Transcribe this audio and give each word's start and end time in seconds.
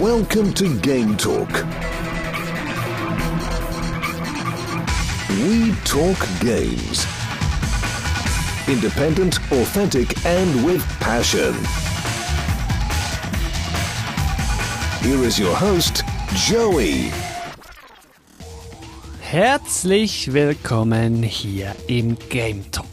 Welcome 0.00 0.52
to 0.54 0.76
Game 0.80 1.16
Talk. 1.16 1.48
We 5.28 5.72
talk 5.84 6.18
games. 6.40 7.06
Independent, 8.66 9.38
authentic, 9.52 10.26
and 10.26 10.64
with 10.64 10.82
passion. 10.98 11.54
Here 15.06 15.22
is 15.24 15.38
your 15.38 15.54
host, 15.54 16.02
Joey. 16.34 17.12
Herzlich 19.20 20.32
willkommen 20.32 21.22
hier 21.22 21.72
im 21.86 22.18
Game 22.30 22.68
Talk. 22.72 22.86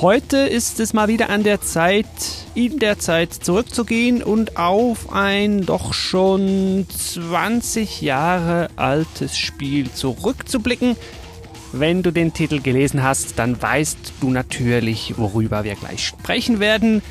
Heute 0.00 0.38
ist 0.38 0.80
es 0.80 0.94
mal 0.94 1.08
wieder 1.08 1.28
an 1.28 1.42
der 1.42 1.60
Zeit, 1.60 2.06
in 2.56 2.78
der 2.78 2.98
Zeit 2.98 3.34
zurückzugehen 3.34 4.22
und 4.22 4.56
auf 4.56 5.12
ein 5.12 5.66
doch 5.66 5.92
schon 5.92 6.86
20 6.88 8.00
Jahre 8.00 8.70
altes 8.76 9.36
Spiel 9.36 9.92
zurückzublicken. 9.92 10.96
Wenn 11.72 12.02
du 12.02 12.10
den 12.10 12.32
Titel 12.32 12.60
gelesen 12.60 13.02
hast, 13.02 13.38
dann 13.38 13.60
weißt 13.60 14.14
du 14.20 14.30
natürlich, 14.30 15.18
worüber 15.18 15.64
wir 15.64 15.74
gleich 15.74 16.06
sprechen 16.06 16.58
werden. 16.58 17.02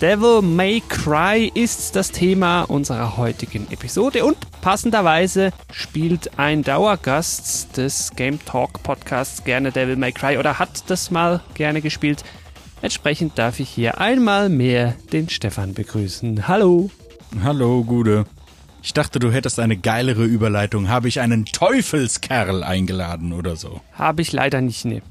Devil 0.00 0.42
May 0.42 0.82
Cry 0.88 1.50
ist 1.54 1.94
das 1.94 2.10
Thema 2.10 2.62
unserer 2.62 3.16
heutigen 3.16 3.66
Episode 3.70 4.24
und 4.24 4.36
passenderweise 4.60 5.52
spielt 5.72 6.38
ein 6.38 6.62
Dauergast 6.62 7.76
des 7.76 8.12
Game 8.16 8.44
Talk 8.44 8.82
Podcasts 8.82 9.44
gerne 9.44 9.70
Devil 9.70 9.96
May 9.96 10.12
Cry 10.12 10.38
oder 10.38 10.58
hat 10.58 10.88
das 10.88 11.10
mal 11.10 11.40
gerne 11.54 11.82
gespielt. 11.82 12.24
Entsprechend 12.80 13.38
darf 13.38 13.58
ich 13.58 13.68
hier 13.68 14.00
einmal 14.00 14.48
mehr 14.48 14.94
den 15.12 15.28
Stefan 15.28 15.74
begrüßen. 15.74 16.46
Hallo. 16.46 16.90
Hallo, 17.42 17.82
Gude. 17.82 18.24
Ich 18.82 18.94
dachte, 18.94 19.18
du 19.18 19.32
hättest 19.32 19.58
eine 19.58 19.76
geilere 19.76 20.24
Überleitung. 20.24 20.88
Habe 20.88 21.08
ich 21.08 21.20
einen 21.20 21.44
Teufelskerl 21.44 22.62
eingeladen 22.62 23.32
oder 23.32 23.56
so? 23.56 23.80
Habe 23.92 24.22
ich 24.22 24.32
leider 24.32 24.60
nicht, 24.60 24.84
ne. 24.84 25.02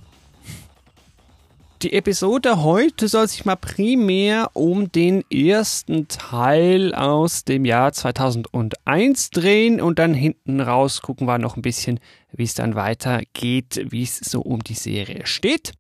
Die 1.83 1.93
Episode 1.93 2.63
heute 2.63 3.07
soll 3.07 3.27
sich 3.27 3.45
mal 3.45 3.55
primär 3.55 4.49
um 4.53 4.91
den 4.91 5.23
ersten 5.29 6.07
Teil 6.07 6.95
aus 6.95 7.43
dem 7.43 7.65
Jahr 7.65 7.91
2001 7.93 9.29
drehen 9.29 9.79
und 9.79 9.99
dann 9.99 10.15
hinten 10.15 10.59
raus 10.59 11.03
gucken 11.03 11.27
wir 11.27 11.37
noch 11.37 11.55
ein 11.55 11.61
bisschen, 11.61 11.99
wie 12.31 12.45
es 12.45 12.55
dann 12.55 12.73
weitergeht, 12.73 13.85
wie 13.89 14.01
es 14.01 14.17
so 14.17 14.41
um 14.41 14.63
die 14.63 14.73
Serie 14.73 15.27
steht. 15.27 15.73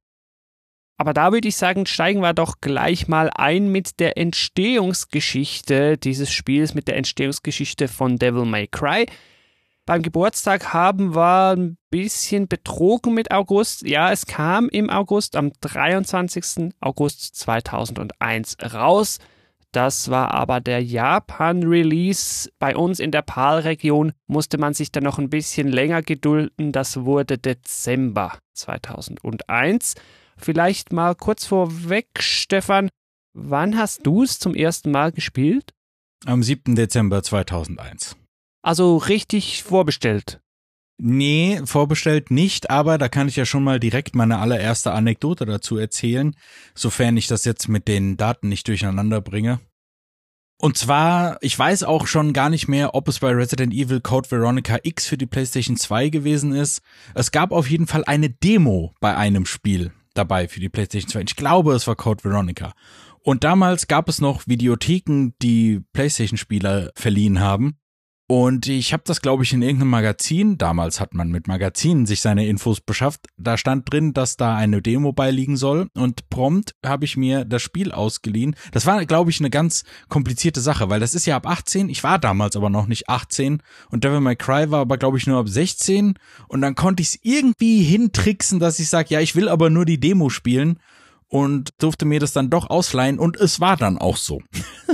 Aber 0.97 1.13
da 1.13 1.31
würde 1.31 1.47
ich 1.47 1.55
sagen, 1.55 1.85
steigen 1.85 2.21
wir 2.21 2.33
doch 2.33 2.55
gleich 2.59 3.07
mal 3.07 3.29
ein 3.35 3.71
mit 3.71 3.99
der 3.99 4.17
Entstehungsgeschichte 4.17 5.97
dieses 5.97 6.31
Spiels, 6.31 6.73
mit 6.73 6.87
der 6.87 6.97
Entstehungsgeschichte 6.97 7.87
von 7.87 8.17
Devil 8.17 8.45
May 8.45 8.67
Cry. 8.67 9.05
Beim 9.85 10.01
Geburtstag 10.01 10.73
haben 10.73 11.15
wir 11.15 11.55
ein 11.55 11.77
bisschen 11.91 12.47
betrogen 12.47 13.13
mit 13.13 13.31
August. 13.31 13.83
Ja, 13.87 14.11
es 14.11 14.25
kam 14.25 14.67
im 14.69 14.89
August, 14.89 15.35
am 15.35 15.53
23. 15.61 16.73
August 16.81 17.35
2001 17.37 18.57
raus. 18.73 19.19
Das 19.71 20.09
war 20.09 20.33
aber 20.33 20.61
der 20.61 20.83
Japan-Release. 20.83 22.49
Bei 22.57 22.75
uns 22.75 22.99
in 22.99 23.11
der 23.11 23.21
PAL-Region 23.21 24.13
musste 24.25 24.57
man 24.57 24.73
sich 24.73 24.91
dann 24.91 25.03
noch 25.03 25.19
ein 25.19 25.29
bisschen 25.29 25.67
länger 25.67 26.01
gedulden. 26.01 26.71
Das 26.71 27.05
wurde 27.05 27.37
Dezember 27.37 28.39
2001. 28.53 29.93
Vielleicht 30.37 30.93
mal 30.93 31.15
kurz 31.15 31.45
vorweg, 31.45 32.07
Stefan, 32.19 32.89
wann 33.33 33.77
hast 33.77 34.05
du 34.05 34.23
es 34.23 34.39
zum 34.39 34.55
ersten 34.55 34.91
Mal 34.91 35.11
gespielt? 35.11 35.73
Am 36.25 36.43
7. 36.43 36.75
Dezember 36.75 37.23
2001. 37.23 38.15
Also 38.63 38.97
richtig 38.97 39.63
vorbestellt. 39.63 40.39
Nee, 40.99 41.61
vorbestellt 41.65 42.31
nicht, 42.31 42.71
aber 42.71 42.97
da 42.97 43.07
kann 43.07 43.27
ich 43.27 43.35
ja 43.35 43.45
schon 43.45 43.63
mal 43.63 43.79
direkt 43.79 44.15
meine 44.15 44.39
allererste 44.39 44.91
Anekdote 44.93 45.45
dazu 45.45 45.77
erzählen, 45.77 46.35
sofern 46.73 47.17
ich 47.17 47.27
das 47.27 47.45
jetzt 47.45 47.67
mit 47.67 47.87
den 47.87 48.17
Daten 48.17 48.49
nicht 48.49 48.67
durcheinander 48.67 49.21
bringe. 49.21 49.59
Und 50.59 50.75
zwar, 50.75 51.37
ich 51.41 51.57
weiß 51.57 51.83
auch 51.83 52.07
schon 52.07 52.33
gar 52.33 52.49
nicht 52.49 52.67
mehr, 52.67 52.95
ob 52.95 53.07
es 53.07 53.19
bei 53.19 53.29
Resident 53.29 53.73
Evil 53.73 54.01
Code 54.01 54.31
Veronica 54.31 54.79
X 54.81 55.05
für 55.05 55.17
die 55.17 55.27
PlayStation 55.27 55.77
2 55.77 56.09
gewesen 56.09 56.51
ist. 56.51 56.81
Es 57.13 57.29
gab 57.31 57.51
auf 57.51 57.69
jeden 57.69 57.85
Fall 57.85 58.03
eine 58.05 58.31
Demo 58.31 58.95
bei 58.99 59.15
einem 59.15 59.45
Spiel 59.45 59.91
dabei 60.17 60.47
für 60.47 60.59
die 60.59 60.69
PlayStation 60.69 61.09
2. 61.09 61.21
Ich 61.21 61.35
glaube, 61.35 61.73
es 61.73 61.87
war 61.87 61.95
Code 61.95 62.23
Veronica. 62.23 62.73
Und 63.21 63.43
damals 63.43 63.87
gab 63.87 64.07
es 64.07 64.21
noch 64.21 64.47
Videotheken, 64.47 65.31
die 65.41 65.81
PlayStation-Spieler 65.93 66.91
verliehen 66.95 67.39
haben. 67.39 67.77
Und 68.29 68.67
ich 68.67 68.91
habe 68.91 69.03
das, 69.05 69.21
glaube 69.21 69.43
ich, 69.43 69.53
in 69.53 69.61
irgendeinem 69.61 69.91
Magazin, 69.91 70.57
damals 70.57 70.99
hat 70.99 71.13
man 71.13 71.29
mit 71.29 71.47
Magazinen 71.47 72.05
sich 72.05 72.19
seine 72.19 72.45
Infos 72.45 72.81
beschafft, 72.81 73.27
da 73.37 73.57
stand 73.57 73.91
drin, 73.91 74.11
dass 74.11 74.35
da 74.35 74.53
eine 74.53 74.81
Demo 74.81 75.13
beiliegen 75.13 75.55
soll 75.55 75.87
und 75.93 76.29
prompt 76.29 76.75
habe 76.85 77.05
ich 77.05 77.15
mir 77.15 77.45
das 77.45 77.61
Spiel 77.61 77.93
ausgeliehen. 77.93 78.57
Das 78.73 78.85
war, 78.85 79.05
glaube 79.05 79.31
ich, 79.31 79.39
eine 79.39 79.49
ganz 79.49 79.85
komplizierte 80.09 80.59
Sache, 80.59 80.89
weil 80.89 80.99
das 80.99 81.15
ist 81.15 81.25
ja 81.25 81.37
ab 81.37 81.47
18, 81.47 81.87
ich 81.87 82.03
war 82.03 82.19
damals 82.19 82.57
aber 82.57 82.69
noch 82.69 82.87
nicht 82.87 83.07
18 83.07 83.63
und 83.91 84.03
Devil 84.03 84.19
May 84.19 84.35
Cry 84.35 84.71
war 84.71 84.81
aber, 84.81 84.97
glaube 84.97 85.17
ich, 85.17 85.25
nur 85.25 85.39
ab 85.39 85.47
16 85.47 86.15
und 86.49 86.61
dann 86.61 86.75
konnte 86.75 87.01
ich 87.01 87.07
es 87.07 87.19
irgendwie 87.21 87.81
hintricksen, 87.81 88.59
dass 88.59 88.79
ich 88.79 88.89
sage, 88.89 89.07
ja, 89.13 89.21
ich 89.21 89.37
will 89.37 89.47
aber 89.47 89.69
nur 89.69 89.85
die 89.85 90.01
Demo 90.01 90.27
spielen 90.27 90.79
und 91.29 91.69
durfte 91.79 92.03
mir 92.03 92.19
das 92.19 92.33
dann 92.33 92.49
doch 92.49 92.69
ausleihen 92.69 93.19
und 93.19 93.37
es 93.37 93.61
war 93.61 93.77
dann 93.77 93.97
auch 93.97 94.17
so. 94.17 94.41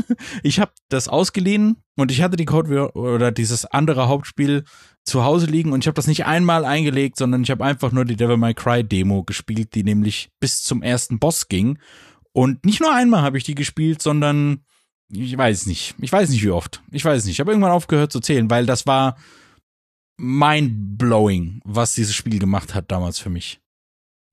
ich 0.43 0.59
habe 0.59 0.71
das 0.89 1.07
ausgeliehen 1.07 1.77
und 1.95 2.11
ich 2.11 2.21
hatte 2.21 2.37
die 2.37 2.45
Code 2.45 2.91
oder 2.93 3.31
dieses 3.31 3.65
andere 3.65 4.07
Hauptspiel 4.07 4.63
zu 5.03 5.23
Hause 5.23 5.47
liegen 5.47 5.71
und 5.71 5.83
ich 5.83 5.87
habe 5.87 5.95
das 5.95 6.07
nicht 6.07 6.25
einmal 6.25 6.65
eingelegt, 6.65 7.17
sondern 7.17 7.43
ich 7.43 7.51
habe 7.51 7.65
einfach 7.65 7.91
nur 7.91 8.05
die 8.05 8.15
Devil 8.15 8.37
May 8.37 8.53
Cry 8.53 8.83
Demo 8.83 9.23
gespielt, 9.23 9.75
die 9.75 9.83
nämlich 9.83 10.29
bis 10.39 10.63
zum 10.63 10.81
ersten 10.81 11.19
Boss 11.19 11.47
ging. 11.47 11.79
Und 12.31 12.65
nicht 12.65 12.79
nur 12.79 12.93
einmal 12.93 13.21
habe 13.21 13.37
ich 13.37 13.43
die 13.43 13.55
gespielt, 13.55 14.01
sondern 14.01 14.63
ich 15.09 15.37
weiß 15.37 15.67
nicht. 15.67 15.95
Ich 15.99 16.11
weiß 16.11 16.29
nicht 16.29 16.43
wie 16.43 16.49
oft. 16.49 16.81
Ich 16.91 17.05
weiß 17.05 17.25
nicht. 17.25 17.33
Ich 17.33 17.39
habe 17.39 17.51
irgendwann 17.51 17.71
aufgehört 17.71 18.11
zu 18.11 18.19
zählen, 18.19 18.49
weil 18.49 18.65
das 18.65 18.87
war 18.87 19.17
mind-blowing, 20.17 21.61
was 21.65 21.93
dieses 21.93 22.15
Spiel 22.15 22.39
gemacht 22.39 22.73
hat 22.73 22.91
damals 22.91 23.19
für 23.19 23.29
mich. 23.29 23.62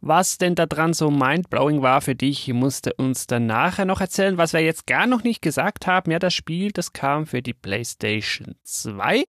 Was 0.03 0.39
denn 0.39 0.55
da 0.55 0.65
dran 0.65 0.95
so 0.95 1.11
mindblowing 1.11 1.83
war 1.83 2.01
für 2.01 2.15
dich, 2.15 2.49
musste 2.55 2.95
uns 2.95 3.27
dann 3.27 3.47
nachher 3.47 3.85
noch 3.85 4.01
erzählen. 4.01 4.39
Was 4.39 4.55
wir 4.55 4.61
jetzt 4.61 4.87
gar 4.87 5.07
noch 5.07 5.23
nicht 5.23 5.43
gesagt 5.43 5.87
haben, 5.87 6.11
ja, 6.11 6.19
das 6.19 6.33
Spiel, 6.33 6.73
das 6.73 6.95
kam 6.95 7.27
für 7.27 7.43
die 7.43 7.53
PlayStation 7.53 8.55
2. 8.65 9.25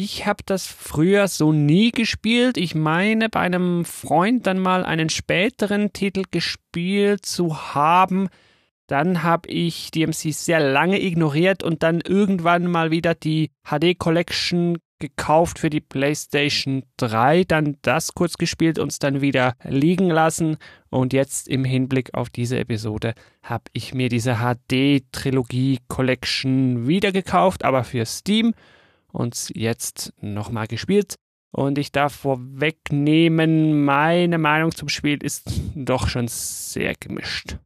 Ich 0.00 0.26
habe 0.26 0.42
das 0.46 0.66
früher 0.66 1.28
so 1.28 1.52
nie 1.52 1.90
gespielt. 1.90 2.56
Ich 2.56 2.74
meine, 2.74 3.28
bei 3.28 3.40
einem 3.40 3.84
Freund 3.84 4.46
dann 4.46 4.58
mal 4.58 4.84
einen 4.84 5.10
späteren 5.10 5.92
Titel 5.92 6.22
gespielt 6.30 7.26
zu 7.26 7.74
haben. 7.74 8.28
Dann 8.86 9.22
habe 9.22 9.50
ich 9.50 9.90
DMC 9.90 10.32
sehr 10.32 10.60
lange 10.60 11.02
ignoriert 11.02 11.62
und 11.62 11.82
dann 11.82 12.00
irgendwann 12.00 12.70
mal 12.70 12.90
wieder 12.90 13.14
die 13.14 13.50
HD 13.64 13.98
Collection 13.98 14.78
gekauft 14.98 15.58
für 15.58 15.70
die 15.70 15.80
PlayStation 15.80 16.82
3, 16.96 17.44
dann 17.44 17.76
das 17.82 18.14
kurz 18.14 18.36
gespielt, 18.36 18.78
und 18.78 18.92
es 18.92 18.98
dann 18.98 19.20
wieder 19.20 19.54
liegen 19.64 20.08
lassen 20.08 20.56
und 20.90 21.12
jetzt 21.12 21.48
im 21.48 21.64
Hinblick 21.64 22.14
auf 22.14 22.30
diese 22.30 22.58
Episode 22.58 23.14
habe 23.42 23.64
ich 23.72 23.94
mir 23.94 24.08
diese 24.08 24.36
HD 24.36 25.04
Trilogie 25.12 25.80
Collection 25.88 26.86
wieder 26.86 27.12
gekauft, 27.12 27.64
aber 27.64 27.84
für 27.84 28.04
Steam 28.06 28.54
und 29.12 29.50
jetzt 29.54 30.12
nochmal 30.20 30.66
gespielt. 30.66 31.16
Und 31.50 31.78
ich 31.78 31.92
darf 31.92 32.14
vorwegnehmen, 32.14 33.84
meine 33.84 34.38
Meinung 34.38 34.72
zum 34.72 34.88
Spiel 34.88 35.22
ist 35.22 35.50
doch 35.74 36.08
schon 36.08 36.28
sehr 36.28 36.94
gemischt. 36.94 37.56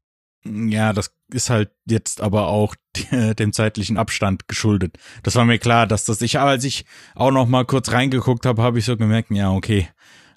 Ja, 0.45 0.93
das 0.93 1.15
ist 1.33 1.51
halt 1.51 1.71
jetzt 1.87 2.21
aber 2.21 2.49
auch 2.49 2.75
dem 3.39 3.53
zeitlichen 3.53 3.97
Abstand 3.97 4.49
geschuldet. 4.49 4.99
Das 5.23 5.37
war 5.37 5.45
mir 5.45 5.59
klar, 5.59 5.87
dass 5.87 6.05
das 6.05 6.21
ich, 6.21 6.39
als 6.39 6.65
ich 6.65 6.85
auch 7.15 7.31
noch 7.31 7.47
mal 7.47 7.65
kurz 7.65 7.93
reingeguckt 7.93 8.47
habe, 8.47 8.63
habe 8.63 8.79
ich 8.79 8.85
so 8.85 8.97
gemerkt, 8.97 9.31
ja, 9.31 9.51
okay. 9.51 9.89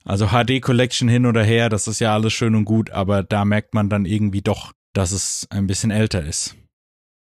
Also 0.03 0.27
HD 0.27 0.61
Collection 0.61 1.09
hin 1.09 1.25
oder 1.25 1.43
her, 1.43 1.69
das 1.69 1.87
ist 1.87 1.99
ja 1.99 2.13
alles 2.13 2.33
schön 2.33 2.53
und 2.53 2.65
gut, 2.65 2.91
aber 2.91 3.23
da 3.23 3.43
merkt 3.43 3.73
man 3.73 3.89
dann 3.89 4.05
irgendwie 4.05 4.43
doch, 4.43 4.71
dass 4.93 5.11
es 5.11 5.47
ein 5.49 5.65
bisschen 5.65 5.89
älter 5.89 6.23
ist. 6.23 6.55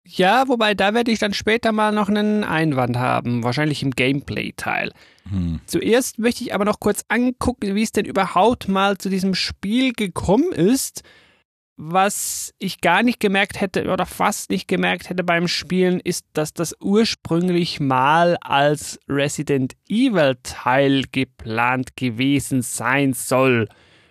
Ja, 0.05 0.47
wobei 0.49 0.75
da 0.75 0.95
werde 0.95 1.11
ich 1.11 1.19
dann 1.19 1.35
später 1.35 1.73
mal 1.73 1.93
noch 1.93 2.09
einen 2.09 2.45
Einwand 2.45 2.97
haben, 2.97 3.43
wahrscheinlich 3.43 3.83
im 3.83 3.91
Gameplay-Teil. 3.91 4.93
Hm. 5.29 5.61
Zuerst 5.67 6.19
möchte 6.19 6.45
ich 6.45 6.55
aber 6.55 6.65
noch 6.65 6.79
kurz 6.79 7.05
angucken, 7.09 7.75
wie 7.75 7.83
es 7.83 7.91
denn 7.91 8.05
überhaupt 8.05 8.69
mal 8.69 8.99
zu 8.99 9.09
diesem 9.09 9.35
Spiel 9.35 9.93
gekommen 9.93 10.53
ist 10.53 11.03
was 11.77 12.55
ich 12.59 12.81
gar 12.81 13.03
nicht 13.03 13.21
gemerkt 13.21 13.61
hätte 13.61 13.91
oder 13.91 14.07
fast 14.07 14.51
nicht 14.51 14.67
gemerkt 14.67 15.11
hätte 15.11 15.25
beim 15.25 15.47
Spielen, 15.47 16.01
ist, 16.01 16.27
dass 16.33 16.55
das 16.55 16.75
ursprünglich 16.81 17.81
mal 17.81 18.37
als 18.41 18.99
Resident 19.09 19.75
Evil 19.89 20.37
Teil 20.43 21.05
geplant 21.13 21.97
gewesen 21.97 22.63
sein 22.63 23.13
soll. 23.13 23.69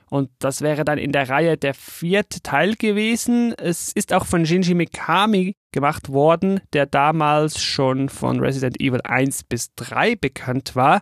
Und 0.10 0.30
das 0.40 0.62
wäre 0.62 0.86
dann 0.86 1.00
in 1.00 1.12
der 1.12 1.30
Reihe 1.30 1.58
der 1.58 1.74
vierte 1.74 2.42
Teil 2.42 2.76
gewesen. 2.76 3.54
Es 3.58 3.92
ist 3.92 4.14
auch 4.14 4.26
von 4.26 4.46
Shinji 4.46 4.76
Mikami 4.76 5.56
gemacht 5.72 6.10
worden, 6.10 6.62
der 6.74 6.86
damals 6.86 7.62
schon 7.62 8.10
von 8.10 8.40
Resident 8.40 8.80
Evil 8.80 9.02
1 9.04 9.44
bis 9.44 9.74
3 9.76 10.16
bekannt 10.16 10.76
war 10.76 11.02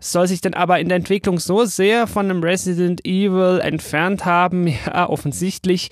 soll 0.00 0.28
sich 0.28 0.40
dann 0.40 0.54
aber 0.54 0.78
in 0.78 0.88
der 0.88 0.96
Entwicklung 0.96 1.38
so 1.38 1.64
sehr 1.64 2.06
von 2.06 2.30
einem 2.30 2.42
Resident 2.42 3.04
Evil 3.04 3.60
entfernt 3.60 4.24
haben, 4.24 4.66
ja, 4.86 5.08
offensichtlich, 5.08 5.90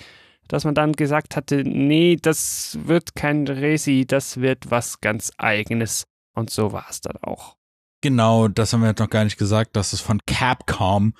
dass 0.48 0.64
man 0.64 0.74
dann 0.74 0.92
gesagt 0.92 1.36
hatte, 1.36 1.64
nee, 1.64 2.16
das 2.20 2.78
wird 2.84 3.16
kein 3.16 3.46
Resi, 3.48 4.04
das 4.06 4.40
wird 4.40 4.70
was 4.70 5.00
ganz 5.00 5.32
eigenes. 5.38 6.04
Und 6.34 6.50
so 6.50 6.72
war 6.72 6.86
es 6.90 7.00
dann 7.00 7.16
auch. 7.22 7.56
Genau, 8.02 8.46
das 8.46 8.72
haben 8.72 8.82
wir 8.82 8.88
jetzt 8.88 9.00
noch 9.00 9.10
gar 9.10 9.24
nicht 9.24 9.38
gesagt, 9.38 9.74
das 9.74 9.92
ist 9.92 10.02
von 10.02 10.20
Capcom. 10.26 11.14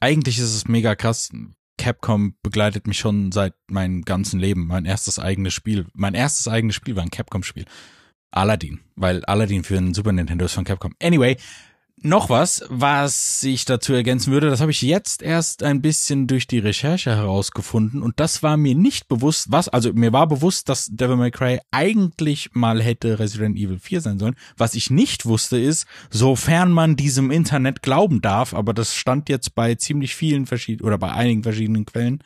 Eigentlich 0.00 0.38
ist 0.38 0.54
es 0.54 0.68
mega 0.68 0.94
krass. 0.94 1.30
Capcom 1.78 2.36
begleitet 2.42 2.86
mich 2.86 2.98
schon 2.98 3.32
seit 3.32 3.54
meinem 3.68 4.02
ganzen 4.02 4.40
Leben. 4.40 4.66
Mein 4.66 4.86
erstes 4.86 5.18
eigenes 5.18 5.52
Spiel, 5.52 5.86
mein 5.92 6.14
erstes 6.14 6.48
eigenes 6.48 6.76
Spiel 6.76 6.96
war 6.96 7.02
ein 7.02 7.10
Capcom-Spiel. 7.10 7.66
Aladdin, 8.30 8.80
weil 8.94 9.24
Aladdin 9.24 9.64
für 9.64 9.76
ein 9.76 9.94
Super 9.94 10.12
Nintendo 10.12 10.44
ist 10.44 10.52
von 10.52 10.64
Capcom. 10.64 10.94
Anyway, 11.02 11.36
noch 12.06 12.30
was, 12.30 12.64
was 12.68 13.42
ich 13.42 13.64
dazu 13.64 13.92
ergänzen 13.92 14.32
würde, 14.32 14.48
das 14.48 14.60
habe 14.60 14.70
ich 14.70 14.82
jetzt 14.82 15.22
erst 15.22 15.62
ein 15.62 15.82
bisschen 15.82 16.26
durch 16.26 16.46
die 16.46 16.58
Recherche 16.58 17.14
herausgefunden 17.14 18.02
und 18.02 18.20
das 18.20 18.42
war 18.42 18.56
mir 18.56 18.74
nicht 18.74 19.08
bewusst, 19.08 19.46
was, 19.50 19.68
also 19.68 19.92
mir 19.92 20.12
war 20.12 20.26
bewusst, 20.26 20.68
dass 20.68 20.86
Devil 20.86 21.16
May 21.16 21.30
Cry 21.30 21.60
eigentlich 21.70 22.50
mal 22.52 22.82
hätte 22.82 23.18
Resident 23.18 23.56
Evil 23.56 23.78
4 23.78 24.00
sein 24.00 24.18
sollen. 24.18 24.36
Was 24.56 24.74
ich 24.74 24.90
nicht 24.90 25.26
wusste 25.26 25.58
ist, 25.58 25.86
sofern 26.10 26.70
man 26.70 26.96
diesem 26.96 27.30
Internet 27.30 27.82
glauben 27.82 28.22
darf, 28.22 28.54
aber 28.54 28.72
das 28.72 28.94
stand 28.94 29.28
jetzt 29.28 29.54
bei 29.54 29.74
ziemlich 29.74 30.14
vielen 30.14 30.46
verschiedenen 30.46 30.86
oder 30.86 30.98
bei 30.98 31.12
einigen 31.12 31.42
verschiedenen 31.42 31.86
Quellen, 31.86 32.22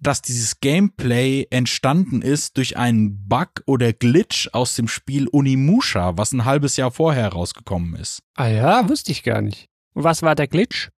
dass 0.00 0.22
dieses 0.22 0.60
Gameplay 0.60 1.46
entstanden 1.50 2.22
ist 2.22 2.56
durch 2.56 2.76
einen 2.76 3.28
Bug 3.28 3.62
oder 3.66 3.92
Glitch 3.92 4.48
aus 4.52 4.76
dem 4.76 4.88
Spiel 4.88 5.28
Unimusha, 5.28 6.16
was 6.16 6.32
ein 6.32 6.44
halbes 6.44 6.76
Jahr 6.76 6.90
vorher 6.90 7.28
rausgekommen 7.28 7.94
ist. 7.96 8.22
Ah 8.34 8.48
ja, 8.48 8.88
wusste 8.88 9.12
ich 9.12 9.22
gar 9.22 9.42
nicht. 9.42 9.68
Und 9.94 10.04
was 10.04 10.22
war 10.22 10.34
der 10.34 10.46
Glitch? 10.46 10.90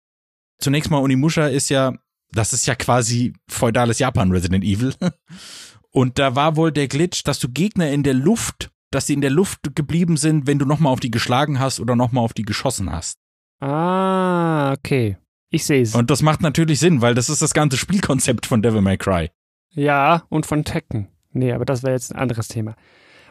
Zunächst 0.58 0.90
mal 0.90 0.98
Unimusha 0.98 1.46
ist 1.46 1.70
ja, 1.70 1.94
das 2.32 2.52
ist 2.52 2.66
ja 2.66 2.74
quasi 2.74 3.32
feudales 3.48 3.98
Japan 3.98 4.30
Resident 4.30 4.64
Evil. 4.64 4.94
Und 5.90 6.18
da 6.18 6.36
war 6.36 6.56
wohl 6.56 6.70
der 6.70 6.86
Glitch, 6.86 7.24
dass 7.24 7.40
du 7.40 7.48
Gegner 7.48 7.90
in 7.90 8.02
der 8.02 8.14
Luft, 8.14 8.70
dass 8.90 9.06
sie 9.06 9.14
in 9.14 9.22
der 9.22 9.30
Luft 9.30 9.74
geblieben 9.74 10.16
sind, 10.16 10.46
wenn 10.46 10.58
du 10.58 10.64
nochmal 10.64 10.92
auf 10.92 11.00
die 11.00 11.10
geschlagen 11.10 11.58
hast 11.58 11.80
oder 11.80 11.96
nochmal 11.96 12.24
auf 12.24 12.32
die 12.32 12.44
geschossen 12.44 12.92
hast. 12.92 13.18
Ah, 13.60 14.72
okay. 14.72 15.16
Ich 15.50 15.64
sehe 15.64 15.82
es. 15.82 15.94
Und 15.94 16.10
das 16.10 16.22
macht 16.22 16.42
natürlich 16.42 16.78
Sinn, 16.78 17.02
weil 17.02 17.14
das 17.14 17.28
ist 17.28 17.42
das 17.42 17.52
ganze 17.52 17.76
Spielkonzept 17.76 18.46
von 18.46 18.62
Devil 18.62 18.80
May 18.80 18.96
Cry. 18.96 19.30
Ja, 19.72 20.24
und 20.28 20.46
von 20.46 20.64
Tekken. 20.64 21.08
Nee, 21.32 21.52
aber 21.52 21.64
das 21.64 21.82
wäre 21.82 21.92
jetzt 21.92 22.12
ein 22.12 22.18
anderes 22.18 22.48
Thema. 22.48 22.76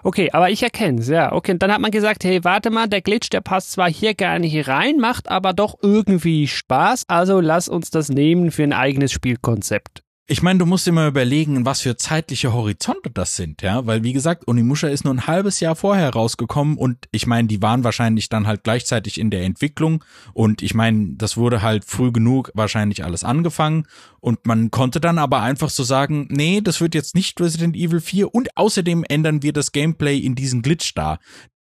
Okay, 0.04 0.30
aber 0.32 0.50
ich 0.50 0.64
erkenne 0.64 1.02
es, 1.02 1.10
ja. 1.10 1.34
Okay, 1.34 1.52
und 1.54 1.64
dann 1.64 1.72
hat 1.72 1.82
man 1.82 1.92
gesagt, 1.92 2.24
hey, 2.24 2.44
warte 2.44 2.70
mal, 2.70 2.88
der 2.88 3.02
Glitch, 3.02 3.30
der 3.30 3.42
passt 3.42 3.72
zwar 3.72 3.90
hier 3.90 4.14
gar 4.14 4.40
nicht 4.40 4.68
rein, 4.68 4.98
macht 4.98 5.30
aber 5.30 5.54
doch 5.54 5.78
irgendwie 5.82 6.48
Spaß, 6.48 7.04
also 7.08 7.42
lass 7.42 7.68
uns 7.68 7.90
das 7.90 8.10
nehmen 8.10 8.52
für 8.52 8.64
ein 8.64 8.74
eigenes 8.74 9.12
Spielkonzept. 9.12 10.04
Ich 10.32 10.44
meine, 10.44 10.60
du 10.60 10.68
musst 10.68 10.88
immer 10.88 11.08
überlegen, 11.08 11.66
was 11.66 11.82
für 11.82 11.98
zeitliche 11.98 12.54
Horizonte 12.54 13.10
das 13.10 13.36
sind, 13.36 13.64
ja, 13.64 13.88
weil 13.88 14.04
wie 14.04 14.14
gesagt, 14.14 14.48
Onimusha 14.48 14.88
ist 14.88 15.04
nur 15.04 15.12
ein 15.12 15.26
halbes 15.26 15.60
Jahr 15.60 15.76
vorher 15.76 16.12
rausgekommen 16.12 16.78
und 16.78 17.08
ich 17.12 17.26
meine, 17.26 17.48
die 17.48 17.64
waren 17.64 17.84
wahrscheinlich 17.84 18.30
dann 18.30 18.46
halt 18.46 18.64
gleichzeitig 18.64 19.20
in 19.20 19.32
der 19.32 19.42
Entwicklung 19.42 20.04
und 20.34 20.62
ich 20.62 20.76
meine, 20.76 21.16
das 21.16 21.36
wurde 21.36 21.64
halt 21.64 21.84
früh 21.84 22.12
genug 22.12 22.52
wahrscheinlich 22.54 23.04
alles 23.04 23.24
angefangen 23.24 23.88
und 24.20 24.46
man 24.46 24.70
konnte 24.70 25.00
dann 25.00 25.18
aber 25.18 25.42
einfach 25.42 25.72
so 25.72 25.82
sagen, 25.82 26.28
nee, 26.30 26.62
das 26.62 26.80
wird 26.80 26.94
jetzt 26.94 27.16
nicht 27.16 27.42
Resident 27.42 27.76
Evil 27.76 28.00
4 28.00 28.32
und 28.32 28.56
außerdem 28.56 29.06
ändern 29.10 29.42
wir 29.42 29.52
das 29.52 29.72
Gameplay 29.72 30.20
in 30.20 30.36
diesen 30.36 30.62
Glitch 30.62 30.94
da. 30.94 31.18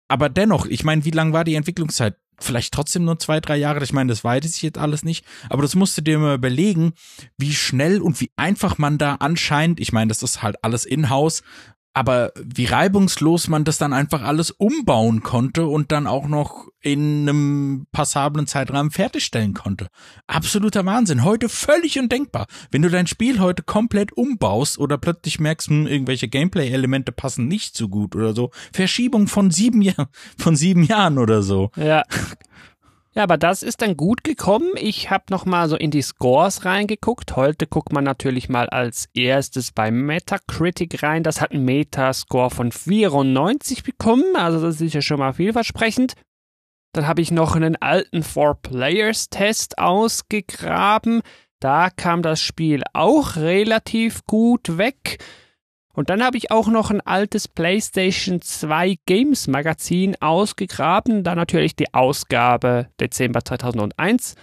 Aber 0.06 0.28
dennoch, 0.28 0.66
ich 0.66 0.84
meine, 0.84 1.04
wie 1.04 1.10
lang 1.10 1.32
war 1.32 1.42
die 1.42 1.56
Entwicklungszeit? 1.56 2.16
Vielleicht 2.42 2.74
trotzdem 2.74 3.04
nur 3.04 3.18
zwei, 3.18 3.40
drei 3.40 3.56
Jahre. 3.56 3.82
Ich 3.82 3.92
meine, 3.92 4.08
das 4.08 4.24
weiß 4.24 4.44
ich 4.44 4.62
jetzt 4.62 4.78
alles 4.78 5.04
nicht. 5.04 5.24
Aber 5.48 5.62
das 5.62 5.74
musst 5.74 5.96
du 5.96 6.02
dir 6.02 6.18
mal 6.18 6.34
überlegen, 6.34 6.92
wie 7.38 7.54
schnell 7.54 8.00
und 8.00 8.20
wie 8.20 8.30
einfach 8.36 8.78
man 8.78 8.98
da 8.98 9.16
anscheinend, 9.16 9.80
ich 9.80 9.92
meine, 9.92 10.08
das 10.08 10.22
ist 10.22 10.42
halt 10.42 10.56
alles 10.62 10.84
in-house, 10.84 11.42
aber 11.94 12.32
wie 12.36 12.64
reibungslos 12.64 13.48
man 13.48 13.64
das 13.64 13.78
dann 13.78 13.92
einfach 13.92 14.22
alles 14.22 14.50
umbauen 14.50 15.22
konnte 15.22 15.66
und 15.66 15.92
dann 15.92 16.06
auch 16.06 16.26
noch 16.26 16.68
in 16.80 17.28
einem 17.28 17.86
passablen 17.92 18.46
Zeitrahmen 18.46 18.90
fertigstellen 18.90 19.54
konnte. 19.54 19.88
Absoluter 20.26 20.84
Wahnsinn. 20.84 21.22
Heute 21.22 21.48
völlig 21.48 21.98
undenkbar. 21.98 22.46
Wenn 22.70 22.82
du 22.82 22.90
dein 22.90 23.06
Spiel 23.06 23.40
heute 23.40 23.62
komplett 23.62 24.12
umbaust 24.12 24.78
oder 24.78 24.98
plötzlich 24.98 25.38
merkst, 25.38 25.68
hm, 25.68 25.86
irgendwelche 25.86 26.28
Gameplay-Elemente 26.28 27.12
passen 27.12 27.46
nicht 27.46 27.76
so 27.76 27.88
gut 27.88 28.16
oder 28.16 28.34
so. 28.34 28.50
Verschiebung 28.72 29.28
von 29.28 29.50
sieben, 29.50 29.82
Jahr, 29.82 30.08
von 30.38 30.56
sieben 30.56 30.82
Jahren 30.82 31.18
oder 31.18 31.42
so. 31.42 31.70
Ja. 31.76 32.02
Ja, 33.14 33.24
aber 33.24 33.36
das 33.36 33.62
ist 33.62 33.82
dann 33.82 33.98
gut 33.98 34.24
gekommen. 34.24 34.70
Ich 34.76 35.10
habe 35.10 35.24
noch 35.28 35.44
mal 35.44 35.68
so 35.68 35.76
in 35.76 35.90
die 35.90 36.00
Scores 36.00 36.64
reingeguckt. 36.64 37.36
Heute 37.36 37.66
guckt 37.66 37.92
man 37.92 38.04
natürlich 38.04 38.48
mal 38.48 38.70
als 38.70 39.10
erstes 39.12 39.70
bei 39.70 39.90
Metacritic 39.90 41.02
rein. 41.02 41.22
Das 41.22 41.42
hat 41.42 41.52
einen 41.52 41.66
Metascore 41.66 42.50
von 42.50 42.72
94 42.72 43.82
bekommen, 43.82 44.34
also 44.34 44.62
das 44.62 44.80
ist 44.80 44.94
ja 44.94 45.02
schon 45.02 45.18
mal 45.18 45.34
vielversprechend. 45.34 46.14
Dann 46.94 47.06
habe 47.06 47.20
ich 47.20 47.30
noch 47.30 47.54
einen 47.54 47.76
alten 47.76 48.22
Four 48.22 48.54
Players 48.54 49.28
Test 49.28 49.78
ausgegraben. 49.78 51.20
Da 51.60 51.90
kam 51.90 52.22
das 52.22 52.40
Spiel 52.40 52.82
auch 52.94 53.36
relativ 53.36 54.24
gut 54.24 54.78
weg. 54.78 55.22
Und 55.94 56.08
dann 56.08 56.22
habe 56.22 56.38
ich 56.38 56.50
auch 56.50 56.68
noch 56.68 56.90
ein 56.90 57.02
altes 57.02 57.48
PlayStation 57.48 58.40
2 58.40 58.96
Games 59.06 59.46
Magazin 59.46 60.16
ausgegraben, 60.20 61.22
da 61.22 61.34
natürlich 61.34 61.76
die 61.76 61.92
Ausgabe 61.92 62.88
Dezember 62.98 63.44
2001. 63.44 64.34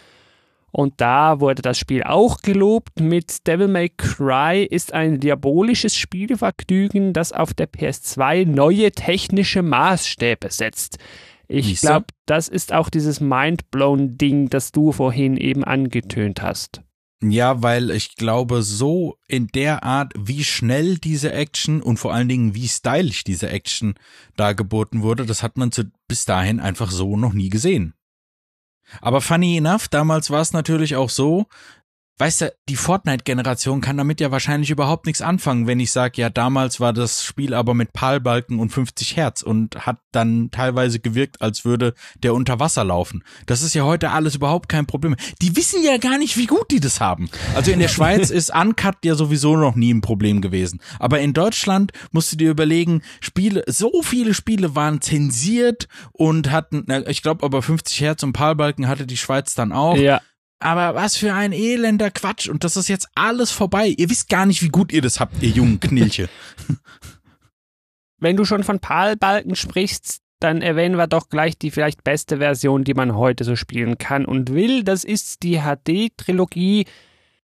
Und 0.72 1.02
da 1.02 1.40
wurde 1.40 1.64
das 1.64 1.80
Spiel 1.80 2.04
auch 2.04 2.42
gelobt 2.42 3.00
mit 3.00 3.48
Devil 3.48 3.68
May 3.68 3.90
Cry 3.90 4.64
ist 4.64 4.94
ein 4.94 5.20
diabolisches 5.20 5.96
Spielvergnügen, 5.96 7.14
das 7.14 7.32
auf 7.34 7.56
der 7.56 7.68
PS2 7.68 8.46
neue 8.46 8.92
technische 8.92 9.64
Maßstäbe 9.64 10.52
setzt. 10.52 11.00
Ich 11.48 11.82
glaube, 11.82 12.06
das 12.28 12.48
ist 12.48 12.72
auch 12.72 12.92
dieses 12.92 13.20
Mindblown-Ding, 13.20 14.50
das 14.50 14.72
du 14.72 14.92
vorhin 14.92 15.36
eben 15.36 15.64
angetönt 15.64 16.44
hast. 16.44 16.84
Ja, 17.22 17.62
weil 17.62 17.92
ich 17.92 18.16
glaube, 18.16 18.64
so 18.64 19.18
in 19.28 19.48
der 19.48 19.84
Art, 19.84 20.14
wie 20.18 20.46
schnell 20.46 20.98
diese 20.98 21.34
Action 21.34 21.82
und 21.82 21.98
vor 21.98 22.14
allen 22.14 22.30
Dingen, 22.30 22.56
wie 22.56 22.68
stylisch 22.70 23.26
diese 23.26 23.50
Action 23.50 23.96
dargeboten 24.38 25.02
wurde, 25.02 25.26
das 25.26 25.44
hat 25.44 25.58
man 25.58 25.74
zu, 25.74 25.92
bis 26.08 26.24
dahin 26.24 26.62
einfach 26.62 26.92
so 26.92 27.18
noch 27.18 27.34
nie 27.34 27.50
gesehen. 27.50 27.94
Aber 29.02 29.22
funny 29.22 29.58
enough, 29.58 29.88
damals 29.90 30.30
war 30.30 30.42
es 30.42 30.54
natürlich 30.54 30.96
auch 30.96 31.10
so, 31.10 31.46
Weißt 32.20 32.42
du, 32.42 32.54
die 32.68 32.76
Fortnite-Generation 32.76 33.80
kann 33.80 33.96
damit 33.96 34.20
ja 34.20 34.30
wahrscheinlich 34.30 34.70
überhaupt 34.70 35.06
nichts 35.06 35.22
anfangen, 35.22 35.68
wenn 35.68 35.80
ich 35.80 35.94
sage, 35.94 36.22
ja, 36.22 36.30
damals 36.30 36.82
war 36.82 36.92
das 36.92 37.24
Spiel 37.24 37.54
aber 37.54 37.74
mit 37.74 37.94
Palbalken 37.94 38.60
und 38.60 38.72
50 38.72 39.16
Hertz 39.16 39.42
und 39.42 39.86
hat 39.86 40.00
dann 40.12 40.52
teilweise 40.52 41.00
gewirkt, 41.00 41.42
als 41.42 41.64
würde 41.64 41.94
der 42.22 42.34
unter 42.34 42.60
Wasser 42.60 42.84
laufen. 42.84 43.24
Das 43.46 43.62
ist 43.62 43.74
ja 43.74 43.84
heute 43.84 44.12
alles 44.12 44.36
überhaupt 44.36 44.68
kein 44.68 44.86
Problem. 44.86 45.16
Die 45.42 45.56
wissen 45.56 45.82
ja 45.82 45.96
gar 45.96 46.18
nicht, 46.18 46.36
wie 46.36 46.46
gut 46.46 46.70
die 46.72 46.82
das 46.82 47.00
haben. 47.00 47.30
Also 47.56 47.72
in 47.72 47.80
der 47.80 47.88
Schweiz 47.88 48.30
ist 48.32 48.54
Uncut 48.54 48.98
ja 49.06 49.16
sowieso 49.16 49.56
noch 49.56 49.76
nie 49.76 49.94
ein 49.94 50.02
Problem 50.02 50.42
gewesen. 50.42 50.82
Aber 51.00 51.22
in 51.22 51.32
Deutschland 51.32 51.94
musst 52.12 52.34
du 52.34 52.36
dir 52.36 52.52
überlegen, 52.52 53.02
Spiele, 53.22 53.64
so 53.68 54.02
viele 54.04 54.34
Spiele 54.34 54.76
waren 54.76 55.00
zensiert 55.00 55.88
und 56.12 56.52
hatten, 56.52 56.86
ich 57.08 57.22
glaube 57.22 57.46
aber 57.46 57.62
50 57.62 58.02
Hertz 58.02 58.24
und 58.24 58.34
Palbalken 58.34 58.90
hatte 58.90 59.08
die 59.08 59.16
Schweiz 59.16 59.56
dann 59.56 59.72
auch. 59.72 59.96
Ja. 59.96 60.20
Aber 60.60 60.94
was 60.96 61.16
für 61.16 61.34
ein 61.34 61.54
elender 61.54 62.12
Quatsch. 62.12 62.50
Und 62.50 62.64
das 62.64 62.76
ist 62.76 62.90
jetzt 62.90 63.08
alles 63.16 63.52
vorbei. 63.52 63.94
Ihr 63.98 64.10
wisst 64.10 64.30
gar 64.30 64.46
nicht, 64.46 64.62
wie 64.62 64.70
gut 64.70 64.92
ihr 64.92 65.02
das 65.02 65.20
habt, 65.20 65.42
ihr 65.42 65.50
jungen 65.50 65.80
Knilche. 65.80 66.30
Wenn 68.18 68.36
du 68.36 68.44
schon 68.44 68.64
von 68.64 68.80
PAL-Balken 68.80 69.56
sprichst, 69.56 70.20
dann 70.40 70.62
erwähnen 70.62 70.98
wir 70.98 71.08
doch 71.08 71.30
gleich 71.30 71.58
die 71.58 71.72
vielleicht 71.72 72.04
beste 72.04 72.38
Version, 72.38 72.84
die 72.84 72.94
man 72.94 73.16
heute 73.16 73.44
so 73.46 73.56
spielen 73.56 73.98
kann 73.98 74.26
und 74.26 74.54
will. 74.54 74.84
Das 74.84 75.06
ist 75.06 75.44
die 75.44 75.60
HD-Trilogie. 75.60 76.86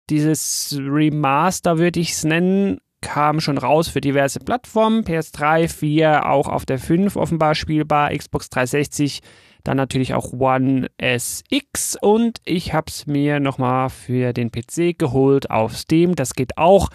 Dieses 0.10 0.78
Remaster 0.78 1.78
würde 1.78 2.00
ich 2.00 2.12
es 2.12 2.24
nennen, 2.24 2.80
kam 3.02 3.42
schon 3.42 3.58
raus 3.58 3.90
für 3.90 4.02
diverse 4.02 4.40
Plattformen. 4.40 5.04
PS3, 5.04 5.68
4, 5.68 6.30
auch 6.30 6.48
auf 6.48 6.66
der 6.66 6.80
5 6.80 7.16
offenbar 7.16 7.56
spielbar, 7.56 8.16
Xbox 8.16 8.50
360 8.50 9.22
dann 9.68 9.78
natürlich 9.78 10.14
auch 10.14 10.32
One 10.34 10.88
SX 10.98 11.98
und 12.00 12.40
ich 12.46 12.74
habe 12.74 12.86
es 12.88 13.06
mir 13.06 13.40
nochmal 13.40 13.90
für 13.90 14.34
den 14.34 14.52
PC 14.52 14.98
geholt 14.98 15.52
auf 15.52 15.76
Steam. 15.76 16.16
Das 16.16 16.34
geht 16.34 16.58
auch. 16.58 16.90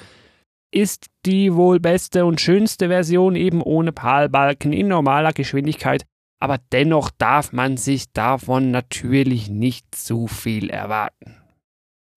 Ist 0.71 1.07
die 1.26 1.55
wohl 1.55 1.81
beste 1.81 2.25
und 2.25 2.41
schönste 2.41 2.88
Version 2.88 3.37
eben 3.37 3.61
ohne 3.61 3.93
PAL-Balken 3.93 4.73
in 4.73 4.88
normaler 4.88 5.33
Geschwindigkeit. 5.33 6.07
Aber 6.41 6.59
dennoch 6.73 7.11
darf 7.11 7.52
man 7.52 7.76
sich 7.76 8.12
davon 8.12 8.71
natürlich 8.71 9.50
nicht 9.50 9.95
zu 9.95 10.26
viel 10.26 10.71
erwarten. 10.71 11.42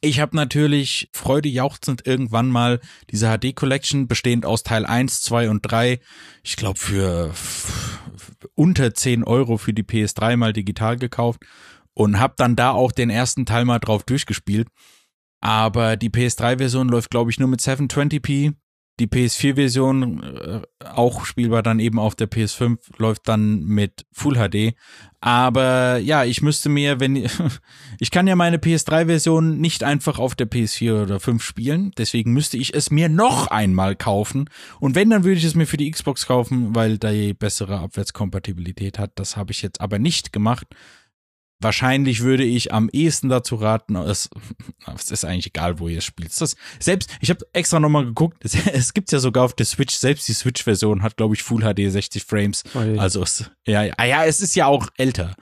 Ich 0.05 0.19
habe 0.19 0.35
natürlich 0.35 1.09
freudejauchzend 1.13 2.05
irgendwann 2.05 2.47
mal 2.47 2.79
diese 3.09 3.35
HD 3.35 3.55
Collection 3.55 4.07
bestehend 4.07 4.45
aus 4.45 4.61
Teil 4.61 4.85
1, 4.85 5.23
2 5.23 5.49
und 5.49 5.61
3, 5.63 5.99
ich 6.43 6.57
glaube 6.57 6.77
für 6.77 7.33
unter 8.53 8.93
10 8.93 9.23
Euro 9.23 9.57
für 9.57 9.73
die 9.73 9.81
PS3 9.81 10.37
mal 10.37 10.53
digital 10.53 10.97
gekauft 10.97 11.41
und 11.95 12.19
habe 12.19 12.35
dann 12.37 12.55
da 12.55 12.69
auch 12.69 12.91
den 12.91 13.09
ersten 13.09 13.47
Teil 13.47 13.65
mal 13.65 13.79
drauf 13.79 14.03
durchgespielt. 14.03 14.67
Aber 15.41 15.97
die 15.97 16.11
PS3-Version 16.11 16.87
läuft, 16.87 17.09
glaube 17.09 17.31
ich, 17.31 17.39
nur 17.39 17.49
mit 17.49 17.61
720p 17.61 18.53
die 18.99 19.07
PS4-Version, 19.07 20.23
äh, 20.23 20.61
auch 20.85 21.25
spielbar 21.25 21.63
dann 21.63 21.79
eben 21.79 21.99
auf 21.99 22.15
der 22.15 22.29
PS5, 22.29 22.77
läuft 22.97 23.27
dann 23.27 23.63
mit 23.63 24.05
Full 24.11 24.35
HD. 24.35 24.75
Aber 25.19 25.97
ja, 25.97 26.23
ich 26.23 26.41
müsste 26.41 26.69
mir, 26.69 26.99
wenn 26.99 27.15
ich 27.15 28.11
kann 28.11 28.27
ja 28.27 28.35
meine 28.35 28.57
PS3-Version 28.57 29.57
nicht 29.57 29.83
einfach 29.83 30.19
auf 30.19 30.35
der 30.35 30.49
PS4 30.49 31.03
oder 31.03 31.19
5 31.19 31.43
spielen, 31.43 31.91
deswegen 31.97 32.31
müsste 32.31 32.57
ich 32.57 32.73
es 32.73 32.91
mir 32.91 33.09
noch 33.09 33.47
einmal 33.47 33.95
kaufen. 33.95 34.49
Und 34.79 34.95
wenn, 34.95 35.09
dann 35.09 35.23
würde 35.23 35.37
ich 35.37 35.43
es 35.43 35.55
mir 35.55 35.65
für 35.65 35.77
die 35.77 35.91
Xbox 35.91 36.25
kaufen, 36.25 36.75
weil 36.75 36.97
da 36.97 37.11
die 37.11 37.33
bessere 37.33 37.79
Abwärtskompatibilität 37.79 38.99
hat. 38.99 39.11
Das 39.15 39.35
habe 39.35 39.51
ich 39.51 39.61
jetzt 39.61 39.81
aber 39.81 39.99
nicht 39.99 40.31
gemacht. 40.31 40.67
Wahrscheinlich 41.61 42.21
würde 42.21 42.43
ich 42.43 42.73
am 42.73 42.89
ehesten 42.91 43.29
dazu 43.29 43.55
raten, 43.55 43.95
es, 43.95 44.29
es 44.95 45.11
ist 45.11 45.25
eigentlich 45.25 45.47
egal, 45.47 45.79
wo 45.79 45.87
ihr 45.87 46.01
spielt. 46.01 46.39
Das, 46.39 46.55
selbst, 46.79 47.09
ich 47.21 47.29
habe 47.29 47.45
extra 47.53 47.79
nochmal 47.79 48.05
geguckt, 48.05 48.37
es, 48.43 48.55
es 48.73 48.93
gibt's 48.93 49.11
ja 49.11 49.19
sogar 49.19 49.45
auf 49.45 49.53
der 49.53 49.65
Switch, 49.65 49.95
selbst 49.95 50.27
die 50.27 50.33
Switch-Version 50.33 51.01
hat, 51.01 51.17
glaube 51.17 51.35
ich, 51.35 51.43
Full 51.43 51.61
HD 51.61 51.89
60 51.91 52.23
Frames. 52.23 52.63
Okay. 52.73 52.97
Also, 52.97 53.23
es, 53.23 53.49
ja, 53.65 53.83
ja, 53.83 54.03
ja, 54.03 54.25
es 54.25 54.41
ist 54.41 54.55
ja 54.55 54.65
auch 54.65 54.89
älter. 54.97 55.35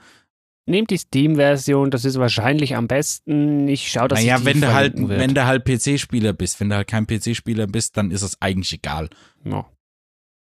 Nehmt 0.66 0.90
die 0.90 0.96
Steam-Version, 0.96 1.90
das 1.90 2.06
ist 2.06 2.18
wahrscheinlich 2.18 2.74
am 2.74 2.88
besten. 2.88 3.68
Ich 3.68 3.90
schaue, 3.90 4.08
dass 4.08 4.18
naja, 4.18 4.44
wenn 4.44 4.62
du 4.62 4.72
halt, 4.72 4.96
wird. 4.96 5.20
wenn 5.20 5.34
du 5.34 5.44
halt 5.44 5.66
PC-Spieler 5.66 6.32
bist, 6.32 6.58
wenn 6.58 6.70
du 6.70 6.76
halt 6.76 6.88
kein 6.88 7.06
PC-Spieler 7.06 7.66
bist, 7.66 7.98
dann 7.98 8.10
ist 8.10 8.22
es 8.22 8.40
eigentlich 8.40 8.72
egal. 8.72 9.10
Ja. 9.44 9.66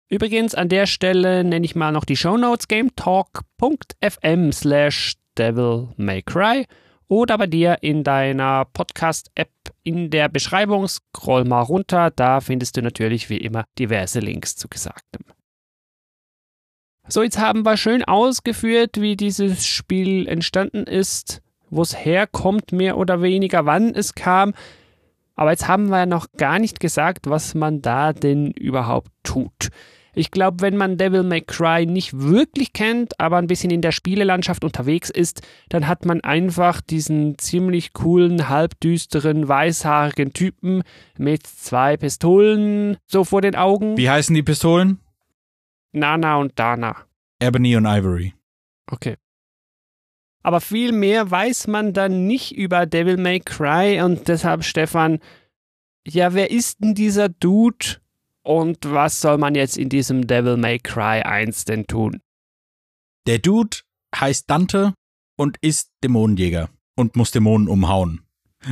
Übrigens, 0.10 0.56
an 0.56 0.70
der 0.70 0.88
Stelle 0.88 1.44
nenne 1.44 1.63
ich 1.63 1.75
mal 1.75 1.92
noch 1.92 2.06
die 2.06 2.16
Shownotes 2.16 2.68
gametalk.fm 2.68 4.51
slash 4.51 5.19
Devil 5.39 5.88
May 5.96 6.22
Cry 6.22 6.65
oder 7.08 7.38
bei 7.38 7.48
dir 7.48 7.77
in 7.81 8.03
deiner 8.03 8.65
Podcast-App 8.65 9.50
in 9.84 10.10
der 10.10 10.29
Beschreibung. 10.29 10.88
Scroll 10.88 11.46
mal 11.46 11.62
runter, 11.62 12.12
da 12.12 12.41
findest 12.41 12.77
du 12.77 12.81
natürlich 12.81 13.29
wie 13.29 13.38
immer 13.38 13.63
diverse 13.79 14.19
Links 14.19 14.55
zu 14.55 14.67
Gesagtem. 14.67 15.24
So, 17.08 17.24
jetzt 17.24 17.39
haben 17.39 17.65
wir 17.65 17.77
schön 17.77 18.03
ausgeführt, 18.03 19.01
wie 19.01 19.15
dieses 19.15 19.65
Spiel 19.65 20.27
entstanden 20.27 20.84
ist, 20.84 21.41
wo 21.69 21.81
es 21.81 21.98
herkommt, 21.98 22.72
mehr 22.72 22.98
oder 22.98 23.24
weniger, 23.24 23.65
wann 23.65 23.96
es 23.96 24.13
kam. 24.13 24.53
Aber 25.36 25.51
jetzt 25.51 25.67
haben 25.67 25.88
wir 25.89 26.05
noch 26.05 26.27
gar 26.38 26.60
nicht 26.60 26.79
gesagt, 26.79 27.29
was 27.29 27.55
man 27.55 27.81
da 27.81 28.13
denn 28.13 28.51
überhaupt 28.51 29.10
tut. 29.24 29.69
Ich 30.13 30.32
glaube, 30.32 30.62
wenn 30.62 30.75
man 30.75 30.98
Devil 30.98 31.24
May 31.24 31.42
Cry 31.42 31.86
nicht 31.86 32.18
wirklich 32.20 32.74
kennt, 32.74 33.20
aber 33.20 33.38
ein 33.38 33.48
bisschen 33.48 33.72
in 33.72 33.82
der 33.82 33.92
Spielelandschaft 33.92 34.63
unterwegs 34.63 35.10
ist, 35.10 35.42
dann 35.70 35.88
hat 35.88 36.06
man 36.06 36.22
einfach 36.22 36.82
diesen 36.82 37.38
ziemlich 37.38 37.94
coolen, 37.94 38.50
halbdüsteren, 38.50 39.48
weißhaarigen 39.48 40.34
Typen 40.34 40.84
mit 41.18 41.46
zwei 41.46 41.98
Pistolen 41.98 42.98
so 43.08 43.24
vor 43.24 43.42
den 43.42 43.56
Augen. 43.56 43.98
Wie 43.98 44.10
heißen 44.10 44.36
die 44.36 44.44
Pistolen? 44.44 45.00
Nana 45.92 46.38
und 46.38 46.58
Dana. 46.58 46.96
Ebony 47.39 47.75
und 47.75 47.86
Ivory. 47.86 48.34
Okay. 48.92 49.16
Aber 50.42 50.62
viel 50.62 50.92
mehr 50.92 51.30
weiß 51.30 51.68
man 51.68 51.94
dann 51.94 52.25
nicht 52.25 52.56
über 52.56 52.86
Devil 52.86 53.18
May 53.18 53.39
Cry 53.39 54.01
und 54.01 54.28
deshalb, 54.28 54.63
Stefan, 54.63 55.20
ja, 56.08 56.34
wer 56.34 56.50
ist 56.50 56.82
denn 56.82 56.96
dieser 56.96 57.30
Dude? 57.30 57.98
Und 58.50 58.79
was 58.82 59.22
soll 59.22 59.38
man 59.38 59.53
jetzt 59.53 59.77
in 59.77 59.89
diesem 59.89 60.25
Devil 60.25 60.58
May 60.58 60.79
Cry 60.79 61.22
1 61.22 61.65
denn 61.65 61.86
tun? 61.86 62.20
Der 63.27 63.38
Dude 63.38 63.77
heißt 64.15 64.50
Dante 64.50 64.96
und 65.38 65.58
ist 65.62 65.91
Dämonenjäger 66.03 66.72
und 66.96 67.15
muss 67.15 67.29
Dämonen 67.29 67.68
umhauen. 67.68 68.22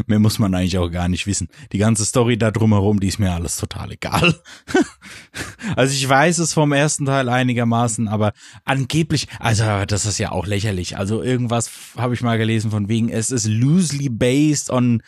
Mehr 0.08 0.18
muss 0.18 0.40
man 0.40 0.56
eigentlich 0.56 0.80
auch 0.80 0.90
gar 0.90 1.08
nicht 1.08 1.28
wissen. 1.28 1.48
Die 1.74 1.78
ganze 1.78 2.06
Story 2.06 2.40
da 2.40 2.50
drumherum, 2.50 3.00
die 3.00 3.08
ist 3.08 3.20
mir 3.20 3.32
alles 3.32 3.58
total 3.58 3.92
egal. 3.92 4.42
also 5.76 5.94
ich 5.94 6.10
weiß 6.10 6.40
es 6.40 6.56
vom 6.56 6.74
ersten 6.74 7.06
Teil 7.06 7.30
einigermaßen, 7.30 8.08
aber 8.08 8.34
angeblich, 8.66 9.28
also 9.40 9.86
das 9.86 10.08
ist 10.08 10.18
ja 10.18 10.32
auch 10.32 10.48
lächerlich. 10.48 10.98
Also 10.98 11.22
irgendwas 11.22 11.70
habe 11.96 12.16
ich 12.16 12.22
mal 12.24 12.40
gelesen 12.40 12.72
von 12.72 12.90
wegen, 12.90 13.10
es 13.10 13.30
ist 13.30 13.46
loosely 13.46 14.10
based 14.10 14.72
on 14.72 15.04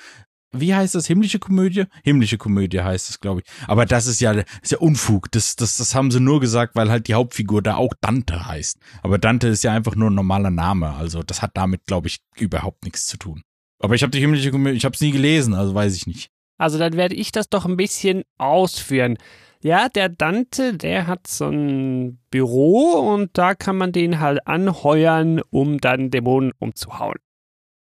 wie 0.51 0.73
heißt 0.73 0.95
das? 0.95 1.07
Himmlische 1.07 1.39
Komödie? 1.39 1.85
Himmlische 2.03 2.37
Komödie 2.37 2.81
heißt 2.81 3.09
es, 3.09 3.19
glaube 3.19 3.41
ich. 3.41 3.67
Aber 3.67 3.85
das 3.85 4.07
ist 4.07 4.19
ja, 4.19 4.31
ist 4.31 4.71
ja 4.71 4.79
Unfug. 4.79 5.31
Das, 5.31 5.55
das, 5.55 5.77
das 5.77 5.93
haben 5.93 6.11
sie 6.11 6.19
nur 6.19 6.39
gesagt, 6.39 6.75
weil 6.75 6.89
halt 6.89 7.07
die 7.07 7.13
Hauptfigur 7.13 7.61
da 7.61 7.75
auch 7.75 7.93
Dante 8.01 8.47
heißt. 8.47 8.79
Aber 9.03 9.17
Dante 9.17 9.47
ist 9.47 9.63
ja 9.63 9.73
einfach 9.73 9.95
nur 9.95 10.09
ein 10.09 10.15
normaler 10.15 10.49
Name. 10.51 10.95
Also 10.95 11.21
das 11.21 11.41
hat 11.41 11.51
damit, 11.53 11.85
glaube 11.85 12.07
ich, 12.07 12.19
überhaupt 12.35 12.83
nichts 12.83 13.05
zu 13.05 13.17
tun. 13.17 13.43
Aber 13.79 13.95
ich 13.95 14.01
habe 14.01 14.11
die 14.11 14.19
himmlische 14.19 14.51
Komödie, 14.51 14.77
ich 14.77 14.85
habe 14.85 14.95
es 14.95 15.01
nie 15.01 15.11
gelesen, 15.11 15.53
also 15.53 15.73
weiß 15.73 15.95
ich 15.95 16.07
nicht. 16.07 16.29
Also 16.57 16.77
dann 16.77 16.93
werde 16.93 17.15
ich 17.15 17.31
das 17.31 17.49
doch 17.49 17.65
ein 17.65 17.77
bisschen 17.77 18.23
ausführen. 18.37 19.17
Ja, 19.61 19.89
der 19.89 20.09
Dante, 20.09 20.75
der 20.75 21.07
hat 21.07 21.27
so 21.27 21.49
ein 21.49 22.19
Büro 22.31 22.93
und 23.13 23.37
da 23.37 23.55
kann 23.55 23.77
man 23.77 23.91
den 23.91 24.19
halt 24.19 24.45
anheuern, 24.47 25.41
um 25.49 25.79
dann 25.79 26.11
Dämonen 26.11 26.51
umzuhauen. 26.59 27.17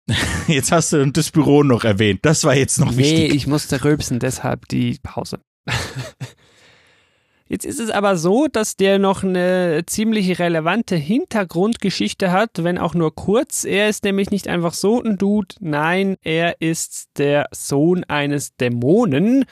Jetzt 0.49 0.73
hast 0.73 0.93
du 0.93 1.07
das 1.11 1.31
Büro 1.31 1.63
noch 1.63 1.85
erwähnt. 1.85 2.21
Das 2.23 2.45
war 2.45 2.55
jetzt 2.55 2.79
noch 2.79 2.91
nee, 2.93 2.99
wichtig. 2.99 3.31
Nee, 3.31 3.37
ich 3.37 3.47
musste 3.47 3.83
rülpsen, 3.85 4.19
deshalb 4.19 4.69
die 4.69 4.99
Pause. 5.03 5.41
Jetzt 7.47 7.67
ist 7.67 7.79
es 7.79 7.91
aber 7.91 8.17
so, 8.17 8.47
dass 8.51 8.77
der 8.77 8.99
noch 8.99 9.23
eine 9.23 9.83
ziemlich 9.87 10.39
relevante 10.39 10.97
Hintergrundgeschichte 10.97 12.33
hat, 12.33 12.51
wenn 12.65 12.79
auch 12.79 12.95
nur 12.95 13.15
kurz. 13.15 13.65
Er 13.65 13.89
ist 13.89 14.05
nämlich 14.05 14.31
nicht 14.31 14.49
einfach 14.49 14.73
so 14.73 15.03
ein 15.03 15.19
Dude, 15.19 15.55
nein, 15.61 16.17
er 16.23 16.61
ist 16.61 17.11
der 17.19 17.47
Sohn 17.53 18.03
eines 18.05 18.57
Dämonen. 18.57 19.45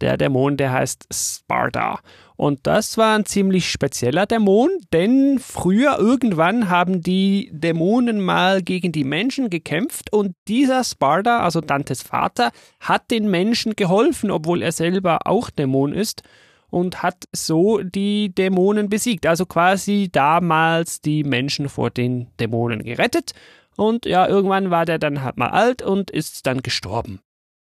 Der 0.00 0.16
Dämon, 0.16 0.56
der 0.56 0.72
heißt 0.72 1.06
Sparta. 1.12 2.00
Und 2.40 2.60
das 2.66 2.96
war 2.96 3.18
ein 3.18 3.26
ziemlich 3.26 3.70
spezieller 3.70 4.24
Dämon, 4.24 4.70
denn 4.94 5.38
früher 5.38 5.98
irgendwann 5.98 6.70
haben 6.70 7.02
die 7.02 7.50
Dämonen 7.52 8.18
mal 8.22 8.62
gegen 8.62 8.92
die 8.92 9.04
Menschen 9.04 9.50
gekämpft 9.50 10.10
und 10.10 10.34
dieser 10.48 10.82
Sparta, 10.82 11.40
also 11.40 11.60
Dantes 11.60 12.00
Vater, 12.00 12.50
hat 12.80 13.10
den 13.10 13.30
Menschen 13.30 13.76
geholfen, 13.76 14.30
obwohl 14.30 14.62
er 14.62 14.72
selber 14.72 15.26
auch 15.26 15.50
Dämon 15.50 15.92
ist 15.92 16.22
und 16.70 17.02
hat 17.02 17.24
so 17.30 17.82
die 17.82 18.34
Dämonen 18.34 18.88
besiegt. 18.88 19.26
Also 19.26 19.44
quasi 19.44 20.08
damals 20.10 21.02
die 21.02 21.24
Menschen 21.24 21.68
vor 21.68 21.90
den 21.90 22.28
Dämonen 22.40 22.82
gerettet. 22.82 23.32
Und 23.76 24.06
ja, 24.06 24.26
irgendwann 24.26 24.70
war 24.70 24.86
der 24.86 24.98
dann 24.98 25.22
halt 25.22 25.36
mal 25.36 25.50
alt 25.50 25.82
und 25.82 26.10
ist 26.10 26.46
dann 26.46 26.62
gestorben. 26.62 27.20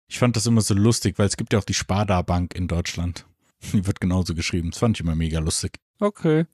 Ich 0.09 0.17
fand 0.17 0.35
das 0.35 0.47
immer 0.47 0.61
so 0.61 0.73
lustig, 0.73 1.19
weil 1.19 1.27
es 1.27 1.37
gibt 1.37 1.53
ja 1.53 1.59
auch 1.59 1.63
die 1.63 1.75
Sparda 1.75 2.23
Bank 2.23 2.55
in 2.55 2.67
Deutschland. 2.67 3.27
Wird 3.71 4.01
genauso 4.01 4.35
geschrieben. 4.35 4.71
Das 4.71 4.79
fand 4.79 4.97
ich 4.97 5.01
immer 5.01 5.15
mega 5.15 5.39
lustig. 5.39 5.79
Okay. 5.99 6.45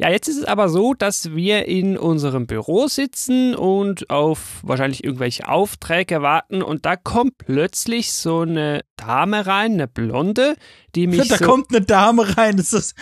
Ja, 0.00 0.08
jetzt 0.08 0.28
ist 0.28 0.38
es 0.38 0.44
aber 0.46 0.70
so, 0.70 0.94
dass 0.94 1.32
wir 1.32 1.68
in 1.68 1.98
unserem 1.98 2.46
Büro 2.46 2.88
sitzen 2.88 3.54
und 3.54 4.08
auf 4.08 4.60
wahrscheinlich 4.62 5.04
irgendwelche 5.04 5.46
Aufträge 5.46 6.22
warten 6.22 6.62
und 6.62 6.86
da 6.86 6.96
kommt 6.96 7.36
plötzlich 7.36 8.14
so 8.14 8.40
eine 8.40 8.80
Dame 8.96 9.46
rein, 9.46 9.74
eine 9.74 9.88
Blonde, 9.88 10.56
die 10.94 11.06
mich. 11.06 11.28
Da 11.28 11.36
so 11.36 11.44
kommt 11.44 11.68
eine 11.68 11.84
Dame 11.84 12.34
rein, 12.38 12.56
das 12.56 12.72
ist 12.72 12.94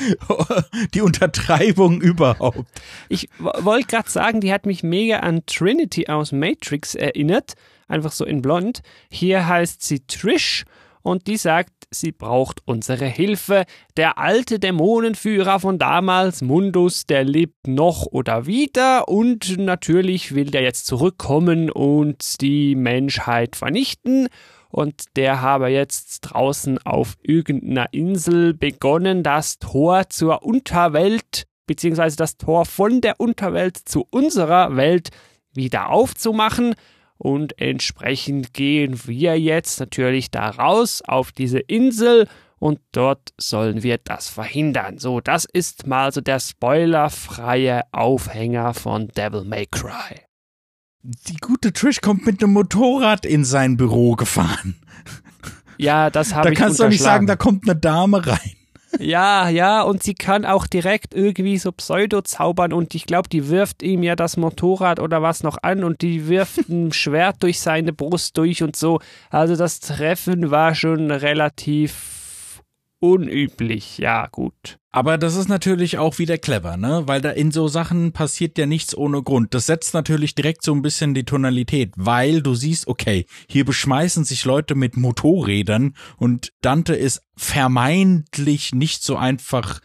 die 0.94 1.00
Untertreibung 1.00 2.00
überhaupt. 2.00 2.66
Ich 3.08 3.28
wollte 3.38 3.86
gerade 3.86 4.10
sagen, 4.10 4.40
die 4.40 4.52
hat 4.52 4.66
mich 4.66 4.82
mega 4.82 5.20
an 5.20 5.46
Trinity 5.46 6.08
aus 6.08 6.32
Matrix 6.32 6.96
erinnert, 6.96 7.54
einfach 7.86 8.10
so 8.10 8.24
in 8.24 8.42
blond. 8.42 8.80
Hier 9.08 9.46
heißt 9.46 9.82
sie 9.82 10.00
Trish 10.08 10.64
und 11.08 11.26
die 11.26 11.38
sagt, 11.38 11.72
sie 11.90 12.12
braucht 12.12 12.60
unsere 12.66 13.06
Hilfe. 13.06 13.64
Der 13.96 14.18
alte 14.18 14.58
Dämonenführer 14.58 15.58
von 15.58 15.78
damals, 15.78 16.42
Mundus, 16.42 17.06
der 17.06 17.24
lebt 17.24 17.66
noch 17.66 18.06
oder 18.06 18.46
wieder 18.46 19.08
und 19.08 19.56
natürlich 19.58 20.34
will 20.34 20.50
der 20.50 20.62
jetzt 20.62 20.86
zurückkommen 20.86 21.70
und 21.70 22.40
die 22.42 22.74
Menschheit 22.74 23.56
vernichten. 23.56 24.28
Und 24.70 25.04
der 25.16 25.40
habe 25.40 25.68
jetzt 25.68 26.20
draußen 26.20 26.78
auf 26.84 27.14
irgendeiner 27.22 27.92
Insel 27.92 28.52
begonnen, 28.52 29.22
das 29.22 29.58
Tor 29.58 30.10
zur 30.10 30.42
Unterwelt, 30.42 31.44
beziehungsweise 31.66 32.16
das 32.16 32.36
Tor 32.36 32.66
von 32.66 33.00
der 33.00 33.18
Unterwelt 33.18 33.78
zu 33.78 34.06
unserer 34.10 34.76
Welt 34.76 35.08
wieder 35.54 35.88
aufzumachen. 35.88 36.74
Und 37.18 37.60
entsprechend 37.60 38.54
gehen 38.54 39.00
wir 39.06 39.38
jetzt 39.38 39.80
natürlich 39.80 40.30
da 40.30 40.50
raus 40.50 41.02
auf 41.06 41.32
diese 41.32 41.58
Insel 41.58 42.28
und 42.58 42.80
dort 42.92 43.32
sollen 43.38 43.82
wir 43.82 43.98
das 43.98 44.28
verhindern. 44.28 44.98
So, 44.98 45.20
das 45.20 45.44
ist 45.44 45.86
mal 45.86 46.12
so 46.12 46.20
der 46.20 46.40
spoilerfreie 46.40 47.82
Aufhänger 47.92 48.74
von 48.74 49.08
Devil 49.08 49.44
May 49.44 49.66
Cry. 49.66 50.22
Die 51.02 51.36
gute 51.36 51.72
Trish 51.72 52.00
kommt 52.00 52.26
mit 52.26 52.42
einem 52.42 52.52
Motorrad 52.52 53.24
in 53.24 53.44
sein 53.44 53.76
Büro 53.76 54.14
gefahren. 54.14 54.76
Ja, 55.78 56.10
das 56.10 56.34
habe 56.34 56.48
Da 56.48 56.52
ich 56.52 56.58
kannst 56.58 56.78
du 56.78 56.84
doch 56.84 56.90
nicht 56.90 57.02
sagen, 57.02 57.26
da 57.26 57.36
kommt 57.36 57.68
eine 57.68 57.78
Dame 57.78 58.26
rein. 58.26 58.57
Ja, 58.98 59.48
ja, 59.48 59.82
und 59.82 60.02
sie 60.02 60.14
kann 60.14 60.44
auch 60.44 60.66
direkt 60.66 61.14
irgendwie 61.14 61.58
so 61.58 61.72
Pseudo 61.72 62.22
zaubern 62.22 62.72
und 62.72 62.94
ich 62.94 63.06
glaube, 63.06 63.28
die 63.28 63.48
wirft 63.48 63.82
ihm 63.82 64.02
ja 64.02 64.16
das 64.16 64.36
Motorrad 64.36 64.98
oder 64.98 65.22
was 65.22 65.42
noch 65.42 65.58
an 65.62 65.84
und 65.84 66.02
die 66.02 66.28
wirft 66.28 66.58
ein 66.68 66.92
Schwert 66.92 67.42
durch 67.42 67.60
seine 67.60 67.92
Brust 67.92 68.36
durch 68.38 68.62
und 68.62 68.76
so. 68.76 69.00
Also 69.30 69.56
das 69.56 69.80
Treffen 69.80 70.50
war 70.50 70.74
schon 70.74 71.10
relativ 71.10 72.17
unüblich. 73.00 73.98
Ja, 73.98 74.26
gut. 74.26 74.78
Aber 74.90 75.18
das 75.18 75.36
ist 75.36 75.48
natürlich 75.48 75.98
auch 75.98 76.18
wieder 76.18 76.38
clever, 76.38 76.76
ne? 76.76 77.02
Weil 77.06 77.20
da 77.20 77.30
in 77.30 77.52
so 77.52 77.68
Sachen 77.68 78.12
passiert 78.12 78.58
ja 78.58 78.66
nichts 78.66 78.96
ohne 78.96 79.22
Grund. 79.22 79.54
Das 79.54 79.66
setzt 79.66 79.94
natürlich 79.94 80.34
direkt 80.34 80.62
so 80.62 80.72
ein 80.72 80.82
bisschen 80.82 81.14
die 81.14 81.24
Tonalität, 81.24 81.92
weil 81.96 82.42
du 82.42 82.54
siehst, 82.54 82.88
okay, 82.88 83.26
hier 83.48 83.64
beschmeißen 83.64 84.24
sich 84.24 84.44
Leute 84.44 84.74
mit 84.74 84.96
Motorrädern 84.96 85.94
und 86.16 86.52
Dante 86.62 86.94
ist 86.94 87.22
vermeintlich 87.36 88.74
nicht 88.74 89.02
so 89.02 89.16
einfach 89.16 89.80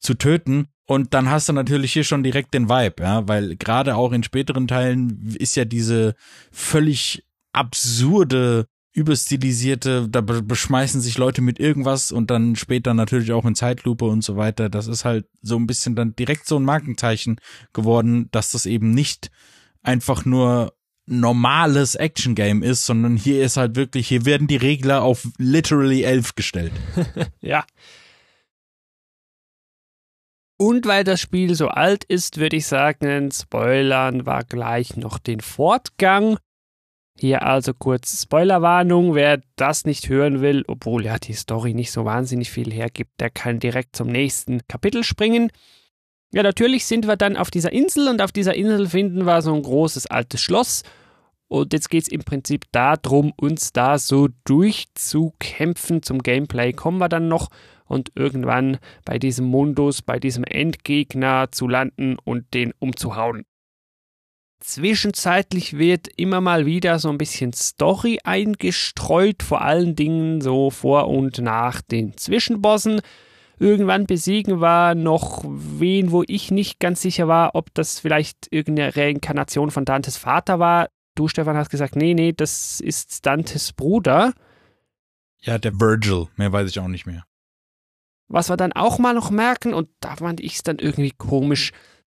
zu 0.00 0.14
töten. 0.14 0.66
Und 0.86 1.14
dann 1.14 1.30
hast 1.30 1.48
du 1.48 1.52
natürlich 1.52 1.92
hier 1.92 2.04
schon 2.04 2.22
direkt 2.24 2.52
den 2.52 2.68
Vibe, 2.68 3.02
ja, 3.02 3.26
weil 3.28 3.56
gerade 3.56 3.94
auch 3.96 4.12
in 4.12 4.24
späteren 4.24 4.66
Teilen 4.66 5.34
ist 5.38 5.56
ja 5.56 5.64
diese 5.64 6.14
völlig 6.50 7.24
absurde 7.52 8.66
überstilisierte, 8.92 10.08
da 10.08 10.20
be- 10.20 10.42
beschmeißen 10.42 11.00
sich 11.00 11.18
Leute 11.18 11.40
mit 11.40 11.58
irgendwas 11.58 12.12
und 12.12 12.30
dann 12.30 12.56
später 12.56 12.94
natürlich 12.94 13.32
auch 13.32 13.44
in 13.44 13.54
Zeitlupe 13.54 14.04
und 14.04 14.22
so 14.22 14.36
weiter. 14.36 14.68
Das 14.68 14.86
ist 14.86 15.04
halt 15.04 15.26
so 15.40 15.56
ein 15.56 15.66
bisschen 15.66 15.94
dann 15.94 16.14
direkt 16.14 16.46
so 16.46 16.58
ein 16.58 16.64
Markenzeichen 16.64 17.40
geworden, 17.72 18.28
dass 18.32 18.52
das 18.52 18.66
eben 18.66 18.90
nicht 18.92 19.30
einfach 19.82 20.24
nur 20.24 20.74
normales 21.06 21.94
Action-Game 21.96 22.62
ist, 22.62 22.86
sondern 22.86 23.16
hier 23.16 23.44
ist 23.44 23.56
halt 23.56 23.74
wirklich, 23.76 24.06
hier 24.08 24.24
werden 24.24 24.46
die 24.46 24.56
Regler 24.56 25.02
auf 25.02 25.26
literally 25.38 26.02
elf 26.02 26.34
gestellt. 26.34 26.72
Ja. 27.40 27.64
Und 30.58 30.86
weil 30.86 31.02
das 31.02 31.20
Spiel 31.20 31.56
so 31.56 31.68
alt 31.68 32.04
ist, 32.04 32.36
würde 32.38 32.56
ich 32.56 32.66
sagen, 32.66 33.32
spoilern 33.32 34.26
wir 34.26 34.44
gleich 34.44 34.96
noch 34.96 35.18
den 35.18 35.40
Fortgang. 35.40 36.38
Hier 37.18 37.42
also 37.42 37.72
kurz 37.74 38.22
Spoilerwarnung. 38.22 39.14
Wer 39.14 39.40
das 39.56 39.84
nicht 39.84 40.08
hören 40.08 40.40
will, 40.40 40.64
obwohl 40.66 41.04
ja 41.04 41.18
die 41.18 41.34
Story 41.34 41.74
nicht 41.74 41.92
so 41.92 42.04
wahnsinnig 42.04 42.50
viel 42.50 42.72
hergibt, 42.72 43.20
der 43.20 43.30
kann 43.30 43.60
direkt 43.60 43.94
zum 43.94 44.08
nächsten 44.08 44.66
Kapitel 44.66 45.04
springen. 45.04 45.50
Ja, 46.32 46.42
natürlich 46.42 46.86
sind 46.86 47.06
wir 47.06 47.16
dann 47.16 47.36
auf 47.36 47.50
dieser 47.50 47.72
Insel 47.72 48.08
und 48.08 48.22
auf 48.22 48.32
dieser 48.32 48.54
Insel 48.54 48.88
finden 48.88 49.26
wir 49.26 49.42
so 49.42 49.54
ein 49.54 49.62
großes 49.62 50.06
altes 50.06 50.40
Schloss. 50.40 50.82
Und 51.48 51.74
jetzt 51.74 51.90
geht 51.90 52.04
es 52.04 52.08
im 52.08 52.24
Prinzip 52.24 52.64
darum, 52.72 53.34
uns 53.36 53.74
da 53.74 53.98
so 53.98 54.28
durchzukämpfen. 54.44 56.02
Zum 56.02 56.22
Gameplay 56.22 56.72
kommen 56.72 56.96
wir 56.96 57.10
dann 57.10 57.28
noch 57.28 57.50
und 57.84 58.10
irgendwann 58.14 58.78
bei 59.04 59.18
diesem 59.18 59.44
Mundus, 59.44 60.00
bei 60.00 60.18
diesem 60.18 60.44
Endgegner 60.44 61.52
zu 61.52 61.68
landen 61.68 62.16
und 62.24 62.54
den 62.54 62.72
umzuhauen. 62.78 63.44
Zwischenzeitlich 64.62 65.76
wird 65.76 66.06
immer 66.16 66.40
mal 66.40 66.66
wieder 66.66 67.00
so 67.00 67.08
ein 67.08 67.18
bisschen 67.18 67.52
Story 67.52 68.20
eingestreut, 68.22 69.42
vor 69.42 69.60
allen 69.60 69.96
Dingen 69.96 70.40
so 70.40 70.70
vor 70.70 71.08
und 71.08 71.38
nach 71.38 71.82
den 71.82 72.16
Zwischenbossen. 72.16 73.00
Irgendwann 73.58 74.06
besiegen 74.06 74.60
wir 74.60 74.94
noch 74.94 75.44
wen, 75.44 76.12
wo 76.12 76.22
ich 76.26 76.52
nicht 76.52 76.78
ganz 76.78 77.02
sicher 77.02 77.26
war, 77.26 77.56
ob 77.56 77.74
das 77.74 77.98
vielleicht 77.98 78.46
irgendeine 78.50 78.94
Reinkarnation 78.94 79.72
von 79.72 79.84
Dantes 79.84 80.16
Vater 80.16 80.60
war. 80.60 80.88
Du, 81.16 81.26
Stefan, 81.26 81.56
hast 81.56 81.70
gesagt, 81.70 81.96
nee, 81.96 82.14
nee, 82.14 82.32
das 82.32 82.78
ist 82.80 83.26
Dantes 83.26 83.72
Bruder. 83.72 84.32
Ja, 85.40 85.58
der 85.58 85.80
Virgil, 85.80 86.28
mehr 86.36 86.52
weiß 86.52 86.70
ich 86.70 86.78
auch 86.78 86.88
nicht 86.88 87.04
mehr. 87.04 87.24
Was 88.28 88.48
wir 88.48 88.56
dann 88.56 88.72
auch 88.72 89.00
mal 89.00 89.12
noch 89.12 89.30
merken, 89.30 89.74
und 89.74 89.88
da 89.98 90.16
fand 90.16 90.40
ich 90.40 90.54
es 90.54 90.62
dann 90.62 90.78
irgendwie 90.78 91.10
komisch, 91.10 91.72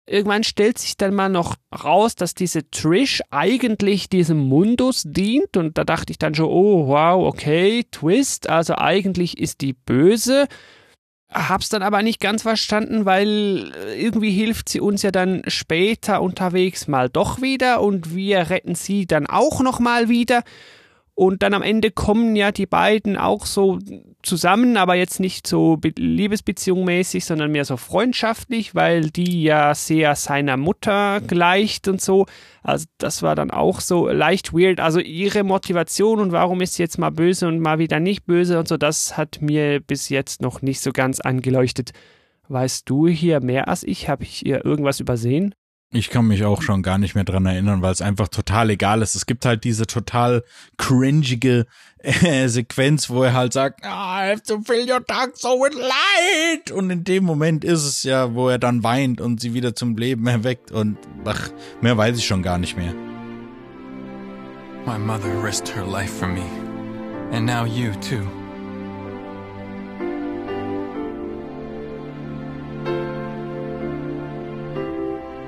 irgendwann 0.07 0.43
stellt 0.43 0.77
sich 0.77 0.97
dann 0.97 1.15
mal 1.15 1.29
noch 1.29 1.55
raus, 1.83 2.15
dass 2.15 2.33
diese 2.33 2.69
Trish 2.69 3.21
eigentlich 3.31 4.09
diesem 4.09 4.37
Mundus 4.37 5.03
dient. 5.05 5.57
Und 5.57 5.77
da 5.77 5.83
dachte 5.83 6.11
ich 6.11 6.19
dann 6.19 6.35
schon, 6.35 6.45
oh 6.45 6.87
wow, 6.87 7.25
okay, 7.25 7.85
Twist, 7.91 8.49
also 8.49 8.75
eigentlich 8.75 9.37
ist 9.37 9.61
die 9.61 9.73
böse. 9.73 10.47
Hab's 11.31 11.69
dann 11.69 11.81
aber 11.81 12.01
nicht 12.01 12.21
ganz 12.21 12.43
verstanden, 12.43 13.05
weil 13.05 13.73
irgendwie 13.97 14.31
hilft 14.31 14.69
sie 14.69 14.79
uns 14.79 15.01
ja 15.01 15.11
dann 15.11 15.41
später 15.47 16.21
unterwegs 16.21 16.87
mal 16.87 17.09
doch 17.09 17.41
wieder 17.41 17.81
und 17.81 18.15
wir 18.15 18.49
retten 18.49 18.75
sie 18.75 19.05
dann 19.05 19.27
auch 19.27 19.61
noch 19.61 19.79
mal 19.79 20.07
wieder. 20.07 20.43
Und 21.17 21.43
dann 21.43 21.53
am 21.53 21.61
Ende 21.61 21.91
kommen 21.91 22.35
ja 22.35 22.51
die 22.51 22.65
beiden 22.65 23.15
auch 23.15 23.45
so 23.45 23.79
zusammen, 24.21 24.75
aber 24.75 24.95
jetzt 24.95 25.21
nicht 25.21 25.47
so 25.47 25.77
be- 25.77 25.93
liebesbeziehungsmäßig, 25.95 27.23
sondern 27.23 27.53
mehr 27.53 27.63
so 27.63 27.77
freundschaftlich, 27.77 28.75
weil 28.75 29.11
die 29.11 29.43
ja 29.43 29.73
sehr 29.73 30.15
seiner 30.15 30.57
Mutter 30.57 31.21
gleicht 31.21 31.87
und 31.87 32.01
so. 32.01 32.25
Also 32.63 32.87
das 32.97 33.23
war 33.23 33.33
dann 33.35 33.49
auch 33.49 33.79
so 33.79 34.09
leicht 34.09 34.53
weird. 34.53 34.81
Also 34.81 34.99
ihre 34.99 35.45
Motivation 35.45 36.19
und 36.19 36.33
warum 36.33 36.59
ist 36.59 36.73
sie 36.73 36.83
jetzt 36.83 36.97
mal 36.97 37.11
böse 37.11 37.47
und 37.47 37.59
mal 37.59 37.79
wieder 37.79 38.01
nicht 38.01 38.25
böse 38.25 38.59
und 38.59 38.67
so, 38.67 38.75
das 38.75 39.15
hat 39.15 39.41
mir 39.41 39.79
bis 39.79 40.09
jetzt 40.09 40.41
noch 40.41 40.61
nicht 40.61 40.81
so 40.81 40.91
ganz 40.91 41.21
angeleuchtet. 41.21 41.91
Weißt 42.49 42.89
du 42.89 43.07
hier 43.07 43.39
mehr 43.39 43.69
als 43.69 43.83
ich? 43.83 44.09
Habe 44.09 44.23
ich 44.23 44.45
ihr 44.45 44.65
irgendwas 44.65 44.99
übersehen? 44.99 45.55
Ich 45.95 46.09
kann 46.09 46.27
mich 46.27 46.43
auch 46.43 46.61
schon 46.61 46.83
gar 46.83 46.97
nicht 46.97 47.15
mehr 47.15 47.23
dran 47.23 47.45
erinnern, 47.45 47.81
weil 47.81 47.93
es 47.93 48.01
einfach 48.01 48.27
total 48.27 48.69
egal 48.69 49.01
ist. 49.01 49.15
Es 49.15 49.25
gibt 49.25 49.45
halt 49.45 49.63
diese 49.63 49.87
total 49.87 50.43
cringige 50.75 51.67
äh, 51.99 52.49
Sequenz, 52.49 53.09
wo 53.09 53.23
er 53.23 53.31
halt 53.31 53.53
sagt, 53.53 53.85
"Ah, 53.85 54.25
I 54.25 54.31
have 54.31 54.43
to 54.43 54.59
fill 54.59 54.85
your 54.91 54.99
dark 54.99 55.37
soul 55.37 55.57
with 55.61 55.73
light. 55.73 56.69
Und 56.69 56.89
in 56.89 57.05
dem 57.05 57.23
Moment 57.23 57.63
ist 57.63 57.85
es 57.85 58.03
ja, 58.03 58.33
wo 58.33 58.49
er 58.49 58.59
dann 58.59 58.83
weint 58.83 59.21
und 59.21 59.39
sie 59.39 59.53
wieder 59.53 59.73
zum 59.73 59.95
Leben 59.95 60.27
erweckt. 60.27 60.69
Und 60.69 60.97
ach, 61.23 61.49
mehr 61.79 61.95
weiß 61.95 62.17
ich 62.17 62.25
schon 62.25 62.43
gar 62.43 62.57
nicht 62.57 62.75
mehr. 62.75 62.93
My 64.85 64.99
mother 64.99 65.41
risked 65.41 65.73
her 65.73 65.85
life 65.85 66.13
for 66.13 66.27
me. 66.27 66.43
And 67.31 67.45
now 67.45 67.65
you, 67.65 67.93
too. 68.01 68.27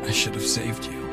I 0.07 0.11
should 0.11 0.35
have 0.35 0.45
saved 0.45 0.85
you. 0.85 1.05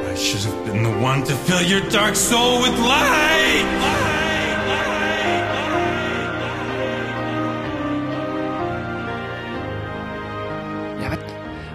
I 0.00 0.14
should 0.16 0.40
have 0.40 0.66
been 0.66 0.82
the 0.82 0.98
one 1.00 1.22
to 1.22 1.36
fill 1.36 1.62
your 1.62 1.88
dark 1.90 2.16
soul 2.16 2.60
with 2.60 2.76
light! 2.80 4.03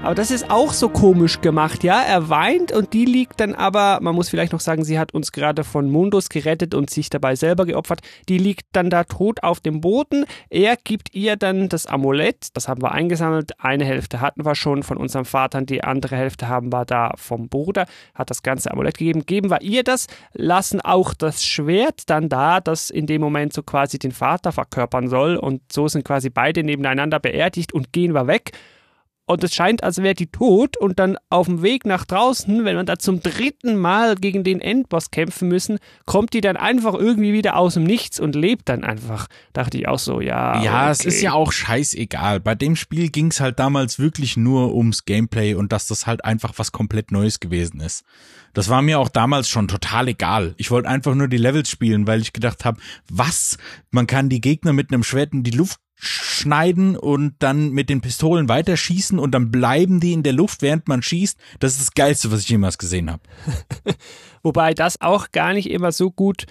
Aber- 0.03 0.15
das 0.15 0.31
ist 0.31 0.49
auch 0.49 0.73
so 0.73 0.89
komisch 0.89 1.41
gemacht, 1.41 1.83
ja. 1.83 2.01
Er 2.01 2.29
weint 2.29 2.71
und 2.71 2.93
die 2.93 3.05
liegt 3.05 3.39
dann 3.39 3.53
aber, 3.53 3.99
man 4.01 4.15
muss 4.15 4.29
vielleicht 4.29 4.53
noch 4.53 4.59
sagen, 4.59 4.83
sie 4.83 4.97
hat 4.97 5.13
uns 5.13 5.31
gerade 5.31 5.63
von 5.63 5.89
Mundus 5.89 6.29
gerettet 6.29 6.73
und 6.73 6.89
sich 6.89 7.09
dabei 7.09 7.35
selber 7.35 7.65
geopfert. 7.65 8.01
Die 8.27 8.37
liegt 8.37 8.65
dann 8.71 8.89
da 8.89 9.03
tot 9.03 9.43
auf 9.43 9.59
dem 9.59 9.81
Boden. 9.81 10.25
Er 10.49 10.77
gibt 10.81 11.13
ihr 11.13 11.35
dann 11.35 11.69
das 11.69 11.85
Amulett, 11.85 12.47
das 12.53 12.67
haben 12.67 12.81
wir 12.81 12.91
eingesammelt. 12.91 13.51
Eine 13.59 13.85
Hälfte 13.85 14.21
hatten 14.21 14.45
wir 14.45 14.55
schon 14.55 14.83
von 14.83 14.97
unserem 14.97 15.25
Vater, 15.25 15.61
die 15.61 15.83
andere 15.83 16.15
Hälfte 16.15 16.47
haben 16.47 16.71
wir 16.71 16.85
da 16.85 17.11
vom 17.15 17.49
Bruder. 17.49 17.85
Hat 18.15 18.29
das 18.29 18.41
ganze 18.41 18.71
Amulett 18.71 18.97
gegeben. 18.97 19.25
Geben 19.25 19.49
wir 19.51 19.61
ihr 19.61 19.83
das, 19.83 20.07
lassen 20.33 20.81
auch 20.81 21.13
das 21.13 21.45
Schwert 21.45 22.09
dann 22.09 22.29
da, 22.29 22.61
das 22.61 22.89
in 22.89 23.05
dem 23.05 23.21
Moment 23.21 23.53
so 23.53 23.63
quasi 23.63 23.99
den 23.99 24.11
Vater 24.11 24.51
verkörpern 24.51 25.07
soll. 25.09 25.35
Und 25.35 25.61
so 25.71 25.87
sind 25.87 26.05
quasi 26.05 26.29
beide 26.29 26.63
nebeneinander 26.63 27.19
beerdigt 27.19 27.73
und 27.73 27.91
gehen 27.93 28.13
wir 28.13 28.27
weg. 28.27 28.51
Und 29.29 29.43
es 29.43 29.53
scheint, 29.53 29.83
als 29.83 30.01
wäre 30.01 30.15
die 30.15 30.25
tot 30.25 30.75
und 30.75 30.97
dann 30.97 31.15
auf 31.29 31.45
dem 31.45 31.61
Weg 31.61 31.85
nach 31.85 32.03
draußen, 32.03 32.65
wenn 32.65 32.75
wir 32.75 32.83
da 32.83 32.97
zum 32.97 33.21
dritten 33.21 33.77
Mal 33.77 34.15
gegen 34.15 34.43
den 34.43 34.59
Endboss 34.59 35.11
kämpfen 35.11 35.47
müssen, 35.49 35.77
kommt 36.07 36.33
die 36.33 36.41
dann 36.41 36.57
einfach 36.57 36.95
irgendwie 36.95 37.31
wieder 37.31 37.55
aus 37.55 37.75
dem 37.75 37.83
Nichts 37.83 38.19
und 38.19 38.33
lebt 38.33 38.67
dann 38.69 38.83
einfach. 38.83 39.27
Dachte 39.53 39.77
ich 39.77 39.87
auch 39.87 39.99
so, 39.99 40.19
ja. 40.19 40.63
Ja, 40.63 40.89
es 40.89 41.01
okay. 41.01 41.09
ist 41.09 41.21
ja 41.21 41.33
auch 41.33 41.51
scheißegal. 41.51 42.39
Bei 42.39 42.55
dem 42.55 42.75
Spiel 42.75 43.09
ging 43.09 43.27
es 43.27 43.39
halt 43.39 43.59
damals 43.59 43.99
wirklich 43.99 44.35
nur 44.35 44.73
ums 44.73 45.05
Gameplay 45.05 45.53
und 45.53 45.71
dass 45.71 45.85
das 45.85 46.07
halt 46.07 46.25
einfach 46.25 46.53
was 46.57 46.71
komplett 46.71 47.11
Neues 47.11 47.39
gewesen 47.39 47.81
ist. 47.81 48.03
Das 48.53 48.67
war 48.67 48.81
mir 48.81 48.97
auch 48.97 49.09
damals 49.09 49.47
schon 49.47 49.67
total 49.67 50.07
egal. 50.07 50.55
Ich 50.57 50.71
wollte 50.71 50.89
einfach 50.89 51.13
nur 51.13 51.27
die 51.27 51.37
Levels 51.37 51.69
spielen, 51.69 52.07
weil 52.07 52.21
ich 52.21 52.33
gedacht 52.33 52.65
habe, 52.65 52.81
was? 53.07 53.59
Man 53.91 54.07
kann 54.07 54.27
die 54.29 54.41
Gegner 54.41 54.73
mit 54.73 54.91
einem 54.91 55.03
Schwert 55.03 55.33
in 55.33 55.43
die 55.43 55.51
Luft 55.51 55.79
schneiden 55.99 56.95
und 56.95 57.35
dann 57.39 57.71
mit 57.71 57.89
den 57.89 58.01
Pistolen 58.01 58.47
weiterschießen 58.47 59.19
und 59.19 59.31
dann 59.31 59.51
bleiben 59.51 59.99
die 59.99 60.13
in 60.13 60.23
der 60.23 60.33
Luft, 60.33 60.61
während 60.61 60.87
man 60.87 61.01
schießt. 61.01 61.37
Das 61.59 61.73
ist 61.73 61.81
das 61.81 61.93
Geilste, 61.93 62.31
was 62.31 62.41
ich 62.41 62.49
jemals 62.49 62.77
gesehen 62.77 63.11
habe. 63.11 63.23
Wobei 64.43 64.73
das 64.73 65.01
auch 65.01 65.31
gar 65.31 65.53
nicht 65.53 65.69
immer 65.69 65.91
so 65.91 66.09
gut 66.09 66.45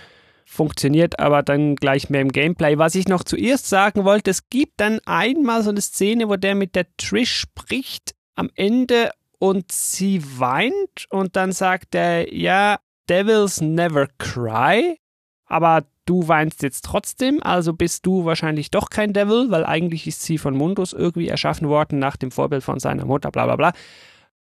funktioniert 0.49 1.21
aber 1.21 1.43
dann 1.43 1.77
gleich 1.77 2.09
mehr 2.09 2.23
im 2.23 2.33
Gameplay. 2.33 2.79
Was 2.79 2.95
ich 2.95 3.07
noch 3.07 3.23
zuerst 3.23 3.69
sagen 3.69 4.05
wollte, 4.05 4.31
es 4.31 4.49
gibt 4.49 4.81
dann 4.81 4.99
einmal 5.05 5.63
so 5.63 5.71
eine 5.71 5.83
Szene, 5.83 6.29
wo 6.29 6.37
der 6.37 6.55
mit 6.55 6.75
der 6.75 6.87
Trish 6.97 7.37
spricht 7.37 8.15
am 8.35 8.51
Ende 8.55 9.11
und 9.39 9.71
sie 9.71 10.23
weint 10.39 11.07
und 11.11 11.37
dann 11.37 11.53
sagt 11.53 11.95
er, 11.95 12.35
ja, 12.35 12.79
Devils 13.09 13.61
never 13.61 14.09
cry, 14.19 14.99
aber 15.45 15.85
du 16.09 16.27
weinst 16.27 16.63
jetzt 16.63 16.85
trotzdem, 16.85 17.43
also 17.43 17.73
bist 17.73 18.07
du 18.07 18.25
wahrscheinlich 18.25 18.71
doch 18.71 18.91
kein 18.91 19.13
Devil, 19.13 19.51
weil 19.51 19.65
eigentlich 19.65 20.07
ist 20.07 20.23
sie 20.23 20.39
von 20.39 20.57
Mundus 20.57 20.93
irgendwie 20.93 21.29
erschaffen 21.29 21.69
worden 21.69 21.99
nach 21.99 22.17
dem 22.17 22.31
Vorbild 22.31 22.65
von 22.65 22.81
seiner 22.81 23.05
Mutter, 23.05 23.31
bla 23.31 23.45
bla 23.45 23.57
bla. 23.57 23.73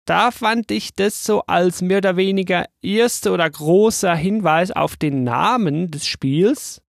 Da 0.05 0.31
fand 0.31 0.71
ich 0.71 0.95
das 0.95 1.25
so 1.25 1.43
als 1.43 1.83
mehr 1.83 1.99
oder 1.99 2.17
weniger 2.17 2.65
erster 2.81 3.33
oder 3.33 3.51
großer 3.51 4.15
Hinweis 4.15 4.71
auf 4.71 4.97
den 4.97 5.25
Namen 5.25 5.91
des 5.91 6.07
Spiels. 6.07 6.81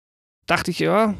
Dachte 0.46 0.70
ich, 0.70 0.78
ja, 0.78 1.14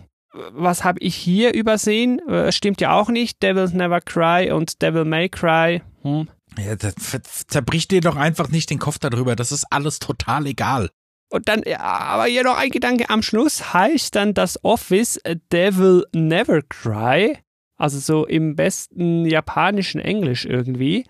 was 0.53 0.85
habe 0.85 1.01
ich 1.01 1.17
hier 1.17 1.55
übersehen? 1.55 2.21
Äh, 2.29 2.53
stimmt 2.53 2.81
ja 2.81 2.93
auch 2.93 3.09
nicht. 3.09 3.43
Devils 3.43 3.73
Never 3.73 4.01
Cry 4.01 4.53
und 4.53 4.81
Devil 4.81 5.07
May 5.07 5.29
Cry. 5.29 5.83
Hm. 6.03 6.29
Ja, 6.57 6.77
zerbricht 6.79 7.91
dir 7.91 8.01
doch 8.01 8.17
einfach 8.17 8.49
nicht 8.49 8.71
den 8.71 8.79
Kopf 8.79 8.99
darüber. 8.99 9.37
Das 9.37 9.53
ist 9.53 9.65
alles 9.71 9.99
total 9.99 10.47
egal. 10.47 10.91
Und 11.31 11.49
dann, 11.49 11.62
ja, 11.67 11.81
aber 11.81 12.25
hier 12.25 12.43
noch 12.43 12.57
ein 12.57 12.71
Gedanke 12.71 13.11
am 13.11 13.23
Schluss, 13.23 13.75
heißt 13.75 14.14
dann 14.14 14.33
das 14.35 14.64
Office 14.64 15.21
Devil 15.53 16.07
Never 16.12 16.62
Cry, 16.62 17.38
also 17.77 17.99
so 17.99 18.27
im 18.27 18.57
besten 18.57 19.27
japanischen 19.27 20.01
Englisch 20.01 20.47
irgendwie. 20.47 21.05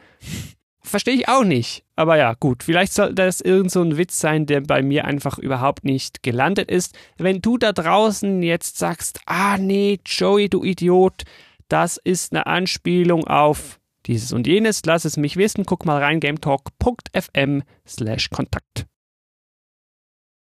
Verstehe 0.83 1.15
ich 1.15 1.29
auch 1.29 1.45
nicht. 1.45 1.85
Aber 1.97 2.17
ja, 2.17 2.35
gut, 2.35 2.63
vielleicht 2.63 2.93
soll 2.95 3.15
das 3.15 3.41
irgend 3.41 3.71
so 3.71 3.83
ein 3.83 3.97
Witz 3.97 4.19
sein, 4.19 4.47
der 4.47 4.63
bei 4.63 4.83
mir 4.83 5.05
einfach 5.05 5.39
überhaupt 5.39 5.85
nicht 5.85 6.23
gelandet 6.23 6.71
ist. 6.71 6.97
Wenn 7.17 7.41
du 7.41 7.59
da 7.59 7.73
draußen 7.73 8.43
jetzt 8.43 8.79
sagst, 8.79 9.21
ah 9.27 9.59
nee, 9.59 10.01
Joey, 10.05 10.49
du 10.49 10.65
Idiot, 10.65 11.25
das 11.69 11.99
ist 11.99 12.33
eine 12.33 12.47
Anspielung 12.47 13.27
auf 13.27 13.79
dieses 14.07 14.33
und 14.33 14.47
jenes, 14.47 14.83
lass 14.87 15.05
es 15.05 15.17
mich 15.17 15.37
wissen, 15.37 15.67
guck 15.67 15.85
mal 15.85 16.03
rein, 16.03 16.21
gametalk.fm 16.21 17.63
slash 17.87 18.31
Kontakt. 18.31 18.87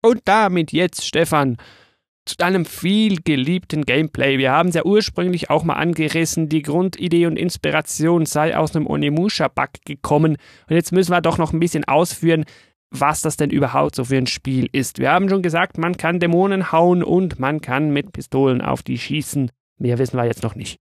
Und 0.07 0.21
damit 0.23 0.71
jetzt, 0.71 1.03
Stefan, 1.03 1.57
zu 2.23 2.37
deinem 2.37 2.63
viel 2.63 3.17
geliebten 3.21 3.83
Gameplay. 3.83 4.37
Wir 4.37 4.53
haben 4.53 4.69
es 4.69 4.75
ja 4.75 4.85
ursprünglich 4.85 5.49
auch 5.49 5.65
mal 5.65 5.73
angerissen, 5.73 6.47
die 6.47 6.61
Grundidee 6.61 7.25
und 7.25 7.35
Inspiration 7.35 8.25
sei 8.25 8.55
aus 8.55 8.73
einem 8.73 8.87
Onimusha-Bug 8.87 9.69
gekommen. 9.85 10.37
Und 10.69 10.75
jetzt 10.75 10.93
müssen 10.93 11.11
wir 11.11 11.19
doch 11.19 11.37
noch 11.37 11.51
ein 11.51 11.59
bisschen 11.59 11.83
ausführen, 11.83 12.45
was 12.89 13.19
das 13.19 13.35
denn 13.35 13.49
überhaupt 13.49 13.95
so 13.95 14.05
für 14.05 14.15
ein 14.15 14.27
Spiel 14.27 14.69
ist. 14.71 14.99
Wir 14.99 15.11
haben 15.11 15.27
schon 15.27 15.41
gesagt, 15.41 15.77
man 15.77 15.97
kann 15.97 16.21
Dämonen 16.21 16.71
hauen 16.71 17.03
und 17.03 17.37
man 17.37 17.59
kann 17.59 17.91
mit 17.91 18.13
Pistolen 18.13 18.61
auf 18.61 18.83
die 18.83 18.97
schießen. 18.97 19.51
Mehr 19.77 19.97
wissen 19.97 20.15
wir 20.15 20.23
jetzt 20.23 20.41
noch 20.41 20.55
nicht. 20.55 20.79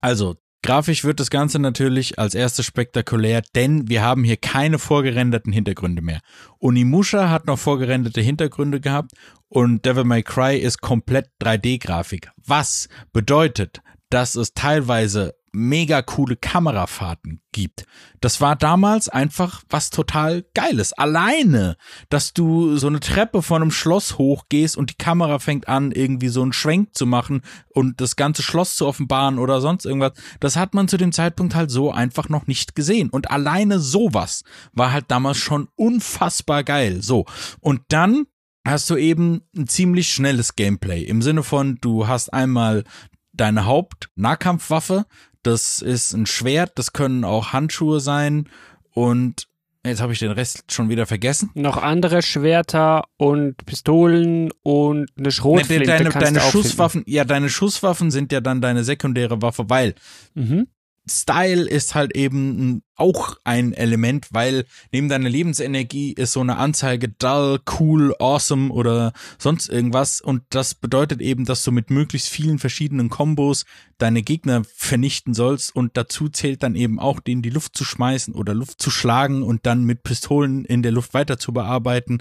Also, 0.00 0.36
Grafisch 0.66 1.04
wird 1.04 1.20
das 1.20 1.30
Ganze 1.30 1.60
natürlich 1.60 2.18
als 2.18 2.34
erstes 2.34 2.66
spektakulär, 2.66 3.40
denn 3.54 3.88
wir 3.88 4.02
haben 4.02 4.24
hier 4.24 4.36
keine 4.36 4.80
vorgerenderten 4.80 5.52
Hintergründe 5.52 6.02
mehr. 6.02 6.18
Onimusha 6.58 7.30
hat 7.30 7.46
noch 7.46 7.56
vorgerenderte 7.56 8.20
Hintergründe 8.20 8.80
gehabt 8.80 9.12
und 9.48 9.86
Devil 9.86 10.02
May 10.02 10.24
Cry 10.24 10.58
ist 10.58 10.80
komplett 10.80 11.28
3D-Grafik. 11.40 12.32
Was 12.44 12.88
bedeutet, 13.12 13.80
dass 14.10 14.34
es 14.34 14.54
teilweise 14.54 15.35
mega 15.56 16.02
coole 16.02 16.36
Kamerafahrten 16.36 17.40
gibt. 17.50 17.86
Das 18.20 18.42
war 18.42 18.56
damals 18.56 19.08
einfach 19.08 19.62
was 19.70 19.88
total 19.88 20.44
Geiles. 20.52 20.92
Alleine, 20.92 21.78
dass 22.10 22.34
du 22.34 22.76
so 22.76 22.88
eine 22.88 23.00
Treppe 23.00 23.40
von 23.40 23.62
einem 23.62 23.70
Schloss 23.70 24.18
hochgehst 24.18 24.76
und 24.76 24.90
die 24.90 24.98
Kamera 24.98 25.38
fängt 25.38 25.66
an, 25.66 25.92
irgendwie 25.92 26.28
so 26.28 26.42
einen 26.42 26.52
Schwenk 26.52 26.94
zu 26.94 27.06
machen 27.06 27.40
und 27.70 28.02
das 28.02 28.16
ganze 28.16 28.42
Schloss 28.42 28.76
zu 28.76 28.86
offenbaren 28.86 29.38
oder 29.38 29.62
sonst 29.62 29.86
irgendwas. 29.86 30.12
Das 30.40 30.56
hat 30.56 30.74
man 30.74 30.88
zu 30.88 30.98
dem 30.98 31.12
Zeitpunkt 31.12 31.54
halt 31.54 31.70
so 31.70 31.90
einfach 31.90 32.28
noch 32.28 32.46
nicht 32.46 32.74
gesehen. 32.74 33.08
Und 33.08 33.30
alleine 33.30 33.78
sowas 33.78 34.44
war 34.74 34.92
halt 34.92 35.06
damals 35.08 35.38
schon 35.38 35.68
unfassbar 35.74 36.64
geil. 36.64 37.02
So. 37.02 37.24
Und 37.60 37.80
dann 37.88 38.26
hast 38.66 38.90
du 38.90 38.96
eben 38.96 39.40
ein 39.56 39.66
ziemlich 39.68 40.10
schnelles 40.10 40.54
Gameplay 40.54 41.02
im 41.02 41.22
Sinne 41.22 41.42
von, 41.42 41.78
du 41.80 42.08
hast 42.08 42.32
einmal 42.34 42.84
deine 43.32 43.64
Hauptnahkampfwaffe, 43.64 45.06
das 45.46 45.80
ist 45.80 46.12
ein 46.12 46.26
Schwert, 46.26 46.72
das 46.76 46.92
können 46.92 47.24
auch 47.24 47.52
Handschuhe 47.52 48.00
sein 48.00 48.48
und 48.92 49.46
jetzt 49.84 50.00
habe 50.02 50.12
ich 50.12 50.18
den 50.18 50.32
Rest 50.32 50.72
schon 50.72 50.88
wieder 50.88 51.06
vergessen. 51.06 51.50
Noch 51.54 51.76
andere 51.76 52.22
Schwerter 52.22 53.04
und 53.16 53.64
Pistolen 53.66 54.50
und 54.62 55.10
eine 55.16 55.30
Schrotflinte. 55.30 55.86
Deine, 55.86 56.10
deine 56.10 56.40
Schusswaffen, 56.40 57.04
ja, 57.06 57.24
deine 57.24 57.48
Schusswaffen 57.48 58.10
sind 58.10 58.32
ja 58.32 58.40
dann 58.40 58.60
deine 58.60 58.84
sekundäre 58.84 59.40
Waffe, 59.42 59.68
weil 59.68 59.94
mhm. 60.34 60.66
Style 61.08 61.68
ist 61.68 61.94
halt 61.94 62.16
eben 62.16 62.82
auch 62.96 63.36
ein 63.44 63.72
Element, 63.72 64.26
weil 64.32 64.64
neben 64.90 65.08
deiner 65.08 65.28
Lebensenergie 65.28 66.12
ist 66.12 66.32
so 66.32 66.40
eine 66.40 66.56
Anzeige 66.56 67.08
dull, 67.08 67.60
cool, 67.78 68.14
awesome 68.18 68.72
oder 68.72 69.12
sonst 69.38 69.68
irgendwas 69.68 70.20
und 70.20 70.42
das 70.50 70.74
bedeutet 70.74 71.20
eben, 71.20 71.44
dass 71.44 71.62
du 71.62 71.70
mit 71.70 71.90
möglichst 71.90 72.28
vielen 72.28 72.58
verschiedenen 72.58 73.08
Kombos 73.08 73.64
deine 73.98 74.22
Gegner 74.22 74.62
vernichten 74.74 75.32
sollst 75.32 75.74
und 75.76 75.96
dazu 75.96 76.28
zählt 76.28 76.64
dann 76.64 76.74
eben 76.74 76.98
auch, 76.98 77.20
den 77.20 77.40
die 77.40 77.50
Luft 77.50 77.76
zu 77.76 77.84
schmeißen 77.84 78.34
oder 78.34 78.54
Luft 78.54 78.82
zu 78.82 78.90
schlagen 78.90 79.44
und 79.44 79.64
dann 79.64 79.84
mit 79.84 80.02
Pistolen 80.02 80.64
in 80.64 80.82
der 80.82 80.92
Luft 80.92 81.14
weiter 81.14 81.38
zu 81.38 81.52
bearbeiten. 81.52 82.18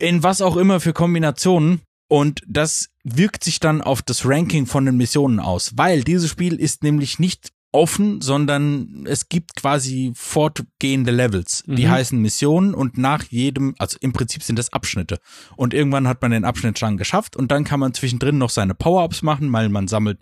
In 0.00 0.22
was 0.24 0.40
auch 0.42 0.56
immer 0.56 0.80
für 0.80 0.92
Kombinationen. 0.92 1.82
Und 2.08 2.42
das 2.48 2.88
wirkt 3.04 3.44
sich 3.44 3.60
dann 3.60 3.82
auf 3.82 4.02
das 4.02 4.26
Ranking 4.26 4.66
von 4.66 4.84
den 4.84 4.96
Missionen 4.96 5.38
aus, 5.38 5.74
weil 5.76 6.02
dieses 6.02 6.28
Spiel 6.28 6.56
ist 6.56 6.82
nämlich 6.82 7.20
nicht 7.20 7.52
offen, 7.72 8.20
sondern 8.20 9.04
es 9.06 9.28
gibt 9.28 9.56
quasi 9.56 10.12
fortgehende 10.14 11.12
Levels. 11.12 11.62
Die 11.66 11.86
mhm. 11.86 11.90
heißen 11.90 12.20
Missionen 12.20 12.74
und 12.74 12.98
nach 12.98 13.24
jedem, 13.24 13.74
also 13.78 13.96
im 14.00 14.12
Prinzip 14.12 14.42
sind 14.42 14.58
das 14.58 14.72
Abschnitte. 14.72 15.18
Und 15.56 15.72
irgendwann 15.74 16.08
hat 16.08 16.20
man 16.22 16.32
den 16.32 16.44
Abschnitt 16.44 16.78
schon 16.78 16.96
geschafft 16.96 17.36
und 17.36 17.50
dann 17.52 17.64
kann 17.64 17.80
man 17.80 17.94
zwischendrin 17.94 18.38
noch 18.38 18.50
seine 18.50 18.74
Power-Ups 18.74 19.22
machen, 19.22 19.52
weil 19.52 19.68
man 19.68 19.88
sammelt 19.88 20.18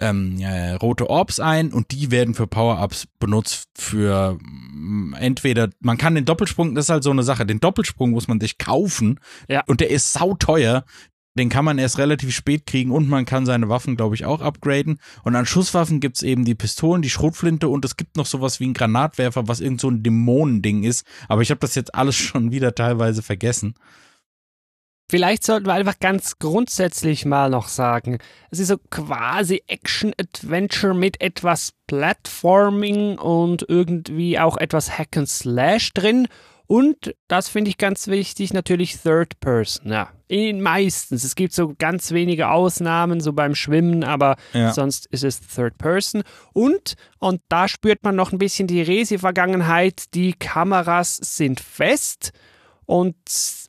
ähm, 0.00 0.38
ja, 0.38 0.76
rote 0.76 1.10
Orbs 1.10 1.38
ein 1.38 1.72
und 1.72 1.90
die 1.90 2.10
werden 2.10 2.34
für 2.34 2.46
Power-Ups 2.46 3.08
benutzt 3.18 3.68
für 3.74 4.38
mm, 4.40 5.14
entweder, 5.18 5.68
man 5.80 5.98
kann 5.98 6.14
den 6.14 6.24
Doppelsprung, 6.24 6.74
das 6.74 6.86
ist 6.86 6.90
halt 6.90 7.04
so 7.04 7.10
eine 7.10 7.22
Sache, 7.22 7.44
den 7.44 7.60
Doppelsprung 7.60 8.10
muss 8.10 8.28
man 8.28 8.40
sich 8.40 8.58
kaufen 8.58 9.20
ja. 9.48 9.62
und 9.66 9.80
der 9.80 9.90
ist 9.90 10.12
sauteuer. 10.12 10.84
Den 11.38 11.48
kann 11.48 11.64
man 11.64 11.78
erst 11.78 11.98
relativ 11.98 12.34
spät 12.34 12.66
kriegen 12.66 12.90
und 12.90 13.08
man 13.08 13.24
kann 13.24 13.46
seine 13.46 13.68
Waffen, 13.68 13.96
glaube 13.96 14.14
ich, 14.14 14.26
auch 14.26 14.42
upgraden. 14.42 15.00
Und 15.24 15.34
an 15.34 15.46
Schusswaffen 15.46 16.00
gibt's 16.00 16.22
eben 16.22 16.44
die 16.44 16.54
Pistolen, 16.54 17.00
die 17.00 17.10
Schrotflinte 17.10 17.68
und 17.68 17.84
es 17.84 17.96
gibt 17.96 18.16
noch 18.16 18.26
sowas 18.26 18.60
wie 18.60 18.66
ein 18.66 18.74
Granatwerfer, 18.74 19.48
was 19.48 19.60
irgend 19.60 19.80
so 19.80 19.88
ein 19.88 20.02
Dämonending 20.02 20.82
ist. 20.82 21.06
Aber 21.28 21.40
ich 21.40 21.50
habe 21.50 21.60
das 21.60 21.74
jetzt 21.74 21.94
alles 21.94 22.16
schon 22.16 22.50
wieder 22.50 22.74
teilweise 22.74 23.22
vergessen. 23.22 23.74
Vielleicht 25.10 25.44
sollten 25.44 25.66
wir 25.66 25.74
einfach 25.74 25.98
ganz 25.98 26.38
grundsätzlich 26.38 27.26
mal 27.26 27.50
noch 27.50 27.68
sagen, 27.68 28.18
es 28.50 28.58
ist 28.58 28.68
so 28.68 28.78
quasi 28.78 29.62
Action-Adventure 29.66 30.94
mit 30.94 31.20
etwas 31.20 31.74
Platforming 31.86 33.18
und 33.18 33.66
irgendwie 33.68 34.38
auch 34.38 34.56
etwas 34.56 34.98
Hack 34.98 35.16
and 35.18 35.28
Slash 35.28 35.92
drin 35.92 36.28
und 36.66 37.14
das 37.28 37.50
finde 37.50 37.68
ich 37.68 37.76
ganz 37.76 38.06
wichtig, 38.06 38.54
natürlich 38.54 38.96
Third 38.96 39.38
Person. 39.40 39.92
Ja, 39.92 40.08
in 40.32 40.62
meistens. 40.62 41.24
Es 41.24 41.34
gibt 41.34 41.52
so 41.52 41.74
ganz 41.78 42.10
wenige 42.10 42.48
Ausnahmen, 42.48 43.20
so 43.20 43.34
beim 43.34 43.54
Schwimmen, 43.54 44.02
aber 44.02 44.36
ja. 44.54 44.72
sonst 44.72 45.06
ist 45.06 45.24
es 45.24 45.40
Third 45.40 45.76
Person. 45.76 46.22
Und, 46.54 46.94
und 47.18 47.42
da 47.48 47.68
spürt 47.68 48.02
man 48.02 48.16
noch 48.16 48.32
ein 48.32 48.38
bisschen 48.38 48.66
die 48.66 48.80
Resi-Vergangenheit. 48.80 50.14
Die 50.14 50.32
Kameras 50.32 51.16
sind 51.16 51.60
fest 51.60 52.32
und 52.86 53.14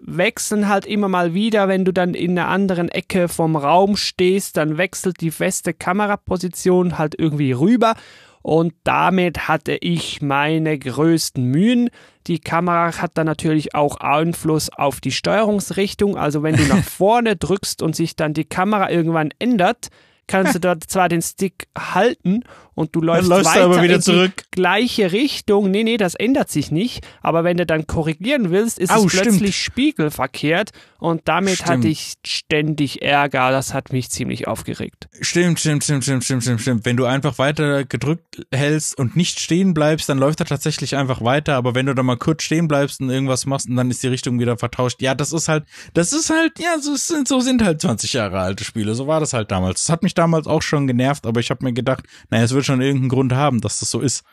wechseln 0.02 0.70
halt 0.70 0.86
immer 0.86 1.10
mal 1.10 1.34
wieder, 1.34 1.68
wenn 1.68 1.84
du 1.84 1.92
dann 1.92 2.14
in 2.14 2.40
einer 2.40 2.48
anderen 2.48 2.88
Ecke 2.88 3.28
vom 3.28 3.58
Raum 3.58 3.98
stehst, 3.98 4.56
dann 4.56 4.78
wechselt 4.78 5.20
die 5.20 5.32
feste 5.32 5.74
Kameraposition 5.74 6.98
halt 6.98 7.16
irgendwie 7.20 7.52
rüber 7.52 7.96
und 8.44 8.74
damit 8.84 9.48
hatte 9.48 9.78
ich 9.80 10.22
meine 10.22 10.78
größten 10.78 11.44
Mühen. 11.46 11.90
Die 12.28 12.40
Kamera 12.40 13.02
hat 13.02 13.12
dann 13.16 13.26
natürlich 13.26 13.74
auch 13.74 13.98
Einfluss 14.02 14.70
auf 14.70 15.00
die 15.00 15.14
Steuerungsrichtung. 15.14 16.18
Also 16.18 16.44
wenn 16.44 16.58
du 16.58 16.64
nach 16.64 16.84
vorne 16.84 17.38
drückst 17.38 17.82
und 17.82 17.96
sich 17.96 18.18
dann 18.18 18.34
die 18.34 18.44
Kamera 18.44 18.92
irgendwann 18.92 19.32
ändert, 19.40 19.88
kannst 20.28 20.56
du 20.56 20.60
dort 20.62 20.84
zwar 20.84 21.08
den 21.08 21.22
Stick 21.22 21.68
halten 21.78 22.44
und 22.76 22.96
du 22.96 23.02
läufst, 23.02 23.30
läufst 23.30 23.46
du 23.46 23.50
weiter 23.56 23.66
aber 23.66 23.84
wieder 23.84 23.96
in 23.96 24.02
zurück. 24.02 24.32
die 24.38 24.52
gleiche 24.52 25.12
Richtung. 25.12 25.70
Nee, 25.72 25.84
nee, 25.84 25.98
das 25.98 26.16
ändert 26.16 26.50
sich 26.50 26.72
nicht. 26.72 27.06
Aber 27.22 27.44
wenn 27.44 27.58
du 27.58 27.66
dann 27.66 27.88
korrigieren 27.88 28.52
willst, 28.52 28.80
ist 28.80 28.92
Au, 28.92 29.06
es 29.06 29.12
stimmt. 29.12 29.28
plötzlich 29.28 29.58
spiegelverkehrt 29.58 30.72
und 31.00 31.22
damit 31.26 31.56
Stimmt. 31.56 31.70
hatte 31.70 31.88
ich 31.88 32.14
ständig 32.26 33.02
Ärger. 33.02 33.52
Das 33.52 33.74
hat 33.74 33.92
mich 33.92 34.10
ziemlich 34.10 34.48
aufgeregt. 34.48 35.08
Stimmt, 35.22 35.60
stimmt, 35.60 35.84
stimmt, 35.84 36.04
stimmt, 36.04 36.24
stimmt, 36.24 36.44
stimmt, 36.44 36.62
stimmt. 36.62 36.86
Wenn 36.86 36.98
du 36.98 37.06
einfach 37.06 37.38
weiter 37.38 37.84
gedrückt 37.84 38.46
hältst 38.54 38.98
und 38.98 39.16
nicht 39.16 39.40
stehen 39.40 39.74
bleibst, 39.74 40.08
dann 40.10 40.18
läuft 40.18 40.40
er 40.40 40.46
tatsächlich 40.46 40.96
einfach 40.96 41.22
weiter. 41.22 41.56
Aber 41.56 41.76
wenn 41.76 41.86
du 41.88 41.94
da 41.94 42.04
mal 42.04 42.18
kurz 42.18 42.44
stehen 42.44 42.68
bleibst 42.68 43.02
und 43.02 43.10
irgendwas 43.10 43.46
machst 43.46 43.68
und 43.68 43.76
dann 43.76 43.92
ist 43.92 44.02
die 44.02 44.08
Richtung 44.08 44.40
wieder 44.40 44.58
vertauscht, 44.58 45.02
ja, 45.02 45.14
das 45.14 45.34
ist 45.34 45.50
halt, 45.50 45.66
das 45.94 46.14
ist 46.14 46.30
halt, 46.30 46.58
ja, 46.60 46.80
so 46.80 46.96
sind, 46.96 47.28
so 47.28 47.42
sind 47.42 47.64
halt 47.64 47.82
20 47.82 48.14
Jahre 48.14 48.40
alte 48.40 48.64
Spiele. 48.64 48.96
So 48.96 49.06
war 49.06 49.20
das 49.20 49.34
halt 49.34 49.52
damals. 49.52 49.84
Das 49.84 49.90
hat 49.90 50.04
mich 50.04 50.14
damals 50.14 50.48
auch 50.48 50.62
schon 50.62 50.88
genervt, 50.88 51.26
aber 51.26 51.40
ich 51.42 51.50
habe 51.50 51.66
mir 51.66 51.74
gedacht, 51.74 52.06
naja, 52.30 52.46
es 52.46 52.54
wird 52.54 52.63
schon 52.64 52.82
irgendeinen 52.82 53.10
Grund 53.10 53.34
haben, 53.34 53.62
dass 53.62 53.80
das 53.80 53.92
so 53.92 54.00
ist. 54.00 54.24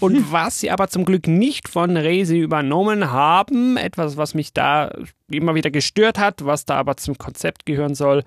Und 0.00 0.32
was 0.32 0.60
sie 0.60 0.70
aber 0.70 0.88
zum 0.88 1.04
Glück 1.04 1.28
nicht 1.28 1.68
von 1.68 1.96
Resi 1.96 2.38
übernommen 2.38 3.10
haben, 3.10 3.76
etwas, 3.76 4.16
was 4.16 4.34
mich 4.34 4.52
da 4.52 4.92
immer 5.30 5.54
wieder 5.54 5.70
gestört 5.70 6.18
hat, 6.18 6.44
was 6.44 6.64
da 6.64 6.76
aber 6.76 6.96
zum 6.96 7.16
Konzept 7.16 7.64
gehören 7.64 7.94
soll, 7.94 8.24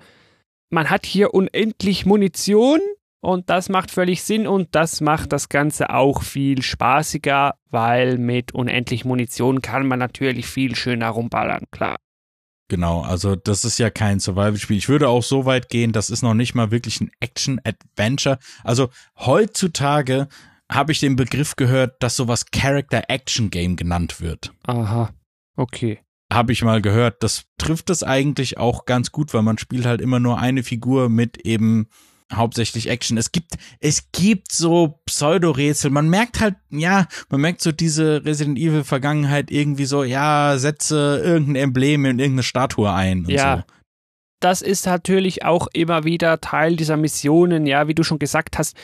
man 0.70 0.90
hat 0.90 1.06
hier 1.06 1.34
unendlich 1.34 2.04
Munition 2.04 2.80
und 3.20 3.50
das 3.50 3.68
macht 3.68 3.90
völlig 3.90 4.22
Sinn 4.22 4.46
und 4.46 4.74
das 4.74 5.00
macht 5.00 5.32
das 5.32 5.48
Ganze 5.48 5.90
auch 5.90 6.22
viel 6.22 6.62
spaßiger, 6.62 7.54
weil 7.70 8.18
mit 8.18 8.52
unendlich 8.54 9.04
Munition 9.04 9.62
kann 9.62 9.86
man 9.86 9.98
natürlich 9.98 10.46
viel 10.46 10.74
schöner 10.74 11.08
rumballern, 11.08 11.64
klar. 11.70 11.96
Genau, 12.68 13.00
also 13.00 13.34
das 13.34 13.64
ist 13.64 13.78
ja 13.78 13.88
kein 13.88 14.20
Survival-Spiel. 14.20 14.76
Ich 14.76 14.90
würde 14.90 15.08
auch 15.08 15.22
so 15.22 15.46
weit 15.46 15.70
gehen, 15.70 15.92
das 15.92 16.10
ist 16.10 16.22
noch 16.22 16.34
nicht 16.34 16.54
mal 16.54 16.70
wirklich 16.70 17.00
ein 17.00 17.10
Action-Adventure. 17.20 18.38
Also 18.62 18.90
heutzutage 19.18 20.28
habe 20.70 20.92
ich 20.92 21.00
den 21.00 21.16
Begriff 21.16 21.56
gehört, 21.56 22.02
dass 22.02 22.16
sowas 22.16 22.46
Character-Action-Game 22.52 23.76
genannt 23.76 24.20
wird. 24.20 24.52
Aha, 24.66 25.14
okay. 25.56 26.00
Habe 26.30 26.52
ich 26.52 26.62
mal 26.62 26.82
gehört. 26.82 27.22
Das 27.22 27.44
trifft 27.56 27.88
es 27.88 28.02
eigentlich 28.02 28.58
auch 28.58 28.84
ganz 28.84 29.12
gut, 29.12 29.32
weil 29.32 29.40
man 29.40 29.56
spielt 29.56 29.86
halt 29.86 30.02
immer 30.02 30.20
nur 30.20 30.38
eine 30.38 30.62
Figur 30.62 31.08
mit 31.08 31.38
eben 31.38 31.88
hauptsächlich 32.32 32.88
Action. 32.88 33.16
Es 33.16 33.32
gibt, 33.32 33.54
es 33.80 34.10
gibt 34.12 34.52
so 34.52 35.00
Pseudo-Rätsel. 35.06 35.90
Man 35.90 36.08
merkt 36.08 36.40
halt, 36.40 36.56
ja, 36.70 37.06
man 37.30 37.40
merkt 37.40 37.62
so 37.62 37.72
diese 37.72 38.24
Resident 38.24 38.58
Evil 38.58 38.84
Vergangenheit 38.84 39.50
irgendwie 39.50 39.86
so, 39.86 40.04
ja, 40.04 40.58
setze 40.58 41.20
irgendein 41.24 41.56
Emblem 41.56 42.04
in 42.04 42.18
irgendeine 42.18 42.42
Statue 42.42 42.92
ein 42.92 43.24
und 43.24 43.30
Ja. 43.30 43.58
so. 43.58 43.62
das 44.40 44.62
ist 44.62 44.86
natürlich 44.86 45.44
auch 45.44 45.66
immer 45.72 46.04
wieder 46.04 46.40
Teil 46.40 46.76
dieser 46.76 46.96
Missionen, 46.96 47.66
ja, 47.66 47.88
wie 47.88 47.94
du 47.94 48.04
schon 48.04 48.18
gesagt 48.18 48.58
hast. 48.58 48.76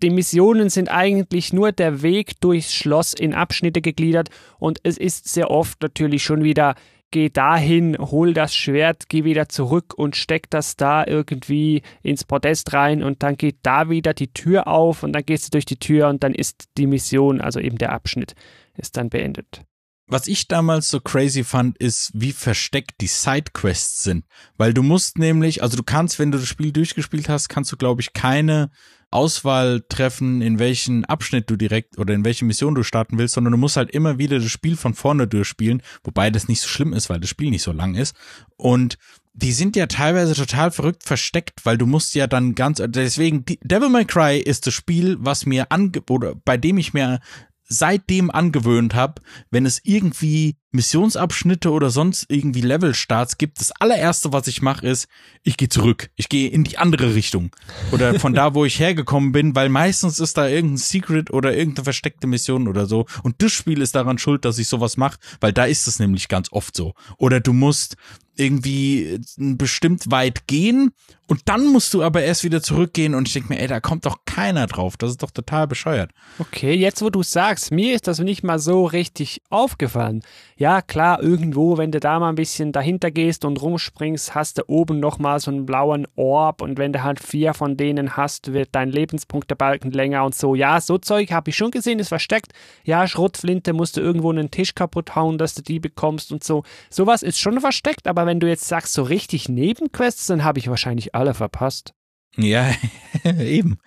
Die 0.00 0.10
Missionen 0.10 0.70
sind 0.70 0.88
eigentlich 0.90 1.52
nur 1.52 1.72
der 1.72 2.02
Weg 2.02 2.40
durchs 2.40 2.72
Schloss 2.72 3.14
in 3.14 3.34
Abschnitte 3.34 3.80
gegliedert 3.80 4.30
und 4.60 4.78
es 4.84 4.96
ist 4.96 5.28
sehr 5.28 5.50
oft 5.50 5.82
natürlich 5.82 6.22
schon 6.22 6.44
wieder, 6.44 6.76
geh 7.10 7.30
dahin, 7.30 7.96
hol 7.98 8.34
das 8.34 8.54
Schwert, 8.54 9.08
geh 9.08 9.24
wieder 9.24 9.48
zurück 9.48 9.94
und 9.96 10.16
steck 10.16 10.50
das 10.50 10.76
da 10.76 11.06
irgendwie 11.06 11.82
ins 12.02 12.24
Podest 12.24 12.72
rein 12.72 13.02
und 13.02 13.22
dann 13.22 13.36
geht 13.36 13.58
da 13.62 13.90
wieder 13.90 14.14
die 14.14 14.32
Tür 14.32 14.68
auf 14.68 15.02
und 15.02 15.12
dann 15.12 15.24
gehst 15.24 15.46
du 15.46 15.50
durch 15.50 15.64
die 15.64 15.78
Tür 15.78 16.08
und 16.08 16.22
dann 16.22 16.34
ist 16.34 16.64
die 16.76 16.86
Mission, 16.86 17.40
also 17.40 17.60
eben 17.60 17.78
der 17.78 17.92
Abschnitt, 17.92 18.34
ist 18.76 18.96
dann 18.96 19.10
beendet. 19.10 19.62
Was 20.10 20.26
ich 20.26 20.48
damals 20.48 20.88
so 20.88 21.00
crazy 21.00 21.44
fand, 21.44 21.76
ist, 21.76 22.10
wie 22.14 22.32
versteckt 22.32 23.02
die 23.02 23.08
Sidequests 23.08 24.02
sind. 24.02 24.24
Weil 24.56 24.72
du 24.72 24.82
musst 24.82 25.18
nämlich, 25.18 25.62
also 25.62 25.76
du 25.76 25.82
kannst, 25.82 26.18
wenn 26.18 26.32
du 26.32 26.38
das 26.38 26.48
Spiel 26.48 26.72
durchgespielt 26.72 27.28
hast, 27.28 27.50
kannst 27.50 27.70
du, 27.72 27.76
glaube 27.76 28.00
ich, 28.00 28.14
keine 28.14 28.70
Auswahl 29.10 29.82
treffen, 29.88 30.42
in 30.42 30.58
welchen 30.58 31.04
Abschnitt 31.04 31.48
du 31.50 31.56
direkt 31.56 31.98
oder 31.98 32.14
in 32.14 32.24
welche 32.24 32.44
Mission 32.44 32.74
du 32.74 32.82
starten 32.82 33.18
willst, 33.18 33.34
sondern 33.34 33.52
du 33.52 33.58
musst 33.58 33.76
halt 33.76 33.90
immer 33.90 34.18
wieder 34.18 34.38
das 34.38 34.50
Spiel 34.50 34.76
von 34.76 34.94
vorne 34.94 35.26
durchspielen, 35.26 35.82
wobei 36.04 36.30
das 36.30 36.48
nicht 36.48 36.60
so 36.60 36.68
schlimm 36.68 36.92
ist, 36.92 37.08
weil 37.08 37.20
das 37.20 37.30
Spiel 37.30 37.50
nicht 37.50 37.62
so 37.62 37.72
lang 37.72 37.94
ist. 37.94 38.14
Und 38.56 38.98
die 39.32 39.52
sind 39.52 39.76
ja 39.76 39.86
teilweise 39.86 40.34
total 40.34 40.70
verrückt 40.70 41.04
versteckt, 41.04 41.64
weil 41.64 41.78
du 41.78 41.86
musst 41.86 42.14
ja 42.14 42.26
dann 42.26 42.54
ganz, 42.54 42.82
deswegen, 42.84 43.44
Devil 43.62 43.88
May 43.88 44.04
Cry 44.04 44.38
ist 44.38 44.66
das 44.66 44.74
Spiel, 44.74 45.16
was 45.20 45.46
mir 45.46 45.70
ange, 45.70 46.02
oder 46.08 46.34
bei 46.34 46.56
dem 46.56 46.76
ich 46.76 46.92
mir 46.92 47.20
seitdem 47.68 48.30
angewöhnt 48.30 48.94
habe, 48.94 49.20
wenn 49.50 49.66
es 49.66 49.80
irgendwie 49.84 50.56
Missionsabschnitte 50.70 51.70
oder 51.70 51.90
sonst 51.90 52.26
irgendwie 52.28 52.60
Levelstarts 52.60 53.38
gibt, 53.38 53.60
das 53.60 53.72
allererste, 53.72 54.32
was 54.32 54.46
ich 54.46 54.60
mache, 54.60 54.86
ist, 54.86 55.08
ich 55.42 55.56
gehe 55.56 55.68
zurück. 55.68 56.10
Ich 56.16 56.28
gehe 56.28 56.50
in 56.50 56.64
die 56.64 56.78
andere 56.78 57.14
Richtung. 57.14 57.50
Oder 57.92 58.18
von 58.20 58.34
da, 58.34 58.54
wo 58.54 58.64
ich 58.64 58.78
hergekommen 58.78 59.32
bin, 59.32 59.54
weil 59.54 59.68
meistens 59.68 60.18
ist 60.18 60.36
da 60.36 60.46
irgendein 60.46 60.78
Secret 60.78 61.30
oder 61.30 61.56
irgendeine 61.56 61.84
versteckte 61.84 62.26
Mission 62.26 62.68
oder 62.68 62.86
so. 62.86 63.06
Und 63.22 63.42
das 63.42 63.52
Spiel 63.52 63.80
ist 63.80 63.94
daran 63.94 64.18
schuld, 64.18 64.44
dass 64.44 64.58
ich 64.58 64.68
sowas 64.68 64.96
mache, 64.96 65.18
weil 65.40 65.52
da 65.52 65.64
ist 65.64 65.86
es 65.86 65.98
nämlich 65.98 66.28
ganz 66.28 66.48
oft 66.52 66.76
so. 66.76 66.94
Oder 67.16 67.40
du 67.40 67.52
musst 67.52 67.96
irgendwie 68.36 69.20
bestimmt 69.36 70.10
weit 70.10 70.46
gehen 70.46 70.92
und 71.28 71.42
dann 71.44 71.66
musst 71.66 71.92
du 71.92 72.02
aber 72.02 72.22
erst 72.22 72.42
wieder 72.42 72.62
zurückgehen 72.62 73.14
und 73.14 73.28
ich 73.28 73.34
denke 73.34 73.52
mir, 73.52 73.60
ey, 73.60 73.68
da 73.68 73.80
kommt 73.80 74.06
doch 74.06 74.20
keiner 74.24 74.66
drauf. 74.66 74.96
Das 74.96 75.10
ist 75.10 75.22
doch 75.22 75.30
total 75.30 75.66
bescheuert. 75.66 76.10
Okay, 76.38 76.72
jetzt 76.72 77.02
wo 77.02 77.10
du 77.10 77.22
sagst, 77.22 77.70
mir 77.70 77.94
ist 77.94 78.08
das 78.08 78.18
nicht 78.18 78.42
mal 78.42 78.58
so 78.58 78.86
richtig 78.86 79.42
aufgefallen. 79.50 80.22
Ja, 80.56 80.80
klar, 80.80 81.22
irgendwo, 81.22 81.76
wenn 81.76 81.92
du 81.92 82.00
da 82.00 82.18
mal 82.18 82.30
ein 82.30 82.34
bisschen 82.34 82.72
dahinter 82.72 83.10
gehst 83.10 83.44
und 83.44 83.60
rumspringst, 83.60 84.34
hast 84.34 84.56
du 84.56 84.62
oben 84.68 85.00
nochmal 85.00 85.38
so 85.38 85.50
einen 85.50 85.66
blauen 85.66 86.08
Orb 86.16 86.62
und 86.62 86.78
wenn 86.78 86.94
du 86.94 87.02
halt 87.02 87.20
vier 87.20 87.52
von 87.52 87.76
denen 87.76 88.16
hast, 88.16 88.54
wird 88.54 88.70
dein 88.72 88.88
Lebenspunktebalken 88.88 89.90
länger 89.90 90.24
und 90.24 90.34
so. 90.34 90.54
Ja, 90.54 90.80
so 90.80 90.96
Zeug 90.96 91.30
habe 91.30 91.50
ich 91.50 91.56
schon 91.56 91.70
gesehen, 91.70 91.98
ist 91.98 92.08
versteckt. 92.08 92.52
Ja, 92.84 93.06
Schrotflinte 93.06 93.74
musst 93.74 93.98
du 93.98 94.00
irgendwo 94.00 94.30
einen 94.30 94.50
Tisch 94.50 94.74
kaputt 94.74 95.14
hauen, 95.14 95.36
dass 95.36 95.52
du 95.52 95.60
die 95.60 95.78
bekommst 95.78 96.32
und 96.32 96.42
so. 96.42 96.62
Sowas 96.88 97.22
ist 97.22 97.38
schon 97.38 97.60
versteckt, 97.60 98.06
aber 98.06 98.24
wenn 98.24 98.40
du 98.40 98.48
jetzt 98.48 98.66
sagst, 98.66 98.94
so 98.94 99.02
richtig 99.02 99.50
Nebenquests, 99.50 100.26
dann 100.26 100.42
habe 100.42 100.58
ich 100.58 100.68
wahrscheinlich 100.68 101.14
alle 101.18 101.34
verpasst. 101.34 101.92
Ja, 102.36 102.70
eben. 103.24 103.78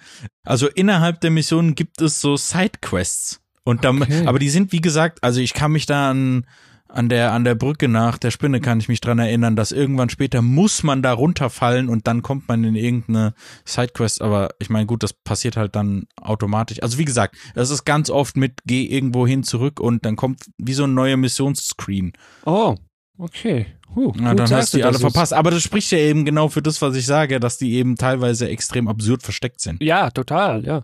Also 0.44 0.68
innerhalb 0.68 1.22
der 1.22 1.32
Mission 1.32 1.74
gibt 1.76 2.02
es 2.02 2.22
so 2.22 2.36
Sidequests. 2.38 3.40
Und 3.64 3.84
dann, 3.86 4.02
Okay. 4.02 4.26
aber 4.26 4.40
die 4.40 4.50
sind, 4.50 4.72
wie 4.72 4.82
gesagt, 4.82 5.24
also 5.24 5.40
ich 5.40 5.54
kann 5.54 5.72
mich 5.72 5.86
da 5.86 6.10
an, 6.10 6.46
an 6.88 7.08
der, 7.08 7.32
an 7.32 7.44
der 7.46 7.56
Brücke 7.56 7.88
nach 7.88 8.18
der 8.18 8.32
Spinne 8.32 8.60
kann 8.60 8.80
ich 8.80 8.90
mich 8.90 9.00
dran 9.00 9.20
erinnern, 9.20 9.56
dass 9.56 9.72
irgendwann 9.72 10.10
später 10.10 10.42
muss 10.42 10.84
man 10.84 11.02
da 11.02 11.14
runterfallen 11.14 11.88
und 11.88 12.08
dann 12.08 12.22
kommt 12.24 12.48
man 12.50 12.64
in 12.66 12.76
irgendeine 12.76 13.34
Sidequest. 13.64 14.22
Aber 14.22 14.50
ich 14.60 14.70
meine, 14.70 14.88
gut, 14.88 15.04
das 15.04 15.14
passiert 15.14 15.56
halt 15.58 15.76
dann 15.76 16.06
automatisch. 16.20 16.82
Also 16.84 16.98
wie 16.98 17.06
gesagt, 17.06 17.36
das 17.54 17.70
ist 17.70 17.86
ganz 17.86 18.10
oft 18.10 18.36
mit, 18.36 18.60
geh 18.66 18.84
irgendwo 18.84 19.26
hin 19.28 19.44
zurück 19.44 19.80
und 19.80 20.04
dann 20.06 20.16
kommt 20.18 20.42
wie 20.58 20.74
so 20.74 20.84
ein 20.86 20.94
neuer 20.96 21.16
Missionsscreen. 21.18 22.12
Oh, 22.46 22.76
okay. 23.22 23.68
Huh, 23.96 24.12
gut 24.12 24.22
dann 24.22 24.50
hast 24.52 24.74
du 24.74 24.78
die 24.78 24.84
alle 24.84 25.00
verpasst. 25.00 25.34
Aber 25.34 25.52
das 25.52 25.64
spricht 25.64 25.92
ja 25.92 25.98
eben 25.98 26.26
genau 26.26 26.48
für 26.50 26.62
das, 26.62 26.82
was 26.82 26.96
ich 26.96 27.06
sage, 27.06 27.40
dass 27.40 27.58
die 27.58 27.74
eben 27.74 27.98
teilweise 27.98 28.48
extrem 28.48 28.88
absurd 28.88 29.24
versteckt 29.24 29.62
sind. 29.62 29.82
Ja, 29.84 30.10
total, 30.12 30.66
ja. 30.66 30.84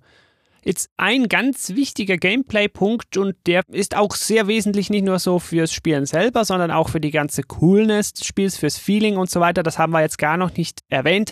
Jetzt 0.63 0.89
ein 0.97 1.29
ganz 1.29 1.75
wichtiger 1.75 2.17
Gameplay-Punkt 2.17 3.15
und 3.15 3.37
der 3.45 3.61
ist 3.69 3.95
auch 3.95 4.15
sehr 4.15 4.47
wesentlich 4.47 4.89
nicht 4.89 5.05
nur 5.05 5.17
so 5.17 5.39
fürs 5.39 5.71
Spielen 5.71 6.05
selber, 6.05 6.43
sondern 6.43 6.71
auch 6.71 6.89
für 6.89 6.99
die 6.99 7.11
ganze 7.11 7.43
Coolness 7.43 8.11
des 8.11 8.25
Spiels, 8.25 8.57
fürs 8.57 8.77
Feeling 8.77 9.15
und 9.15 9.29
so 9.29 9.39
weiter. 9.39 9.63
Das 9.63 9.79
haben 9.79 9.93
wir 9.93 10.01
jetzt 10.01 10.17
gar 10.17 10.35
noch 10.35 10.57
nicht 10.57 10.81
erwähnt. 10.89 11.31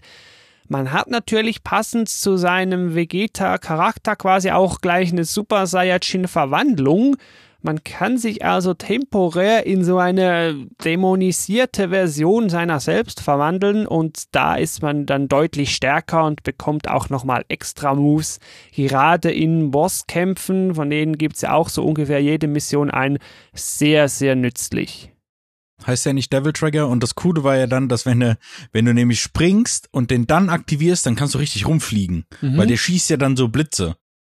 Man 0.69 0.93
hat 0.93 1.09
natürlich 1.09 1.63
passend 1.63 2.07
zu 2.07 2.37
seinem 2.37 2.95
Vegeta-Charakter 2.95 4.15
quasi 4.15 4.51
auch 4.51 4.79
gleich 4.79 5.11
eine 5.11 5.25
Super 5.25 5.67
Saiyajin-Verwandlung. 5.67 7.17
Man 7.65 7.83
kann 7.83 8.19
sich 8.19 8.45
also 8.45 8.75
temporär 8.75 9.65
in 9.65 9.83
so 9.83 9.97
eine 9.97 10.67
dämonisierte 10.83 11.89
Version 11.89 12.47
seiner 12.47 12.79
selbst 12.79 13.21
verwandeln 13.21 13.87
und 13.87 14.35
da 14.35 14.53
ist 14.53 14.83
man 14.83 15.07
dann 15.07 15.27
deutlich 15.27 15.73
stärker 15.75 16.25
und 16.25 16.43
bekommt 16.43 16.87
auch 16.87 17.09
nochmal 17.09 17.43
extra 17.47 17.95
Moves. 17.95 18.39
Gerade 18.71 19.31
in 19.31 19.71
Bosskämpfen, 19.71 20.75
von 20.75 20.91
denen 20.91 21.17
gibt 21.17 21.37
es 21.37 21.41
ja 21.41 21.53
auch 21.53 21.69
so 21.69 21.83
ungefähr 21.83 22.21
jede 22.21 22.47
Mission 22.47 22.91
ein, 22.91 23.17
sehr, 23.55 24.09
sehr 24.09 24.35
nützlich. 24.35 25.11
heißt 25.87 26.05
ja 26.05 26.13
nicht 26.13 26.31
Devil 26.31 26.53
Trigger 26.53 26.87
und 26.87 27.01
das 27.01 27.15
Coole 27.15 27.43
war 27.43 27.57
ja 27.57 27.65
dann, 27.65 27.89
dass 27.89 28.05
wenn 28.05 28.19
du, 28.19 28.37
wenn 28.73 28.85
du 28.85 28.93
nämlich 28.93 29.21
springst 29.21 29.89
und 29.91 30.11
den 30.11 30.27
dann 30.27 30.51
aktivierst, 30.51 31.03
dann 31.07 31.15
kannst 31.15 31.33
du 31.33 31.39
richtig 31.39 31.65
rumfliegen, 31.65 32.25
weil 32.41 32.67
der 32.67 32.77
schießt 32.77 33.09
ja 33.09 33.17
dann 33.17 33.35
so 33.35 33.47
Blitze. 33.47 33.95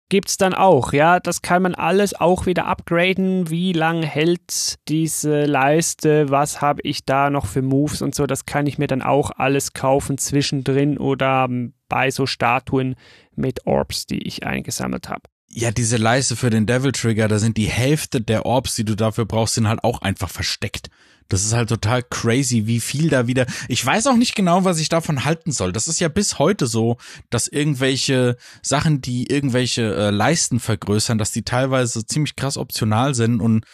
Gibt's 0.09 0.37
dann 0.37 0.55
auch, 0.55 0.91
ja, 0.91 1.19
das 1.19 1.43
kann 1.43 1.61
man 1.61 1.75
alles 1.75 2.15
auch 2.19 2.47
wieder 2.47 2.65
upgraden. 2.65 3.51
Wie 3.51 3.73
lang 3.73 4.01
hält 4.01 4.79
diese 4.87 5.45
Leiste? 5.45 6.31
Was 6.31 6.61
habe 6.61 6.81
ich 6.83 7.05
da 7.05 7.29
noch 7.29 7.45
für 7.45 7.61
Moves 7.61 8.01
und 8.01 8.15
so? 8.15 8.25
Das 8.25 8.45
kann 8.45 8.65
ich 8.65 8.79
mir 8.79 8.87
dann 8.87 9.03
auch 9.03 9.29
alles 9.29 9.73
kaufen 9.73 10.17
zwischendrin 10.17 10.97
oder 10.97 11.47
bei 11.89 12.09
so 12.09 12.25
Statuen 12.25 12.95
mit 13.35 13.67
Orbs, 13.67 14.07
die 14.07 14.27
ich 14.27 14.47
eingesammelt 14.47 15.09
habe. 15.09 15.21
Ja, 15.51 15.69
diese 15.69 15.97
Leiste 15.97 16.35
für 16.35 16.49
den 16.49 16.65
Devil 16.65 16.91
Trigger, 16.91 17.27
da 17.27 17.37
sind 17.37 17.57
die 17.57 17.69
Hälfte 17.69 18.19
der 18.19 18.47
Orbs, 18.47 18.75
die 18.75 18.85
du 18.85 18.95
dafür 18.95 19.25
brauchst, 19.25 19.55
sind 19.55 19.67
halt 19.67 19.83
auch 19.83 20.01
einfach 20.01 20.29
versteckt. 20.29 20.89
Das 21.29 21.45
ist 21.45 21.53
halt 21.53 21.69
total 21.69 22.03
crazy, 22.03 22.65
wie 22.65 22.79
viel 22.79 23.09
da 23.09 23.27
wieder. 23.27 23.45
Ich 23.67 23.85
weiß 23.85 24.07
auch 24.07 24.15
nicht 24.15 24.35
genau, 24.35 24.65
was 24.65 24.79
ich 24.79 24.89
davon 24.89 25.25
halten 25.25 25.51
soll. 25.51 25.71
Das 25.71 25.87
ist 25.87 25.99
ja 25.99 26.09
bis 26.09 26.39
heute 26.39 26.65
so, 26.67 26.97
dass 27.29 27.47
irgendwelche 27.47 28.35
Sachen, 28.61 28.99
die 29.01 29.27
irgendwelche 29.31 29.95
äh, 29.95 30.09
Leisten 30.09 30.59
vergrößern, 30.59 31.17
dass 31.19 31.31
die 31.31 31.43
teilweise 31.43 32.05
ziemlich 32.05 32.35
krass 32.35 32.57
optional 32.57 33.13
sind 33.13 33.39
und 33.41 33.65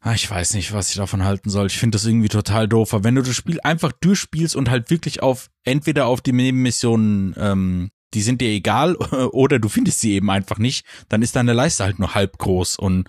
ah, 0.00 0.14
ich 0.14 0.28
weiß 0.28 0.54
nicht, 0.54 0.72
was 0.72 0.90
ich 0.90 0.96
davon 0.96 1.24
halten 1.24 1.50
soll. 1.50 1.66
Ich 1.66 1.78
finde 1.78 1.96
das 1.96 2.06
irgendwie 2.06 2.28
total 2.28 2.66
doof. 2.66 2.92
Aber 2.92 3.04
wenn 3.04 3.14
du 3.14 3.22
das 3.22 3.36
Spiel 3.36 3.60
einfach 3.62 3.92
durchspielst 3.92 4.56
und 4.56 4.70
halt 4.70 4.90
wirklich 4.90 5.22
auf 5.22 5.50
entweder 5.64 6.06
auf 6.06 6.20
die 6.20 6.32
Nebenmissionen, 6.32 7.34
ähm, 7.38 7.90
die 8.14 8.22
sind 8.22 8.40
dir 8.40 8.48
egal, 8.48 8.96
oder 9.32 9.58
du 9.58 9.68
findest 9.68 10.00
sie 10.00 10.14
eben 10.14 10.30
einfach 10.30 10.58
nicht, 10.58 10.84
dann 11.08 11.22
ist 11.22 11.36
deine 11.36 11.52
Leiste 11.52 11.84
halt 11.84 11.98
nur 11.98 12.14
halb 12.14 12.38
groß 12.38 12.76
und 12.76 13.08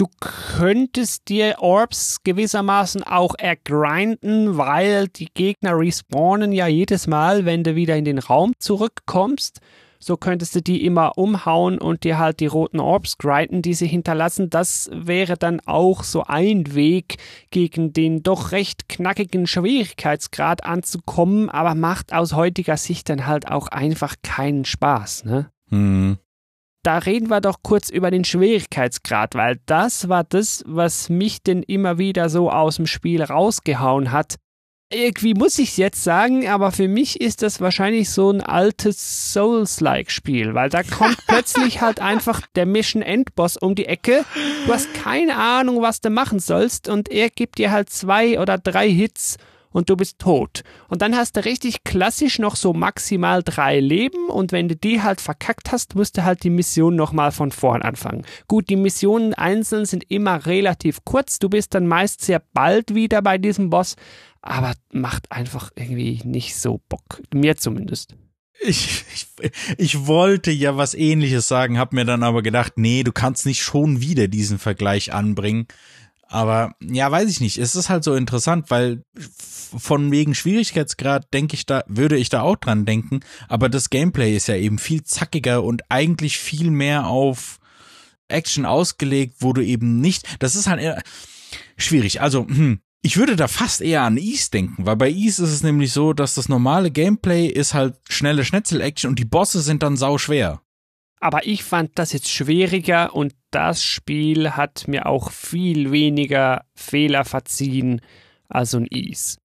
Du 0.00 0.08
könntest 0.18 1.28
dir 1.28 1.56
Orbs 1.58 2.22
gewissermaßen 2.24 3.02
auch 3.02 3.34
ergrinden, 3.36 4.56
weil 4.56 5.08
die 5.08 5.28
Gegner 5.34 5.78
respawnen 5.78 6.52
ja 6.52 6.66
jedes 6.66 7.06
Mal, 7.06 7.44
wenn 7.44 7.64
du 7.64 7.74
wieder 7.74 7.98
in 7.98 8.06
den 8.06 8.18
Raum 8.18 8.54
zurückkommst. 8.58 9.60
So 9.98 10.16
könntest 10.16 10.54
du 10.54 10.62
die 10.62 10.86
immer 10.86 11.18
umhauen 11.18 11.78
und 11.78 12.04
dir 12.04 12.16
halt 12.16 12.40
die 12.40 12.46
roten 12.46 12.80
Orbs 12.80 13.18
grinden, 13.18 13.60
die 13.60 13.74
sie 13.74 13.88
hinterlassen. 13.88 14.48
Das 14.48 14.88
wäre 14.90 15.36
dann 15.36 15.60
auch 15.66 16.02
so 16.02 16.24
ein 16.24 16.74
Weg, 16.74 17.18
gegen 17.50 17.92
den 17.92 18.22
doch 18.22 18.52
recht 18.52 18.88
knackigen 18.88 19.46
Schwierigkeitsgrad 19.46 20.64
anzukommen, 20.64 21.50
aber 21.50 21.74
macht 21.74 22.14
aus 22.14 22.32
heutiger 22.32 22.78
Sicht 22.78 23.10
dann 23.10 23.26
halt 23.26 23.50
auch 23.50 23.68
einfach 23.68 24.14
keinen 24.22 24.64
Spaß, 24.64 25.26
ne? 25.26 25.50
hm, 25.68 26.16
da 26.82 26.98
reden 26.98 27.28
wir 27.28 27.40
doch 27.40 27.58
kurz 27.62 27.90
über 27.90 28.10
den 28.10 28.24
Schwierigkeitsgrad, 28.24 29.34
weil 29.34 29.60
das 29.66 30.08
war 30.08 30.24
das, 30.24 30.62
was 30.66 31.08
mich 31.08 31.42
denn 31.42 31.62
immer 31.62 31.98
wieder 31.98 32.28
so 32.28 32.50
aus 32.50 32.76
dem 32.76 32.86
Spiel 32.86 33.22
rausgehauen 33.22 34.12
hat. 34.12 34.36
Irgendwie 34.92 35.34
muss 35.34 35.58
ich 35.60 35.68
es 35.70 35.76
jetzt 35.76 36.02
sagen, 36.02 36.48
aber 36.48 36.72
für 36.72 36.88
mich 36.88 37.20
ist 37.20 37.42
das 37.42 37.60
wahrscheinlich 37.60 38.10
so 38.10 38.30
ein 38.30 38.40
altes 38.40 39.32
Souls-like-Spiel, 39.32 40.54
weil 40.54 40.68
da 40.68 40.82
kommt 40.82 41.18
plötzlich 41.28 41.80
halt 41.80 42.00
einfach 42.00 42.40
der 42.56 42.66
Mission 42.66 43.02
Endboss 43.02 43.56
um 43.56 43.76
die 43.76 43.86
Ecke. 43.86 44.24
Du 44.66 44.72
hast 44.72 44.92
keine 44.94 45.36
Ahnung, 45.36 45.80
was 45.80 46.00
du 46.00 46.10
machen 46.10 46.40
sollst 46.40 46.88
und 46.88 47.08
er 47.08 47.30
gibt 47.30 47.58
dir 47.58 47.70
halt 47.70 47.90
zwei 47.90 48.40
oder 48.40 48.58
drei 48.58 48.90
Hits 48.90 49.36
und 49.72 49.88
du 49.88 49.96
bist 49.96 50.18
tot. 50.18 50.62
Und 50.88 51.02
dann 51.02 51.16
hast 51.16 51.36
du 51.36 51.44
richtig 51.44 51.84
klassisch 51.84 52.38
noch 52.38 52.56
so 52.56 52.72
maximal 52.72 53.42
drei 53.42 53.80
Leben 53.80 54.28
und 54.28 54.52
wenn 54.52 54.68
du 54.68 54.76
die 54.76 55.02
halt 55.02 55.20
verkackt 55.20 55.72
hast, 55.72 55.94
musst 55.94 56.16
du 56.16 56.24
halt 56.24 56.42
die 56.44 56.50
Mission 56.50 56.96
nochmal 56.96 57.32
von 57.32 57.52
vorn 57.52 57.82
anfangen. 57.82 58.24
Gut, 58.48 58.68
die 58.68 58.76
Missionen 58.76 59.34
einzeln 59.34 59.86
sind 59.86 60.04
immer 60.10 60.46
relativ 60.46 61.04
kurz, 61.04 61.38
du 61.38 61.48
bist 61.48 61.74
dann 61.74 61.86
meist 61.86 62.22
sehr 62.22 62.42
bald 62.52 62.94
wieder 62.94 63.22
bei 63.22 63.38
diesem 63.38 63.70
Boss, 63.70 63.96
aber 64.42 64.72
macht 64.92 65.30
einfach 65.30 65.70
irgendwie 65.74 66.20
nicht 66.24 66.56
so 66.56 66.80
Bock. 66.88 67.22
Mir 67.32 67.56
zumindest. 67.56 68.16
Ich, 68.62 69.04
ich, 69.14 69.52
ich 69.78 70.06
wollte 70.06 70.50
ja 70.50 70.76
was 70.76 70.92
ähnliches 70.92 71.48
sagen, 71.48 71.78
hab 71.78 71.94
mir 71.94 72.04
dann 72.04 72.22
aber 72.22 72.42
gedacht, 72.42 72.74
nee, 72.76 73.02
du 73.02 73.10
kannst 73.10 73.46
nicht 73.46 73.62
schon 73.62 74.02
wieder 74.02 74.28
diesen 74.28 74.58
Vergleich 74.58 75.14
anbringen. 75.14 75.66
Aber 76.32 76.76
ja, 76.80 77.10
weiß 77.10 77.28
ich 77.28 77.40
nicht. 77.40 77.58
Es 77.58 77.74
ist 77.74 77.88
halt 77.88 78.04
so 78.04 78.14
interessant, 78.14 78.70
weil 78.70 79.02
von 79.76 80.12
wegen 80.12 80.36
Schwierigkeitsgrad 80.36 81.34
denke 81.34 81.54
ich 81.54 81.66
da, 81.66 81.82
würde 81.88 82.16
ich 82.16 82.28
da 82.28 82.42
auch 82.42 82.54
dran 82.54 82.86
denken. 82.86 83.18
Aber 83.48 83.68
das 83.68 83.90
Gameplay 83.90 84.36
ist 84.36 84.46
ja 84.46 84.54
eben 84.54 84.78
viel 84.78 85.02
zackiger 85.02 85.64
und 85.64 85.82
eigentlich 85.90 86.38
viel 86.38 86.70
mehr 86.70 87.08
auf 87.08 87.58
Action 88.28 88.64
ausgelegt, 88.64 89.38
wo 89.40 89.52
du 89.52 89.64
eben 89.64 90.00
nicht, 90.00 90.36
das 90.38 90.54
ist 90.54 90.68
halt 90.68 90.80
eher 90.80 91.02
schwierig. 91.76 92.20
Also, 92.20 92.46
hm, 92.46 92.78
ich 93.02 93.16
würde 93.16 93.34
da 93.34 93.48
fast 93.48 93.80
eher 93.80 94.02
an 94.02 94.16
Ease 94.16 94.50
denken, 94.52 94.86
weil 94.86 94.96
bei 94.96 95.10
Ease 95.10 95.42
ist 95.42 95.50
es 95.50 95.62
nämlich 95.64 95.92
so, 95.92 96.12
dass 96.12 96.34
das 96.34 96.48
normale 96.48 96.92
Gameplay 96.92 97.46
ist 97.46 97.74
halt 97.74 97.96
schnelle 98.08 98.44
Schnetzel-Action 98.44 99.08
und 99.08 99.18
die 99.18 99.24
Bosse 99.24 99.62
sind 99.62 99.82
dann 99.82 99.96
sau 99.96 100.16
schwer. 100.16 100.62
Aber 101.18 101.44
ich 101.44 101.64
fand 101.64 101.98
das 101.98 102.12
jetzt 102.12 102.30
schwieriger 102.30 103.16
und 103.16 103.34
das 103.50 103.84
Spiel 103.84 104.52
hat 104.52 104.86
mir 104.88 105.06
auch 105.06 105.30
viel 105.30 105.92
weniger 105.92 106.64
Fehler 106.74 107.24
verziehen 107.24 108.00
als 108.48 108.74
ein 108.74 108.86
Ease. 108.90 109.38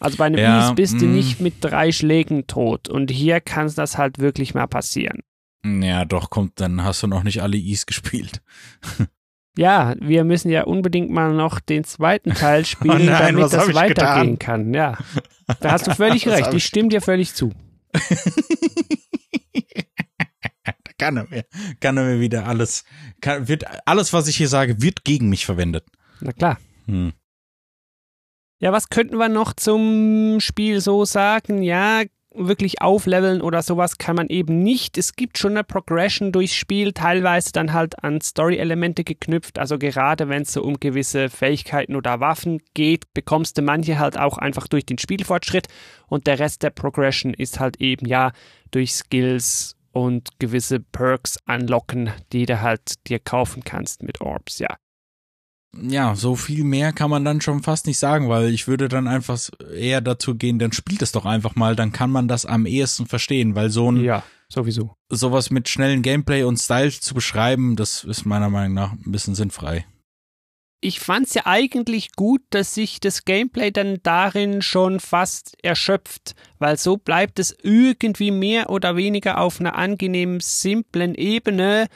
Also 0.00 0.16
bei 0.16 0.26
einem 0.26 0.38
Ja, 0.38 0.60
Ease 0.60 0.74
bist 0.74 1.00
du 1.00 1.06
mm. 1.06 1.12
nicht 1.12 1.40
mit 1.40 1.54
drei 1.60 1.92
Schlägen 1.92 2.46
tot 2.46 2.88
und 2.88 3.10
hier 3.10 3.40
kann 3.40 3.72
das 3.74 3.98
halt 3.98 4.18
wirklich 4.18 4.54
mal 4.54 4.66
passieren. 4.66 5.20
Ja, 5.64 6.04
doch, 6.04 6.28
kommt, 6.30 6.60
dann 6.60 6.82
hast 6.82 7.02
du 7.02 7.06
noch 7.06 7.22
nicht 7.22 7.40
alle 7.42 7.56
Ease 7.56 7.86
gespielt. 7.86 8.42
Ja, 9.56 9.94
wir 10.00 10.24
müssen 10.24 10.50
ja 10.50 10.64
unbedingt 10.64 11.10
mal 11.10 11.34
noch 11.34 11.60
den 11.60 11.84
zweiten 11.84 12.32
Teil 12.32 12.64
spielen, 12.64 13.02
Oh 13.02 13.04
nein, 13.04 13.36
damit 13.36 13.52
das 13.52 13.74
weitergehen 13.74 14.38
getan? 14.38 14.38
kann. 14.38 14.74
Ja, 14.74 14.96
da 15.60 15.72
hast 15.72 15.86
du 15.86 15.94
völlig 15.94 16.26
recht. 16.26 16.54
Ich 16.54 16.64
stimme 16.64 16.88
dir 16.88 17.02
völlig 17.02 17.34
zu. 17.34 17.52
Kann 20.98 21.16
er 21.16 21.26
mir, 21.28 21.44
kann 21.80 21.96
er 21.96 22.04
mir 22.04 22.20
wieder 22.20 22.46
alles, 22.46 22.84
kann, 23.20 23.48
wird, 23.48 23.64
alles, 23.86 24.12
was 24.12 24.28
ich 24.28 24.36
hier 24.36 24.48
sage, 24.48 24.82
wird 24.82 25.04
gegen 25.04 25.28
mich 25.28 25.46
verwendet. 25.46 25.84
Na 26.20 26.32
klar. 26.32 26.58
Hm. 26.86 27.12
Ja, 28.58 28.72
was 28.72 28.90
könnten 28.90 29.16
wir 29.16 29.28
noch 29.28 29.54
zum 29.54 30.38
Spiel 30.40 30.80
so 30.80 31.04
sagen? 31.04 31.62
Ja, 31.62 32.02
wirklich 32.34 32.80
aufleveln 32.80 33.40
oder 33.42 33.62
sowas 33.62 33.98
kann 33.98 34.16
man 34.16 34.28
eben 34.28 34.62
nicht. 34.62 34.98
Es 34.98 35.14
gibt 35.14 35.38
schon 35.38 35.52
eine 35.52 35.64
Progression 35.64 36.32
durchs 36.32 36.54
Spiel, 36.54 36.92
teilweise 36.92 37.52
dann 37.52 37.72
halt 37.72 38.02
an 38.02 38.20
Story-Elemente 38.20 39.04
geknüpft. 39.04 39.58
Also 39.58 39.78
gerade 39.78 40.28
wenn 40.28 40.42
es 40.42 40.52
so 40.52 40.62
um 40.62 40.78
gewisse 40.80 41.28
Fähigkeiten 41.28 41.96
oder 41.96 42.20
Waffen 42.20 42.60
geht, 42.74 43.12
bekommst 43.14 43.58
du 43.58 43.62
manche 43.62 43.98
halt 43.98 44.18
auch 44.18 44.38
einfach 44.38 44.66
durch 44.66 44.86
den 44.86 44.98
Spielfortschritt 44.98 45.68
und 46.08 46.26
der 46.26 46.38
Rest 46.38 46.62
der 46.62 46.70
Progression 46.70 47.34
ist 47.34 47.60
halt 47.60 47.80
eben 47.80 48.06
ja 48.06 48.32
durch 48.70 48.92
Skills 48.92 49.76
und 49.92 50.38
gewisse 50.38 50.80
Perks 50.80 51.38
anlocken, 51.46 52.10
die 52.32 52.46
du 52.46 52.60
halt 52.60 52.94
dir 53.06 53.18
kaufen 53.18 53.62
kannst 53.64 54.02
mit 54.02 54.20
Orbs, 54.20 54.58
ja. 54.58 54.76
Ja, 55.74 56.14
so 56.14 56.36
viel 56.36 56.64
mehr 56.64 56.92
kann 56.92 57.08
man 57.08 57.24
dann 57.24 57.40
schon 57.40 57.62
fast 57.62 57.86
nicht 57.86 57.98
sagen, 57.98 58.28
weil 58.28 58.50
ich 58.52 58.68
würde 58.68 58.88
dann 58.88 59.08
einfach 59.08 59.38
eher 59.74 60.02
dazu 60.02 60.34
gehen, 60.34 60.58
dann 60.58 60.72
spielt 60.72 61.00
es 61.00 61.12
doch 61.12 61.24
einfach 61.24 61.54
mal, 61.56 61.74
dann 61.76 61.92
kann 61.92 62.10
man 62.10 62.28
das 62.28 62.44
am 62.44 62.66
ehesten 62.66 63.06
verstehen, 63.06 63.54
weil 63.54 63.70
so 63.70 63.90
ein, 63.90 63.96
Ja, 64.04 64.22
sowieso. 64.50 64.94
sowas 65.08 65.50
mit 65.50 65.70
schnellen 65.70 66.02
Gameplay 66.02 66.42
und 66.42 66.58
Style 66.58 66.90
zu 66.90 67.14
beschreiben, 67.14 67.74
das 67.76 68.04
ist 68.04 68.26
meiner 68.26 68.50
Meinung 68.50 68.74
nach 68.74 68.92
ein 68.92 69.12
bisschen 69.12 69.34
sinnfrei. 69.34 69.86
Ich 70.82 70.98
fand's 71.00 71.32
ja 71.34 71.46
eigentlich 71.46 72.12
gut, 72.12 72.42
dass 72.50 72.74
sich 72.74 72.98
das 72.98 73.24
Gameplay 73.24 73.70
dann 73.70 74.00
darin 74.02 74.62
schon 74.62 74.98
fast 74.98 75.56
erschöpft, 75.62 76.34
weil 76.58 76.76
so 76.76 76.96
bleibt 76.96 77.38
es 77.38 77.56
irgendwie 77.62 78.32
mehr 78.32 78.68
oder 78.68 78.96
weniger 78.96 79.38
auf 79.38 79.60
einer 79.60 79.76
angenehm 79.76 80.40
simplen 80.40 81.14
Ebene. 81.14 81.86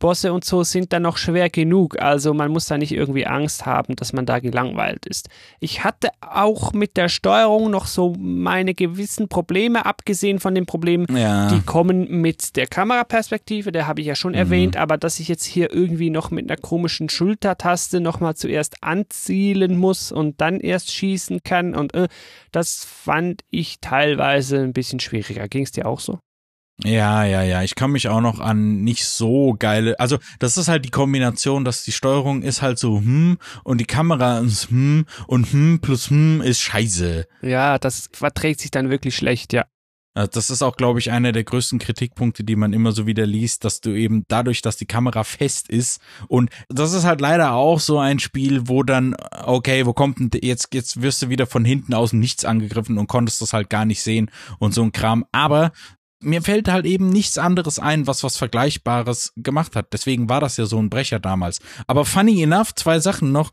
Bosse 0.00 0.32
und 0.32 0.44
so 0.44 0.64
sind 0.64 0.92
dann 0.92 1.02
noch 1.02 1.16
schwer 1.18 1.48
genug, 1.50 2.00
also 2.00 2.34
man 2.34 2.50
muss 2.50 2.66
da 2.66 2.76
nicht 2.76 2.90
irgendwie 2.92 3.26
Angst 3.26 3.66
haben, 3.66 3.94
dass 3.94 4.12
man 4.12 4.26
da 4.26 4.40
gelangweilt 4.40 5.06
ist. 5.06 5.28
Ich 5.60 5.84
hatte 5.84 6.08
auch 6.20 6.72
mit 6.72 6.96
der 6.96 7.08
Steuerung 7.08 7.70
noch 7.70 7.86
so 7.86 8.14
meine 8.18 8.74
gewissen 8.74 9.28
Probleme, 9.28 9.86
abgesehen 9.86 10.40
von 10.40 10.54
den 10.56 10.66
Problemen, 10.66 11.06
Ja. 11.16 11.48
die 11.48 11.60
kommen 11.60 12.20
mit 12.20 12.56
der 12.56 12.66
Kameraperspektive, 12.66 13.70
der 13.70 13.86
habe 13.86 14.00
ich 14.00 14.06
ja 14.08 14.14
schon 14.16 14.34
erwähnt, 14.34 14.76
aber 14.76 14.96
dass 14.96 15.20
ich 15.20 15.28
jetzt 15.28 15.44
hier 15.44 15.72
irgendwie 15.72 16.10
noch 16.10 16.30
mit 16.32 16.50
einer 16.50 16.60
komischen 16.60 17.08
Schultertaste 17.08 18.00
nochmal 18.00 18.34
zuerst 18.34 18.82
anzielen 18.82 19.76
muss 19.76 20.10
und 20.10 20.40
dann 20.40 20.60
erst 20.60 20.90
schießen 20.92 21.42
kann 21.44 21.74
und 21.76 21.94
äh, 21.94 22.08
das 22.52 22.84
fand 22.84 23.42
ich 23.50 23.80
teilweise 23.80 24.58
ein 24.60 24.72
bisschen 24.72 24.98
schwieriger. 24.98 25.46
Ging 25.46 25.64
es 25.64 25.72
dir 25.72 25.86
auch 25.86 26.00
so? 26.00 26.18
Ja, 26.84 27.24
ja, 27.24 27.42
ja. 27.42 27.62
Ich 27.62 27.74
kann 27.74 27.92
mich 27.92 28.08
auch 28.08 28.20
noch 28.20 28.40
an 28.40 28.82
nicht 28.82 29.04
so 29.04 29.54
geile. 29.58 29.98
Also, 30.00 30.18
das 30.38 30.56
ist 30.56 30.68
halt 30.68 30.84
die 30.84 30.90
Kombination, 30.90 31.64
dass 31.64 31.84
die 31.84 31.92
Steuerung 31.92 32.42
ist 32.42 32.62
halt 32.62 32.78
so 32.78 32.98
hm 32.98 33.38
und 33.64 33.80
die 33.80 33.86
Kamera 33.86 34.38
ist 34.40 34.70
hm 34.70 35.04
und 35.26 35.52
hm 35.52 35.80
plus 35.80 36.10
hm 36.10 36.40
ist 36.40 36.60
scheiße. 36.60 37.26
Ja, 37.42 37.78
das 37.78 38.08
verträgt 38.12 38.60
sich 38.60 38.70
dann 38.70 38.90
wirklich 38.90 39.16
schlecht, 39.16 39.52
ja. 39.52 39.64
Also 40.14 40.30
Das 40.32 40.50
ist 40.50 40.62
auch, 40.62 40.76
glaube 40.76 40.98
ich, 40.98 41.12
einer 41.12 41.30
der 41.30 41.44
größten 41.44 41.78
Kritikpunkte, 41.78 42.42
die 42.42 42.56
man 42.56 42.72
immer 42.72 42.90
so 42.92 43.06
wieder 43.06 43.26
liest, 43.26 43.64
dass 43.64 43.80
du 43.80 43.90
eben 43.90 44.24
dadurch, 44.26 44.60
dass 44.60 44.76
die 44.76 44.86
Kamera 44.86 45.22
fest 45.22 45.68
ist 45.68 46.00
und 46.26 46.50
das 46.68 46.92
ist 46.92 47.04
halt 47.04 47.20
leider 47.20 47.52
auch 47.52 47.78
so 47.78 47.98
ein 47.98 48.18
Spiel, 48.18 48.68
wo 48.68 48.82
dann, 48.82 49.14
okay, 49.44 49.86
wo 49.86 49.92
kommt 49.92 50.18
denn 50.18 50.30
jetzt, 50.42 50.74
jetzt 50.74 51.00
wirst 51.02 51.22
du 51.22 51.28
wieder 51.28 51.46
von 51.46 51.64
hinten 51.64 51.94
aus 51.94 52.12
Nichts 52.12 52.44
angegriffen 52.44 52.98
und 52.98 53.06
konntest 53.06 53.40
das 53.40 53.52
halt 53.52 53.70
gar 53.70 53.84
nicht 53.84 54.02
sehen 54.02 54.30
und 54.58 54.74
so 54.74 54.82
ein 54.82 54.90
Kram. 54.92 55.24
Aber 55.30 55.70
mir 56.20 56.42
fällt 56.42 56.68
halt 56.68 56.86
eben 56.86 57.08
nichts 57.08 57.38
anderes 57.38 57.78
ein, 57.78 58.06
was 58.06 58.22
was 58.22 58.36
Vergleichbares 58.36 59.32
gemacht 59.36 59.76
hat. 59.76 59.92
Deswegen 59.92 60.28
war 60.28 60.40
das 60.40 60.56
ja 60.56 60.66
so 60.66 60.78
ein 60.78 60.90
Brecher 60.90 61.18
damals. 61.18 61.60
Aber 61.86 62.04
funny 62.04 62.42
enough, 62.42 62.74
zwei 62.74 63.00
Sachen 63.00 63.32
noch. 63.32 63.52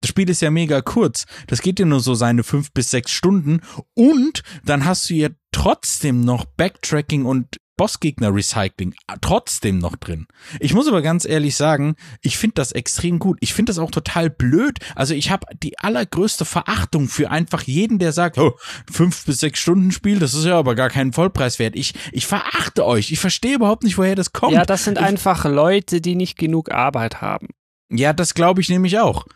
Das 0.00 0.10
Spiel 0.10 0.28
ist 0.28 0.42
ja 0.42 0.50
mega 0.50 0.80
kurz. 0.82 1.24
Das 1.46 1.62
geht 1.62 1.78
ja 1.78 1.86
nur 1.86 2.00
so 2.00 2.14
seine 2.14 2.44
fünf 2.44 2.72
bis 2.72 2.90
sechs 2.90 3.10
Stunden. 3.10 3.60
Und 3.94 4.42
dann 4.64 4.84
hast 4.84 5.08
du 5.08 5.14
ja 5.14 5.30
trotzdem 5.50 6.20
noch 6.20 6.44
Backtracking 6.44 7.24
und 7.24 7.58
Bossgegner-Recycling 7.76 8.94
trotzdem 9.20 9.78
noch 9.78 9.96
drin. 9.96 10.26
Ich 10.60 10.74
muss 10.74 10.88
aber 10.88 11.02
ganz 11.02 11.24
ehrlich 11.24 11.56
sagen, 11.56 11.96
ich 12.22 12.38
finde 12.38 12.54
das 12.54 12.72
extrem 12.72 13.18
gut. 13.18 13.38
Ich 13.40 13.54
finde 13.54 13.70
das 13.70 13.78
auch 13.78 13.90
total 13.90 14.30
blöd. 14.30 14.78
Also 14.94 15.14
ich 15.14 15.30
habe 15.30 15.46
die 15.62 15.78
allergrößte 15.78 16.44
Verachtung 16.44 17.08
für 17.08 17.30
einfach 17.30 17.62
jeden, 17.62 17.98
der 17.98 18.12
sagt, 18.12 18.38
oh, 18.38 18.56
fünf 18.90 19.24
bis 19.24 19.40
sechs 19.40 19.60
Stunden 19.60 19.90
Spiel, 19.90 20.18
das 20.18 20.34
ist 20.34 20.44
ja 20.44 20.58
aber 20.58 20.74
gar 20.74 20.90
keinen 20.90 21.12
Vollpreis 21.12 21.58
wert. 21.58 21.76
Ich, 21.76 21.94
ich 22.12 22.26
verachte 22.26 22.84
euch. 22.84 23.10
Ich 23.10 23.18
verstehe 23.18 23.56
überhaupt 23.56 23.82
nicht, 23.82 23.98
woher 23.98 24.14
das 24.14 24.32
kommt. 24.32 24.52
Ja, 24.52 24.64
das 24.64 24.84
sind 24.84 24.98
ich, 24.98 25.04
einfach 25.04 25.44
Leute, 25.44 26.00
die 26.00 26.14
nicht 26.14 26.38
genug 26.38 26.70
Arbeit 26.70 27.20
haben. 27.20 27.48
Ja, 27.90 28.12
das 28.12 28.34
glaube 28.34 28.60
ich 28.60 28.68
nämlich 28.68 28.98
auch. 28.98 29.26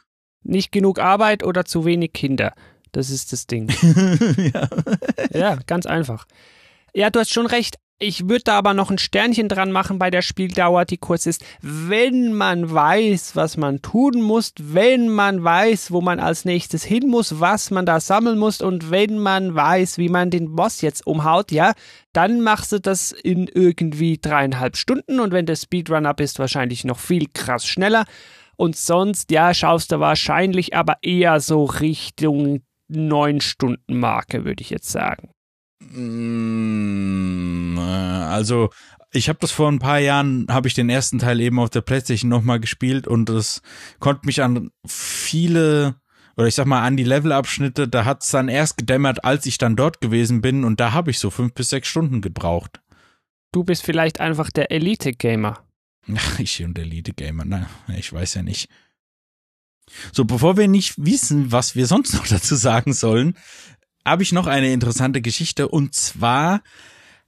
Nicht 0.45 0.73
genug 0.73 0.99
Arbeit 0.99 1.45
oder 1.45 1.65
zu 1.65 1.85
wenig 1.85 2.13
Kinder. 2.13 2.55
Das 2.93 3.11
ist 3.11 3.33
das 3.33 3.47
Ding. 3.47 3.69
ja. 4.55 4.69
ja, 5.33 5.57
ganz 5.67 5.87
einfach. 5.87 6.27
Ja, 6.95 7.11
du 7.11 7.21
hast 7.21 7.33
schon 7.33 7.47
recht. 7.47 7.79
Ich 8.01 8.29
würde 8.29 8.45
da 8.45 8.59
aber 8.59 8.75
noch 8.75 8.93
ein 8.93 8.99
Sternchen 8.99 9.49
dran 9.49 9.73
machen 9.73 9.99
bei 9.99 10.09
der 10.09 10.23
Spieldauer, 10.23 10.85
die 10.85 10.99
kurz 10.99 11.27
ist. 11.27 11.45
Wenn 11.63 12.33
man 12.33 12.73
weiß, 12.73 13.35
was 13.35 13.57
man 13.57 13.83
tun 13.83 14.23
muss, 14.23 14.53
wenn 14.61 15.09
man 15.09 15.43
weiß, 15.43 15.91
wo 15.91 16.01
man 16.01 16.21
als 16.21 16.45
nächstes 16.45 16.85
hin 16.85 17.09
muss, 17.09 17.41
was 17.41 17.73
man 17.73 17.87
da 17.87 17.99
sammeln 17.99 18.39
muss 18.39 18.61
und 18.61 18.93
wenn 18.93 19.19
man 19.19 19.57
weiß, 19.57 19.99
wie 19.99 20.09
man 20.09 20.31
den 20.31 20.55
Boss 20.55 20.81
jetzt 20.81 21.09
umhaut, 21.09 21.51
ja, 21.51 21.73
dann 22.13 22.41
machst 22.41 22.71
du 22.71 22.79
das 22.79 23.11
in 23.11 23.49
irgendwie 23.49 24.19
dreieinhalb 24.19 24.77
Stunden 24.77 25.19
und 25.19 25.33
wenn 25.33 25.47
der 25.47 25.57
Speedrunner 25.57 26.15
bist, 26.15 26.39
wahrscheinlich 26.39 26.85
noch 26.85 27.01
viel 27.01 27.27
krass 27.35 27.67
schneller. 27.67 28.05
Und 28.55 28.77
sonst, 28.77 29.33
ja, 29.33 29.53
schaust 29.55 29.91
du 29.91 29.99
wahrscheinlich 29.99 30.77
aber 30.77 30.99
eher 31.03 31.41
so 31.41 31.65
Richtung 31.65 32.63
neun 32.87 33.41
Stunden 33.41 33.99
Marke, 33.99 34.45
würde 34.45 34.63
ich 34.63 34.71
jetzt 34.71 34.91
sagen. 34.91 35.31
Mm, 35.81 37.79
also 37.79 38.71
ich 39.13 39.29
habe 39.29 39.39
das 39.41 39.53
vor 39.53 39.71
ein 39.71 39.79
paar 39.79 39.99
Jahren, 39.99 40.47
habe 40.51 40.69
ich 40.69 40.75
den 40.75 40.91
ersten 40.91 41.19
Teil 41.19 41.41
eben 41.41 41.59
auf 41.59 41.71
der 41.71 41.81
Playstation 41.81 42.29
nochmal 42.29 42.61
gespielt 42.61 43.07
und 43.07 43.31
es 43.31 43.63
konnte 44.01 44.27
mich 44.27 44.43
an 44.43 44.71
viele 44.87 45.97
oder 46.37 46.47
ich 46.47 46.55
sag 46.55 46.67
mal 46.67 46.83
an 46.85 46.97
die 46.97 47.05
Levelabschnitte, 47.05 47.89
da 47.89 48.05
hat 48.05 48.23
es 48.23 48.31
dann 48.31 48.49
erst 48.49 48.77
gedämmert, 48.77 49.25
als 49.25 49.45
ich 49.47 49.59
dann 49.59 49.75
dort 49.75 50.01
gewesen 50.01 50.41
bin 50.41 50.63
und 50.63 50.79
da 50.79 50.93
habe 50.93 51.11
ich 51.11 51.19
so 51.19 51.31
fünf 51.31 51.53
bis 51.53 51.71
sechs 51.71 51.89
Stunden 51.89 52.21
gebraucht. 52.21 52.81
Du 53.51 53.65
bist 53.65 53.83
vielleicht 53.83 54.21
einfach 54.21 54.51
der 54.51 54.71
Elite-Gamer. 54.71 55.65
Ach, 56.15 56.39
ich 56.39 56.63
und 56.63 56.79
Elite-Gamer, 56.79 57.45
na, 57.45 57.69
ich 57.97 58.13
weiß 58.13 58.35
ja 58.35 58.43
nicht. 58.43 58.71
So, 60.13 60.25
bevor 60.25 60.57
wir 60.57 60.69
nicht 60.69 60.95
wissen, 60.97 61.51
was 61.51 61.75
wir 61.75 61.87
sonst 61.87 62.15
noch 62.15 62.27
dazu 62.29 62.55
sagen 62.55 62.93
sollen, 62.93 63.37
habe 64.09 64.23
ich 64.23 64.33
noch 64.33 64.47
eine 64.47 64.73
interessante 64.73 65.21
Geschichte 65.21 65.69
und 65.69 65.95
zwar 65.95 66.63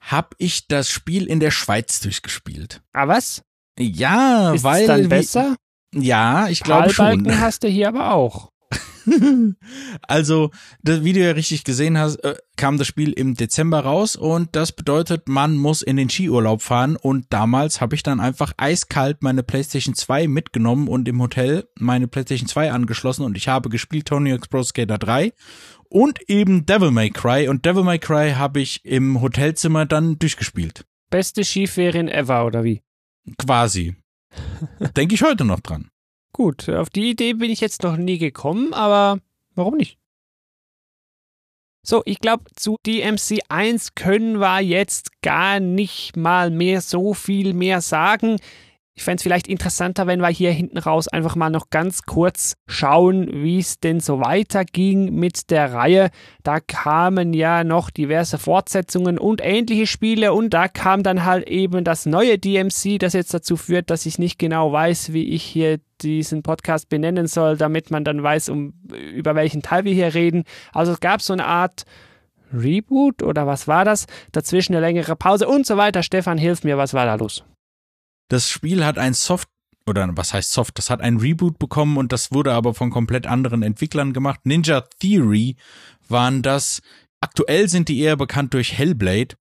habe 0.01 0.31
ich 0.39 0.67
das 0.67 0.91
Spiel 0.91 1.27
in 1.27 1.41
der 1.41 1.51
Schweiz 1.51 2.01
durchgespielt. 2.01 2.81
Ah, 2.93 3.07
was? 3.07 3.43
Ja, 3.79 4.53
Ist 4.53 4.65
weil 4.65 4.83
es 4.83 4.87
dann 4.87 5.09
besser? 5.09 5.57
Ja, 5.95 6.49
ich 6.49 6.61
glaube 6.61 6.91
schon. 6.91 7.07
Talbalken 7.07 7.41
hast 7.41 7.63
du 7.63 7.69
hier 7.69 7.89
aber 7.89 8.13
auch. 8.13 8.51
also, 10.03 10.51
das, 10.83 11.03
wie 11.05 11.13
du 11.13 11.21
ja 11.21 11.33
richtig 11.33 11.65
gesehen 11.65 11.99
hast, 11.99 12.17
äh, 12.17 12.37
kam 12.57 12.79
das 12.79 12.87
Spiel 12.87 13.13
im 13.13 13.35
Dezember 13.35 13.81
raus 13.81 14.17
und 14.17 14.55
das 14.55 14.73
bedeutet, 14.73 15.29
man 15.29 15.57
muss 15.57 15.83
in 15.83 15.97
den 15.97 16.11
Skiurlaub 16.11 16.63
fahren 16.63 16.97
und 16.97 17.27
damals 17.31 17.81
habe 17.81 17.95
ich 17.95 18.03
dann 18.03 18.21
einfach 18.21 18.53
eiskalt 18.57 19.23
meine 19.23 19.43
PlayStation 19.43 19.95
2 19.95 20.29
mitgenommen 20.29 20.89
und 20.89 21.09
im 21.09 21.21
Hotel 21.21 21.69
meine 21.79 22.07
PlayStation 22.07 22.49
2 22.49 22.71
angeschlossen 22.73 23.25
und 23.25 23.37
ich 23.37 23.49
habe 23.49 23.69
gespielt 23.69 24.07
Tony 24.07 24.31
Hawk's 24.31 24.49
Pro 24.49 24.63
Skater 24.63 24.99
3 24.99 25.33
und 25.89 26.21
eben 26.29 26.67
Devil 26.67 26.91
May 26.91 27.11
Cry 27.11 27.49
und 27.49 27.65
Devil 27.65 27.83
May 27.83 27.99
Cry 27.99 28.33
habe 28.33 28.61
ich 28.61 28.85
im 28.85 29.21
Hotelzimmer 29.21 29.87
dann 29.87 30.19
durchgespielt. 30.19 30.85
Beste 31.11 31.43
Skiferien 31.45 32.09
ever, 32.09 32.47
oder 32.47 32.63
wie? 32.63 32.83
Quasi. 33.39 33.97
Denke 34.97 35.15
ich 35.15 35.23
heute 35.23 35.45
noch 35.45 35.61
dran. 35.61 35.91
Gut, 36.33 36.69
auf 36.69 36.91
die 36.91 37.11
Idee 37.11 37.35
bin 37.35 37.51
ich 37.51 37.61
jetzt 37.61 37.83
noch 37.83 37.97
nie 37.97 38.19
gekommen, 38.19 38.73
aber 38.73 39.19
warum 39.55 39.77
nicht? 39.77 39.99
So, 41.83 42.03
ich 42.05 42.19
glaube, 42.21 42.45
zu 42.57 42.77
DMC 42.87 43.41
1 43.49 43.95
können 43.95 44.39
wir 44.39 44.61
jetzt 44.61 45.23
gar 45.23 45.61
nicht 45.61 46.17
mal 46.17 46.51
mehr 46.51 46.83
so 46.83 47.15
viel 47.15 47.55
mehr 47.55 47.81
sagen. 47.81 48.37
Ich 48.95 49.05
fände 49.05 49.17
es 49.17 49.23
vielleicht 49.23 49.49
interessanter, 49.49 50.07
wenn 50.07 50.21
wir 50.21 50.29
hier 50.29 50.51
hinten 50.51 50.77
raus 50.77 51.09
einfach 51.09 51.35
mal 51.37 51.49
noch 51.49 51.71
ganz 51.71 52.03
kurz 52.03 52.55
schauen, 52.67 53.31
wie 53.33 53.59
es 53.59 53.79
denn 53.79 54.01
so 54.01 54.21
weiterging 54.21 55.15
mit 55.15 55.51
der 55.51 55.73
Reihe. 55.73 56.11
Da 56.43 56.61
kamen 56.61 57.33
ja 57.33 57.65
noch 57.65 57.89
diverse 57.91 58.37
Fortsetzungen 58.37 59.19
und 59.19 59.41
ähnliche 59.43 59.87
Spiele 59.87 60.33
und 60.33 60.51
da 60.51 60.69
kam 60.69 61.03
dann 61.03 61.25
halt 61.25 61.49
eben 61.49 61.85
das 61.85 62.05
neue 62.05 62.39
DMC, 62.39 62.99
das 62.99 63.15
jetzt 63.15 63.33
dazu 63.33 63.57
führt, 63.57 63.91
dass 63.91 64.07
ich 64.07 64.19
nicht 64.19 64.39
genau 64.39 64.73
weiß, 64.73 65.13
wie 65.13 65.25
ich 65.31 65.45
hier 65.45 65.79
diesen 66.03 66.43
Podcast 66.43 66.89
benennen 66.89 67.27
soll, 67.27 67.57
damit 67.57 67.91
man 67.91 68.05
dann 68.05 68.23
weiß, 68.23 68.49
um 68.49 68.75
über 69.15 69.35
welchen 69.35 69.63
Teil 69.63 69.85
wir 69.85 69.95
hier 69.95 70.15
reden. 70.15 70.45
Also 70.73 70.93
es 70.93 71.01
gab 71.01 71.23
so 71.23 71.33
eine 71.33 71.47
Art 71.47 71.85
Reboot 72.53 73.23
oder 73.23 73.47
was 73.47 73.69
war 73.69 73.85
das? 73.85 74.07
Dazwischen 74.33 74.75
eine 74.75 74.85
längere 74.85 75.17
Pause 75.17 75.49
und 75.49 75.67
so 75.67 75.77
weiter. 75.77 76.03
Stefan, 76.03 76.39
hilf 76.39 76.65
mir, 76.65 76.77
was 76.77 76.95
war 76.95 77.07
da 77.07 77.15
los? 77.15 77.45
Das 78.31 78.49
Spiel 78.49 78.85
hat 78.85 78.97
ein 78.97 79.13
Soft 79.13 79.49
oder 79.87 80.09
was 80.17 80.33
heißt 80.33 80.53
Soft? 80.53 80.79
Das 80.79 80.89
hat 80.89 81.01
ein 81.01 81.17
Reboot 81.17 81.59
bekommen 81.59 81.97
und 81.97 82.13
das 82.13 82.31
wurde 82.31 82.53
aber 82.53 82.75
von 82.75 82.91
komplett 82.91 83.27
anderen 83.27 83.65
Entwicklern 83.65 84.13
gemacht. 84.13 84.41
Ninja 84.45 84.83
Theory 85.01 85.57
waren 86.09 86.41
das. 86.43 86.81
Aktuell 87.21 87.69
sind 87.69 87.89
die 87.89 87.99
eher 87.99 88.17
bekannt 88.17 88.55
durch 88.55 88.79
Hellblade. 88.79 89.35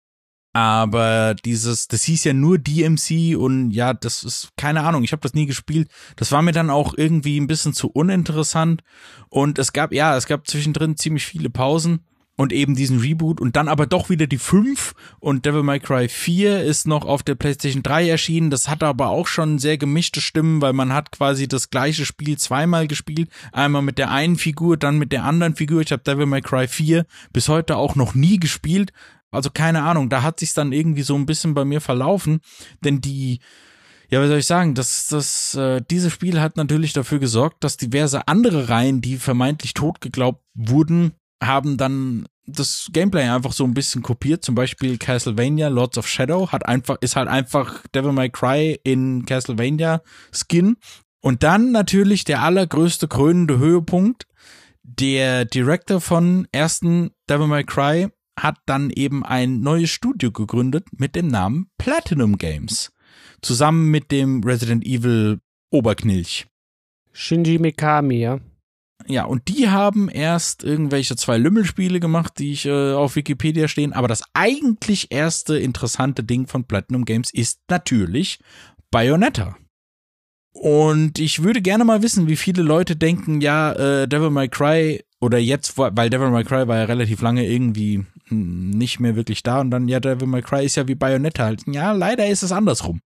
Aber 0.54 1.36
dieses, 1.36 1.90
das 1.90 2.04
hieß 2.04 2.24
ja 2.24 2.34
nur 2.34 2.58
DMC 2.60 3.36
und 3.38 3.72
ja, 3.72 3.94
das 3.94 4.24
ist 4.24 4.52
keine 4.56 4.84
Ahnung, 4.84 5.04
ich 5.04 5.12
habe 5.12 5.22
das 5.22 5.34
nie 5.34 5.46
gespielt. 5.46 5.90
Das 6.16 6.32
war 6.32 6.42
mir 6.42 6.54
dann 6.54 6.70
auch 6.70 6.94
irgendwie 6.96 7.38
ein 7.40 7.48
bisschen 7.48 7.74
zu 7.74 7.90
uninteressant. 7.90 8.84
Und 9.28 9.60
es 9.60 9.74
gab, 9.74 9.92
ja, 9.92 10.16
es 10.16 10.28
gab 10.28 10.48
zwischendrin 10.48 10.96
ziemlich 10.96 11.26
viele 11.26 11.50
Pausen 11.50 12.06
und 12.38 12.54
eben 12.54 12.76
diesen 12.76 13.00
Reboot 13.00 13.42
und 13.42 13.56
dann 13.56 13.68
aber 13.68 13.88
doch 13.88 14.10
wieder 14.10 14.28
die 14.28 14.38
5 14.38 14.94
und 15.20 15.46
Devil 15.46 15.64
May 15.64 15.80
Cry 15.80 16.08
4 16.08 16.64
ist 16.64 16.88
noch 16.88 17.04
auf 17.04 17.24
der 17.24 17.36
PlayStation 17.36 17.84
3 17.84 18.08
erschienen. 18.08 18.52
Das 18.52 18.70
hat 18.70 18.84
aber 18.84 19.10
auch 19.10 19.28
schon 19.28 19.58
sehr 19.60 19.78
gemischte 19.78 20.22
Stimmen, 20.22 20.62
weil 20.62 20.74
man 20.74 20.94
hat 20.94 21.12
quasi 21.12 21.48
das 21.48 21.72
gleiche 21.72 22.06
Spiel 22.06 22.38
zweimal 22.38 22.88
gespielt. 22.88 23.30
Einmal 23.52 23.82
mit 23.82 23.98
der 23.98 24.12
einen 24.12 24.38
Figur, 24.38 24.78
dann 24.78 25.00
mit 25.00 25.12
der 25.12 25.24
anderen 25.24 25.56
Figur. 25.56 25.82
Ich 25.82 25.92
habe 25.92 26.04
Devil 26.04 26.28
May 26.28 26.42
Cry 26.42 26.68
4 26.68 27.06
bis 27.34 27.50
heute 27.50 27.76
auch 27.76 27.96
noch 27.96 28.14
nie 28.14 28.40
gespielt. 28.40 28.94
Also 29.32 29.50
keine 29.50 29.84
Ahnung, 29.84 30.10
da 30.10 30.22
hat 30.22 30.40
sich's 30.40 30.54
dann 30.54 30.72
irgendwie 30.72 31.02
so 31.02 31.16
ein 31.16 31.26
bisschen 31.26 31.56
bei 31.56 31.66
mir 31.66 31.82
verlaufen, 31.82 32.40
denn 32.84 33.02
die 33.02 33.40
ja, 34.10 34.22
was 34.22 34.30
soll 34.30 34.38
ich 34.38 34.46
sagen? 34.46 34.74
Das, 34.74 35.08
das, 35.08 35.54
äh, 35.56 35.82
dieses 35.92 36.14
Spiel 36.14 36.40
hat 36.40 36.56
natürlich 36.56 36.94
dafür 36.94 37.20
gesorgt, 37.20 37.62
dass 37.66 37.76
diverse 37.76 38.30
andere 38.30 38.70
Reihen, 38.70 39.02
die 39.02 39.18
vermeintlich 39.18 39.74
tot 39.74 40.00
geglaubt 40.00 40.46
wurden, 40.54 41.12
haben 41.42 41.78
dann 41.78 42.28
das 42.46 42.90
Gameplay 42.94 43.24
einfach 43.24 43.52
so 43.52 43.66
ein 43.66 43.74
bisschen 43.74 44.02
kopiert. 44.02 44.44
Zum 44.44 44.56
Beispiel 44.56 44.98
Castlevania 44.98 45.68
Lords 45.68 45.98
of 45.98 46.08
Shadow 46.08 46.52
hat 46.52 46.66
einfach, 46.66 46.98
ist 47.02 47.16
halt 47.16 47.28
einfach 47.28 47.84
Devil 47.94 48.14
May 48.14 48.30
Cry 48.30 48.80
in 48.84 49.26
Castlevania 49.26 50.02
Skin. 50.32 50.78
Und 51.22 51.44
dann 51.44 51.72
natürlich 51.72 52.24
der 52.24 52.42
allergrößte 52.42 53.08
krönende 53.08 53.58
Höhepunkt. 53.58 54.28
Der 54.84 55.44
Director 55.44 56.00
von 56.00 56.48
ersten 56.54 57.12
Devil 57.30 57.48
May 57.48 57.66
Cry 57.66 58.08
hat 58.40 58.58
dann 58.66 58.90
eben 58.92 59.26
ein 59.26 59.60
neues 59.60 59.90
Studio 59.90 60.32
gegründet 60.32 60.86
mit 60.98 61.16
dem 61.16 61.28
Namen 61.28 61.70
Platinum 61.78 62.38
Games. 62.38 62.92
Zusammen 63.42 63.92
mit 63.92 64.12
dem 64.12 64.44
Resident 64.44 64.86
Evil 64.86 65.40
Oberknilch. 65.70 66.48
Shinji 67.12 67.60
Mikami, 67.60 68.20
ja. 68.20 68.40
Ja, 69.10 69.24
und 69.24 69.48
die 69.48 69.70
haben 69.70 70.10
erst 70.10 70.64
irgendwelche 70.64 71.16
zwei 71.16 71.38
Lümmelspiele 71.38 72.00
gemacht, 72.00 72.34
die 72.40 72.52
ich 72.52 72.66
äh, 72.66 72.94
auf 72.94 73.16
Wikipedia 73.16 73.68
stehen. 73.68 73.94
Aber 73.94 74.08
das 74.08 74.24
eigentlich 74.34 75.12
erste 75.12 75.58
interessante 75.58 76.24
Ding 76.24 76.48
von 76.48 76.66
Platinum 76.66 77.06
Games 77.06 77.34
ist 77.34 77.62
natürlich 77.70 78.40
Bayonetta. 78.92 79.56
Und 80.52 81.20
ich 81.20 81.44
würde 81.44 81.62
gerne 81.62 81.86
mal 81.86 82.02
wissen, 82.02 82.28
wie 82.28 82.36
viele 82.36 82.64
Leute 82.64 82.96
denken, 82.96 83.42
ja, 83.42 83.74
äh, 83.74 84.08
Devil 84.08 84.32
May 84.32 84.50
Cry 84.50 85.04
oder 85.22 85.38
jetzt, 85.38 85.78
weil 85.78 86.10
Devil 86.10 86.32
May 86.32 86.44
Cry 86.44 86.68
war 86.68 86.78
ja 86.78 86.84
relativ 86.86 87.22
lange 87.22 87.46
irgendwie 87.46 88.06
hm, 88.28 88.72
nicht 88.72 89.00
mehr 89.00 89.16
wirklich 89.16 89.44
da 89.44 89.62
und 89.62 89.72
dann, 89.72 89.88
ja, 89.88 90.00
Devil 90.00 90.28
May 90.28 90.42
Cry 90.42 90.66
ist 90.66 90.76
ja 90.76 90.88
wie 90.88 90.96
Bayonetta 90.96 91.44
halt. 91.44 91.64
Ja, 91.68 91.92
leider 91.92 92.28
ist 92.28 92.44
es 92.44 92.52
andersrum. 92.52 93.02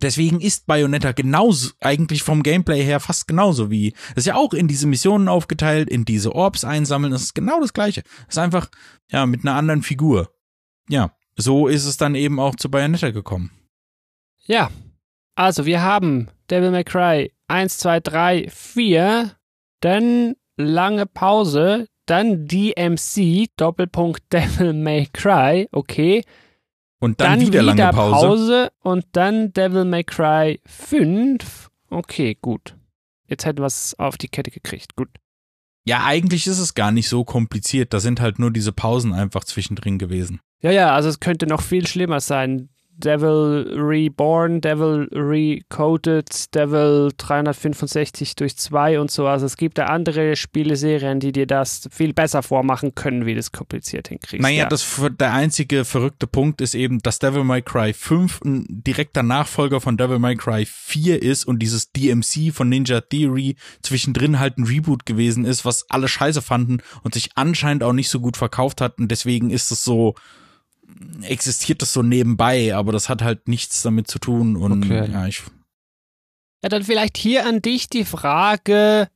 Deswegen 0.00 0.40
ist 0.40 0.66
Bayonetta 0.66 1.12
genauso, 1.12 1.70
eigentlich 1.80 2.22
vom 2.22 2.44
Gameplay 2.44 2.82
her 2.84 3.00
fast 3.00 3.26
genauso 3.26 3.70
wie, 3.70 3.92
das 4.10 4.18
ist 4.18 4.26
ja 4.26 4.36
auch 4.36 4.52
in 4.52 4.68
diese 4.68 4.86
Missionen 4.86 5.28
aufgeteilt, 5.28 5.88
in 5.90 6.04
diese 6.04 6.34
Orbs 6.34 6.64
einsammeln, 6.64 7.12
das 7.12 7.22
ist 7.22 7.34
genau 7.34 7.60
das 7.60 7.72
gleiche. 7.72 8.02
Das 8.02 8.36
ist 8.36 8.38
einfach, 8.38 8.70
ja, 9.10 9.26
mit 9.26 9.44
einer 9.44 9.56
anderen 9.56 9.82
Figur. 9.82 10.30
Ja, 10.88 11.16
so 11.36 11.66
ist 11.66 11.84
es 11.84 11.96
dann 11.96 12.14
eben 12.14 12.38
auch 12.38 12.54
zu 12.54 12.70
Bayonetta 12.70 13.10
gekommen. 13.10 13.50
Ja, 14.46 14.70
also 15.34 15.66
wir 15.66 15.82
haben 15.82 16.28
Devil 16.48 16.70
May 16.70 16.84
Cry 16.84 17.32
1, 17.48 17.78
2, 17.78 18.00
3, 18.00 18.48
4, 18.50 19.32
dann 19.80 20.34
lange 20.56 21.06
Pause, 21.06 21.88
dann 22.06 22.46
DMC, 22.46 23.48
Doppelpunkt 23.56 24.22
Devil 24.32 24.72
May 24.74 25.08
Cry, 25.12 25.68
okay. 25.72 26.24
Und 27.00 27.20
dann, 27.20 27.40
wieder, 27.40 27.62
lange 27.62 27.90
Pause. 27.90 28.70
und 28.80 29.06
dann 29.12 29.52
Devil 29.52 29.84
May 29.84 30.04
Cry 30.04 30.60
5. 30.66 31.70
Okay, 31.90 32.36
gut. 32.40 32.76
Jetzt 33.28 33.44
hätten 33.44 33.60
wir 33.60 33.66
es 33.66 33.98
auf 33.98 34.16
die 34.16 34.28
Kette 34.28 34.50
gekriegt. 34.50 34.96
Gut. 34.96 35.08
Ja, 35.84 36.04
eigentlich 36.04 36.46
ist 36.46 36.58
es 36.58 36.74
gar 36.74 36.90
nicht 36.90 37.08
so 37.08 37.24
kompliziert. 37.24 37.94
Da 37.94 38.00
sind 38.00 38.20
halt 38.20 38.38
nur 38.38 38.50
diese 38.50 38.72
Pausen 38.72 39.12
einfach 39.12 39.44
zwischendrin 39.44 39.98
gewesen. 39.98 40.40
Ja, 40.60 40.70
ja, 40.70 40.94
also 40.94 41.08
es 41.08 41.20
könnte 41.20 41.46
noch 41.46 41.62
viel 41.62 41.86
schlimmer 41.86 42.20
sein. 42.20 42.68
Devil 42.98 43.74
Reborn, 43.76 44.60
Devil 44.60 45.08
Recoded, 45.12 46.54
Devil 46.54 47.10
365 47.16 48.34
durch 48.34 48.56
2 48.56 48.98
und 48.98 49.10
so. 49.10 49.26
Also 49.28 49.46
es 49.46 49.56
gibt 49.56 49.78
da 49.78 49.86
andere 49.86 50.34
Spieleserien, 50.34 51.20
die 51.20 51.30
dir 51.30 51.46
das 51.46 51.88
viel 51.92 52.12
besser 52.12 52.42
vormachen 52.42 52.96
können, 52.96 53.24
wie 53.24 53.34
du 53.34 53.40
es 53.40 53.52
kompliziert 53.52 54.08
hinkriegst. 54.08 54.42
Naja, 54.42 54.64
ja. 54.64 54.68
das, 54.68 55.00
der 55.18 55.32
einzige 55.32 55.84
verrückte 55.84 56.26
Punkt 56.26 56.60
ist 56.60 56.74
eben, 56.74 56.98
dass 56.98 57.20
Devil 57.20 57.44
May 57.44 57.62
Cry 57.62 57.92
5 57.92 58.40
ein 58.42 58.66
direkter 58.68 59.22
Nachfolger 59.22 59.80
von 59.80 59.96
Devil 59.96 60.18
May 60.18 60.34
Cry 60.34 60.66
4 60.66 61.22
ist 61.22 61.44
und 61.44 61.60
dieses 61.60 61.92
DMC 61.92 62.52
von 62.52 62.68
Ninja 62.68 63.00
Theory 63.00 63.54
zwischendrin 63.82 64.40
halt 64.40 64.58
ein 64.58 64.64
Reboot 64.64 65.06
gewesen 65.06 65.44
ist, 65.44 65.64
was 65.64 65.88
alle 65.88 66.08
scheiße 66.08 66.42
fanden 66.42 66.78
und 67.04 67.14
sich 67.14 67.30
anscheinend 67.36 67.84
auch 67.84 67.92
nicht 67.92 68.08
so 68.08 68.18
gut 68.18 68.36
verkauft 68.36 68.80
hat 68.80 68.98
und 68.98 69.08
deswegen 69.08 69.50
ist 69.50 69.70
es 69.70 69.84
so, 69.84 70.14
existiert 71.22 71.82
das 71.82 71.92
so 71.92 72.02
nebenbei, 72.02 72.74
aber 72.74 72.92
das 72.92 73.08
hat 73.08 73.22
halt 73.22 73.48
nichts 73.48 73.82
damit 73.82 74.08
zu 74.08 74.18
tun. 74.18 74.56
Und 74.56 74.84
okay. 74.84 75.10
ja, 75.10 75.26
ich. 75.26 75.42
Ja, 76.62 76.68
dann 76.68 76.84
vielleicht 76.84 77.16
hier 77.16 77.46
an 77.46 77.62
dich 77.62 77.88
die 77.88 78.04
Frage, 78.04 79.08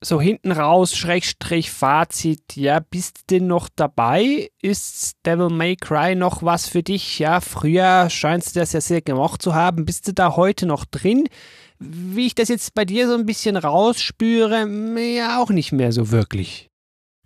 so 0.00 0.20
hinten 0.20 0.52
raus, 0.52 0.96
Schrägstrich, 0.96 1.70
Fazit, 1.70 2.56
ja, 2.56 2.80
bist 2.80 3.18
du 3.18 3.22
denn 3.36 3.46
noch 3.46 3.68
dabei? 3.74 4.50
Ist 4.62 5.16
Devil 5.26 5.50
May 5.50 5.76
Cry 5.76 6.14
noch 6.14 6.42
was 6.42 6.68
für 6.68 6.82
dich? 6.82 7.18
Ja, 7.18 7.40
früher 7.40 8.08
scheinst 8.10 8.54
du 8.54 8.60
das 8.60 8.72
ja 8.72 8.80
sehr 8.80 9.00
gemacht 9.00 9.42
zu 9.42 9.54
haben. 9.54 9.84
Bist 9.84 10.06
du 10.08 10.12
da 10.12 10.36
heute 10.36 10.66
noch 10.66 10.84
drin? 10.84 11.28
Wie 11.78 12.26
ich 12.26 12.34
das 12.34 12.48
jetzt 12.48 12.74
bei 12.74 12.84
dir 12.84 13.08
so 13.08 13.14
ein 13.14 13.26
bisschen 13.26 13.56
rausspüre, 13.56 14.68
ja, 14.98 15.40
auch 15.40 15.50
nicht 15.50 15.72
mehr 15.72 15.92
so 15.92 16.10
wirklich. 16.10 16.67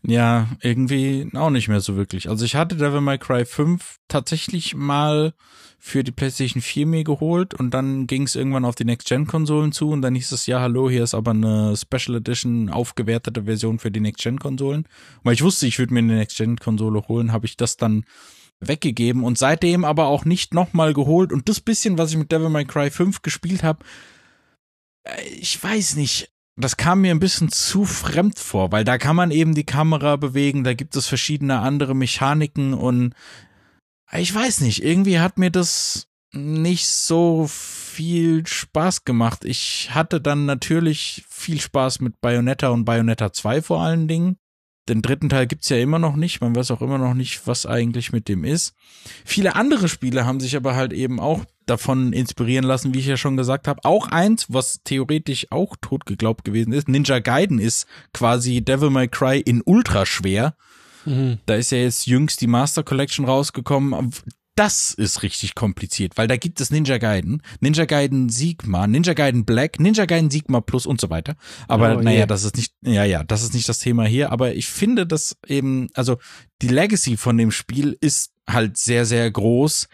Ja, 0.05 0.49
irgendwie 0.61 1.29
auch 1.35 1.51
nicht 1.51 1.69
mehr 1.69 1.81
so 1.81 1.97
wirklich. 1.97 2.29
Also 2.29 2.45
ich 2.45 2.57
hatte 2.57 2.77
Devil 2.77 3.01
May 3.01 3.19
Cry 3.19 3.45
5 3.45 3.99
tatsächlich 4.09 4.75
mal 4.75 5.33
für 5.79 6.03
die 6.03 6.11
PlayStation 6.11 6.61
4 6.61 6.87
mir 6.87 7.05
geholt 7.05 7.55
und 7.55 7.73
dann 7.73 8.09
ging 8.09 8.25
es 8.25 8.35
irgendwann 8.35 8.65
auf 8.65 8.75
die 8.75 8.85
Next-Gen-Konsolen 8.85 9.71
zu 9.71 9.91
und 9.91 10.03
dann 10.03 10.17
hieß 10.17 10.33
es, 10.33 10.47
ja, 10.47 10.61
hallo, 10.61 10.91
hier 10.91 11.05
ist 11.05 11.15
aber 11.15 11.31
eine 11.31 11.77
Special 11.77 12.17
Edition 12.17 12.69
aufgewertete 12.69 13.45
Version 13.45 13.79
für 13.79 13.93
die 13.93 14.01
Next-Gen-Konsolen. 14.01 14.89
Weil 15.23 15.35
ich 15.35 15.43
wusste, 15.43 15.69
ich 15.69 15.79
würde 15.79 15.95
mir 15.95 16.01
eine 16.01 16.17
Next-Gen-Konsole 16.17 17.07
holen, 17.07 17.33
habe 17.33 17.47
ich 17.47 17.57
das 17.57 17.77
dann 17.77 18.05
weggegeben 18.59 19.23
und 19.23 19.39
seitdem 19.39 19.85
aber 19.85 20.07
auch 20.07 20.25
nicht 20.25 20.53
nochmal 20.53 20.95
geholt 20.95 21.33
und 21.33 21.49
das 21.49 21.61
bisschen, 21.61 21.99
was 21.99 22.11
ich 22.11 22.17
mit 22.17 22.33
Devil 22.33 22.49
May 22.49 22.65
Cry 22.65 22.91
5 22.91 23.23
gespielt 23.23 23.63
habe, 23.63 23.85
äh, 25.05 25.23
ich 25.29 25.63
weiß 25.63 25.97
nicht, 25.97 26.33
das 26.57 26.77
kam 26.77 27.01
mir 27.01 27.13
ein 27.13 27.21
bisschen 27.21 27.51
zu 27.51 27.85
fremd 27.85 28.39
vor, 28.39 28.73
weil 28.73 28.85
da 28.85 28.99
kann 28.99 29.17
man 29.17 29.31
eben 29.31 29.55
die 29.55 29.65
Kamera 29.65 30.17
bewegen, 30.17 30.65
da 30.65 30.75
gibt 30.75 30.97
es 30.97 31.07
verschiedene 31.07 31.61
andere 31.61 31.95
Mechaniken 31.95 32.75
und 32.75 33.15
ich 34.13 34.35
weiß 34.35 34.61
nicht, 34.61 34.85
irgendwie 34.85 35.21
hat 35.21 35.39
mir 35.39 35.51
das 35.51 36.09
nicht 36.35 36.89
so 36.89 37.47
viel 37.47 38.47
Spaß 38.47 39.05
gemacht. 39.05 39.45
Ich 39.45 39.91
hatte 39.95 40.21
dann 40.21 40.47
natürlich 40.47 41.25
viel 41.29 41.61
Spaß 41.61 42.01
mit 42.01 42.21
Bayonetta 42.21 42.69
und 42.69 42.85
Bayonetta 42.85 43.33
2 43.33 43.63
vor 43.63 43.81
allen 43.81 44.09
Dingen. 44.09 44.37
Den 44.89 45.01
dritten 45.01 45.29
Teil 45.29 45.47
gibt's 45.47 45.69
ja 45.69 45.77
immer 45.77 46.01
noch 46.01 46.17
nicht. 46.17 46.41
Man 46.41 46.57
weiß 46.57 46.73
auch 46.73 46.83
immer 46.83 46.99
noch 46.99 47.15
nicht, 47.15 47.47
was 47.47 47.67
eigentlich 47.67 48.13
mit 48.13 48.29
dem 48.29 48.43
ist. 48.43 48.75
Viele 49.25 49.55
andere 49.55 49.89
Spiele 49.89 50.27
haben 50.27 50.41
sich 50.41 50.57
aber 50.57 50.75
halt 50.75 50.93
eben 50.93 51.21
auch 51.21 51.45
davon 51.67 52.13
inspirieren 52.13 52.65
lassen, 52.65 52.93
wie 52.93 52.99
ich 52.99 53.07
ja 53.07 53.17
schon 53.17 53.37
gesagt 53.37 53.69
habe. 53.69 53.85
Auch 53.85 54.09
eins, 54.09 54.47
was 54.49 54.81
theoretisch 54.83 55.47
auch 55.51 55.77
tot 55.81 56.05
geglaubt 56.05 56.45
gewesen 56.45 56.73
ist. 56.73 56.89
Ninja 56.89 57.21
Gaiden 57.21 57.61
ist 57.61 57.87
quasi 58.13 58.61
Devil 58.61 58.91
May 58.91 59.07
Cry 59.07 59.41
in 59.41 59.63
ultra 59.65 60.05
schwer. 60.05 60.57
Mhm. 61.05 61.39
Da 61.47 61.55
ist 61.55 61.71
ja 61.71 61.79
jetzt 61.79 62.07
jüngst 62.07 62.41
die 62.41 62.49
Master 62.49 62.83
Collection 62.83 63.25
rausgekommen 63.25 63.95
das 64.55 64.93
ist 64.93 65.23
richtig 65.23 65.55
kompliziert, 65.55 66.17
weil 66.17 66.29
da 66.29 66.37
gibt 66.37 66.61
es 66.61 66.71
Ninja 66.71 66.99
Gaiden, 66.99 67.43
Ninja 67.61 67.87
Gaiden 67.87 68.29
Sigma, 68.29 68.87
Ninja 68.87 69.15
Gaiden 69.15 69.45
Black, 69.45 69.81
Ninja 69.81 70.05
Gaiden 70.05 70.31
Sigma 70.31 70.61
Plus 70.61 70.85
und 70.85 71.01
so 71.01 71.09
weiter. 71.09 71.37
Aber 71.69 71.97
oh, 71.97 72.03
naja, 72.03 72.19
yeah. 72.19 72.27
das 72.27 72.45
ist 72.45 72.57
nicht, 72.57 72.75
ja, 72.83 73.05
ja, 73.05 73.25
das 73.25 73.43
ist 73.43 73.55
nicht 73.55 73.69
das 73.69 73.79
Thema 73.79 74.05
hier. 74.05 74.31
Aber 74.31 74.55
ich 74.55 74.67
finde, 74.67 75.07
dass 75.07 75.37
eben, 75.47 75.89
also 75.95 76.19
die 76.61 76.69
Legacy 76.69 77.17
von 77.17 77.39
dem 77.39 77.51
Spiel 77.51 77.97
ist 78.01 78.33
halt 78.49 78.77
sehr, 78.77 79.07
sehr 79.07 79.31
groß. 79.31 79.89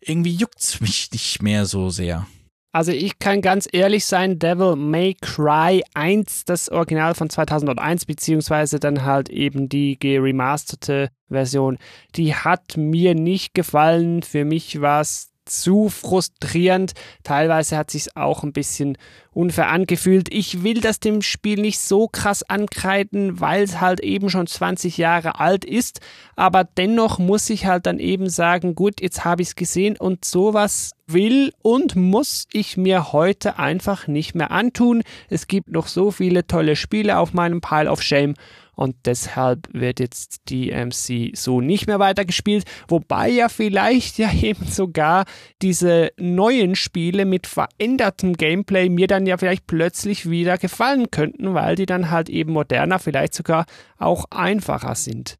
Irgendwie 0.00 0.34
juckt's 0.34 0.80
mich 0.80 1.10
nicht 1.12 1.42
mehr 1.42 1.64
so 1.64 1.88
sehr. 1.88 2.26
Also 2.74 2.90
ich 2.90 3.18
kann 3.18 3.42
ganz 3.42 3.68
ehrlich 3.70 4.06
sein, 4.06 4.38
Devil 4.38 4.76
May 4.76 5.14
Cry 5.20 5.82
1, 5.92 6.46
das 6.46 6.70
Original 6.70 7.14
von 7.14 7.28
2001, 7.28 8.06
beziehungsweise 8.06 8.80
dann 8.80 9.04
halt 9.04 9.28
eben 9.28 9.68
die 9.68 9.98
geremasterte 9.98 11.10
Version, 11.28 11.76
die 12.16 12.34
hat 12.34 12.78
mir 12.78 13.14
nicht 13.14 13.52
gefallen. 13.52 14.22
Für 14.22 14.46
mich 14.46 14.80
war 14.80 15.02
es 15.02 15.31
zu 15.44 15.88
frustrierend. 15.88 16.92
Teilweise 17.22 17.76
hat 17.76 17.90
sich 17.90 18.16
auch 18.16 18.42
ein 18.42 18.52
bisschen 18.52 18.98
unfair 19.32 19.68
angefühlt. 19.68 20.32
Ich 20.32 20.62
will 20.62 20.80
das 20.80 21.00
dem 21.00 21.22
Spiel 21.22 21.60
nicht 21.60 21.78
so 21.78 22.08
krass 22.08 22.42
ankreiden, 22.42 23.40
weil 23.40 23.62
es 23.64 23.80
halt 23.80 24.00
eben 24.00 24.30
schon 24.30 24.46
20 24.46 24.98
Jahre 24.98 25.40
alt 25.40 25.64
ist. 25.64 26.00
Aber 26.36 26.64
dennoch 26.64 27.18
muss 27.18 27.48
ich 27.50 27.66
halt 27.66 27.86
dann 27.86 27.98
eben 27.98 28.28
sagen, 28.28 28.74
gut, 28.74 29.00
jetzt 29.00 29.24
habe 29.24 29.42
ich 29.42 29.48
es 29.48 29.56
gesehen 29.56 29.96
und 29.96 30.24
sowas 30.24 30.92
will 31.06 31.52
und 31.62 31.96
muss 31.96 32.46
ich 32.52 32.76
mir 32.76 33.12
heute 33.12 33.58
einfach 33.58 34.06
nicht 34.06 34.34
mehr 34.34 34.50
antun. 34.50 35.02
Es 35.28 35.46
gibt 35.46 35.68
noch 35.68 35.86
so 35.86 36.10
viele 36.10 36.46
tolle 36.46 36.76
Spiele 36.76 37.18
auf 37.18 37.32
meinem 37.32 37.60
Pile 37.60 37.90
of 37.90 38.02
Shame 38.02 38.34
und 38.82 38.96
deshalb 39.04 39.68
wird 39.72 40.00
jetzt 40.00 40.50
DMC 40.50 41.36
so 41.36 41.60
nicht 41.60 41.86
mehr 41.86 42.00
weitergespielt, 42.00 42.64
wobei 42.88 43.28
ja 43.28 43.48
vielleicht 43.48 44.18
ja 44.18 44.32
eben 44.32 44.66
sogar 44.66 45.24
diese 45.62 46.10
neuen 46.18 46.74
Spiele 46.74 47.24
mit 47.24 47.46
verändertem 47.46 48.32
Gameplay 48.32 48.88
mir 48.88 49.06
dann 49.06 49.24
ja 49.24 49.36
vielleicht 49.36 49.68
plötzlich 49.68 50.28
wieder 50.28 50.58
gefallen 50.58 51.12
könnten, 51.12 51.54
weil 51.54 51.76
die 51.76 51.86
dann 51.86 52.10
halt 52.10 52.28
eben 52.28 52.52
moderner, 52.52 52.98
vielleicht 52.98 53.34
sogar 53.34 53.66
auch 53.98 54.24
einfacher 54.32 54.96
sind. 54.96 55.36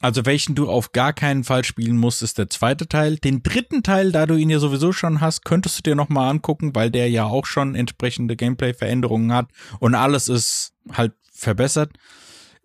Also 0.00 0.24
welchen 0.24 0.54
du 0.54 0.70
auf 0.70 0.92
gar 0.92 1.12
keinen 1.12 1.44
Fall 1.44 1.64
spielen 1.64 1.98
musst, 1.98 2.22
ist 2.22 2.38
der 2.38 2.48
zweite 2.48 2.88
Teil. 2.88 3.16
Den 3.16 3.42
dritten 3.42 3.82
Teil, 3.82 4.10
da 4.10 4.24
du 4.24 4.36
ihn 4.36 4.48
ja 4.48 4.58
sowieso 4.58 4.92
schon 4.92 5.20
hast, 5.20 5.44
könntest 5.44 5.78
du 5.78 5.82
dir 5.82 5.96
nochmal 5.96 6.30
angucken, 6.30 6.74
weil 6.74 6.90
der 6.90 7.10
ja 7.10 7.24
auch 7.24 7.44
schon 7.44 7.74
entsprechende 7.74 8.36
Gameplay-Veränderungen 8.36 9.34
hat 9.34 9.48
und 9.80 9.94
alles 9.94 10.28
ist 10.28 10.72
halt 10.94 11.12
verbessert 11.30 11.90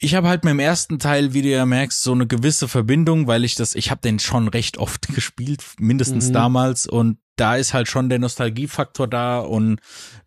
ich 0.03 0.15
habe 0.15 0.27
halt 0.27 0.43
mit 0.43 0.51
dem 0.51 0.59
ersten 0.59 0.97
Teil, 0.97 1.33
wie 1.33 1.43
du 1.43 1.49
ja 1.49 1.65
merkst, 1.65 2.01
so 2.01 2.11
eine 2.11 2.25
gewisse 2.25 2.67
Verbindung, 2.67 3.27
weil 3.27 3.45
ich 3.45 3.53
das, 3.53 3.75
ich 3.75 3.91
habe 3.91 4.01
den 4.01 4.17
schon 4.17 4.47
recht 4.47 4.79
oft 4.79 5.07
gespielt, 5.15 5.63
mindestens 5.79 6.29
mhm. 6.29 6.33
damals 6.33 6.87
und 6.87 7.17
da 7.35 7.55
ist 7.55 7.73
halt 7.73 7.87
schon 7.87 8.09
der 8.09 8.19
Nostalgiefaktor 8.19 9.07
da 9.07 9.39
und 9.39 9.79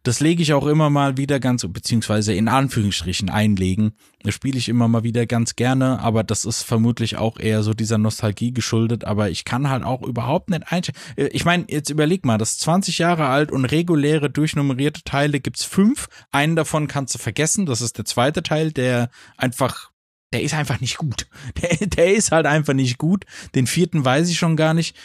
das 0.02 0.20
lege 0.20 0.42
ich 0.42 0.52
auch 0.52 0.66
immer 0.66 0.90
mal 0.90 1.16
wieder 1.16 1.40
ganz, 1.40 1.66
beziehungsweise 1.66 2.34
in 2.34 2.48
Anführungsstrichen 2.48 3.30
einlegen. 3.30 3.92
Das 4.22 4.34
spiele 4.34 4.58
ich 4.58 4.68
immer 4.68 4.88
mal 4.88 5.02
wieder 5.02 5.26
ganz 5.26 5.54
gerne, 5.56 6.00
aber 6.00 6.24
das 6.24 6.44
ist 6.44 6.62
vermutlich 6.62 7.16
auch 7.16 7.38
eher 7.38 7.62
so 7.62 7.72
dieser 7.72 7.98
Nostalgie 7.98 8.52
geschuldet, 8.52 9.04
aber 9.04 9.30
ich 9.30 9.44
kann 9.44 9.70
halt 9.70 9.84
auch 9.84 10.02
überhaupt 10.02 10.50
nicht 10.50 10.70
einstellen. 10.72 10.98
Äh, 11.16 11.26
ich 11.28 11.44
meine, 11.44 11.64
jetzt 11.68 11.90
überleg 11.90 12.24
mal, 12.24 12.38
das 12.38 12.52
ist 12.52 12.60
20 12.60 12.98
Jahre 12.98 13.26
alt 13.26 13.52
und 13.52 13.64
reguläre 13.64 14.30
durchnummerierte 14.30 15.04
Teile 15.04 15.40
gibt's 15.40 15.64
fünf. 15.64 16.08
Einen 16.32 16.56
davon 16.56 16.88
kannst 16.88 17.14
du 17.14 17.18
vergessen, 17.18 17.66
das 17.66 17.80
ist 17.80 17.98
der 17.98 18.04
zweite 18.04 18.42
Teil, 18.42 18.72
der 18.72 19.10
einfach 19.36 19.90
der 20.32 20.42
ist 20.42 20.54
einfach 20.54 20.80
nicht 20.80 20.98
gut. 20.98 21.28
Der, 21.62 21.86
der 21.86 22.12
ist 22.12 22.32
halt 22.32 22.46
einfach 22.46 22.74
nicht 22.74 22.98
gut. 22.98 23.24
Den 23.54 23.68
vierten 23.68 24.04
weiß 24.04 24.28
ich 24.28 24.36
schon 24.36 24.56
gar 24.56 24.74
nicht. 24.74 24.96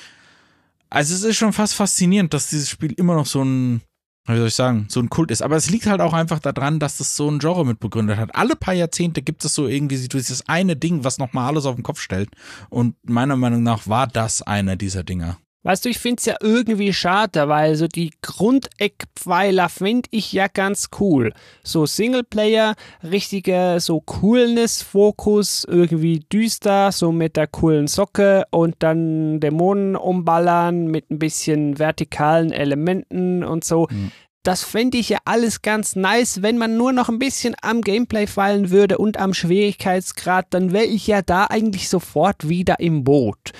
Also 0.89 1.13
es 1.13 1.23
ist 1.23 1.37
schon 1.37 1.53
fast 1.53 1.75
faszinierend, 1.75 2.33
dass 2.33 2.49
dieses 2.49 2.69
Spiel 2.69 2.93
immer 2.93 3.15
noch 3.15 3.27
so 3.27 3.43
ein, 3.43 3.81
wie 4.25 4.37
soll 4.37 4.47
ich 4.47 4.55
sagen, 4.55 4.87
so 4.89 4.99
ein 4.99 5.09
Kult 5.09 5.31
ist. 5.31 5.41
Aber 5.41 5.55
es 5.55 5.69
liegt 5.69 5.85
halt 5.85 6.01
auch 6.01 6.13
einfach 6.13 6.39
daran, 6.39 6.79
dass 6.79 6.97
das 6.97 7.15
so 7.15 7.29
ein 7.29 7.39
Genre 7.39 7.65
mitbegründet 7.65 8.17
hat. 8.17 8.35
Alle 8.35 8.55
paar 8.55 8.73
Jahrzehnte 8.73 9.21
gibt 9.21 9.45
es 9.45 9.53
so 9.53 9.67
irgendwie 9.67 10.07
dieses 10.07 10.47
eine 10.47 10.75
Ding, 10.75 11.03
was 11.03 11.19
nochmal 11.19 11.47
alles 11.47 11.65
auf 11.65 11.75
den 11.75 11.83
Kopf 11.83 11.99
stellt. 11.99 12.29
Und 12.69 12.95
meiner 13.07 13.35
Meinung 13.35 13.63
nach 13.63 13.87
war 13.87 14.07
das 14.07 14.41
einer 14.41 14.75
dieser 14.75 15.03
Dinger. 15.03 15.37
Weißt 15.63 15.83
du, 15.83 15.89
ich 15.89 15.99
finde 15.99 16.19
es 16.19 16.25
ja 16.25 16.35
irgendwie 16.39 16.93
schade, 16.93 17.49
weil 17.49 17.75
so 17.75 17.87
die 17.87 18.11
Grundeckpfeiler 18.21 19.67
finde 19.67 20.07
ich 20.11 20.31
ja 20.31 20.47
ganz 20.47 20.87
cool. 21.01 21.33
So 21.63 21.85
Singleplayer, 21.85 22.75
richtiger 23.03 23.81
so 23.81 23.99
Coolness-Fokus, 23.99 25.65
irgendwie 25.67 26.21
düster, 26.31 26.93
so 26.93 27.11
mit 27.11 27.35
der 27.35 27.47
coolen 27.47 27.87
Socke 27.87 28.45
und 28.51 28.75
dann 28.79 29.41
Dämonen 29.41 29.97
umballern 29.97 30.87
mit 30.87 31.11
ein 31.11 31.19
bisschen 31.19 31.77
vertikalen 31.77 32.53
Elementen 32.53 33.43
und 33.43 33.65
so. 33.65 33.87
Mhm. 33.91 34.11
Das 34.43 34.63
fände 34.63 34.97
ich 34.97 35.09
ja 35.09 35.17
alles 35.25 35.61
ganz 35.61 35.97
nice, 35.97 36.41
wenn 36.41 36.57
man 36.57 36.77
nur 36.77 36.93
noch 36.93 37.09
ein 37.09 37.19
bisschen 37.19 37.55
am 37.61 37.81
Gameplay 37.81 38.25
fallen 38.25 38.69
würde 38.69 38.97
und 38.97 39.17
am 39.17 39.33
Schwierigkeitsgrad, 39.33 40.47
dann 40.51 40.71
wäre 40.71 40.85
ich 40.85 41.05
ja 41.07 41.21
da 41.21 41.47
eigentlich 41.47 41.89
sofort 41.89 42.47
wieder 42.47 42.79
im 42.79 43.03
Boot. 43.03 43.51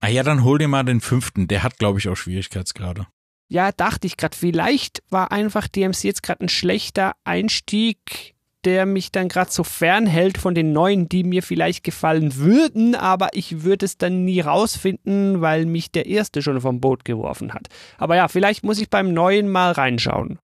Ah 0.00 0.08
ja, 0.08 0.22
dann 0.22 0.44
hol 0.44 0.58
dir 0.58 0.68
mal 0.68 0.84
den 0.84 1.00
fünften. 1.00 1.48
Der 1.48 1.62
hat, 1.62 1.78
glaube 1.78 1.98
ich, 1.98 2.08
auch 2.08 2.16
Schwierigkeitsgrade. 2.16 3.06
Ja, 3.48 3.72
dachte 3.72 4.06
ich 4.06 4.16
gerade, 4.16 4.36
vielleicht 4.36 5.02
war 5.10 5.32
einfach 5.32 5.68
DMC 5.68 6.04
jetzt 6.04 6.22
gerade 6.22 6.44
ein 6.44 6.50
schlechter 6.50 7.14
Einstieg, 7.24 8.34
der 8.64 8.84
mich 8.86 9.10
dann 9.10 9.28
gerade 9.28 9.50
so 9.50 9.64
fernhält 9.64 10.36
von 10.36 10.54
den 10.54 10.72
neuen, 10.72 11.08
die 11.08 11.24
mir 11.24 11.42
vielleicht 11.42 11.84
gefallen 11.84 12.36
würden, 12.36 12.94
aber 12.94 13.30
ich 13.32 13.62
würde 13.62 13.86
es 13.86 13.96
dann 13.96 14.24
nie 14.24 14.40
rausfinden, 14.40 15.40
weil 15.40 15.64
mich 15.64 15.90
der 15.90 16.06
erste 16.06 16.42
schon 16.42 16.60
vom 16.60 16.80
Boot 16.80 17.04
geworfen 17.04 17.54
hat. 17.54 17.68
Aber 17.96 18.16
ja, 18.16 18.28
vielleicht 18.28 18.64
muss 18.64 18.80
ich 18.80 18.90
beim 18.90 19.14
neuen 19.14 19.48
mal 19.48 19.72
reinschauen. 19.72 20.38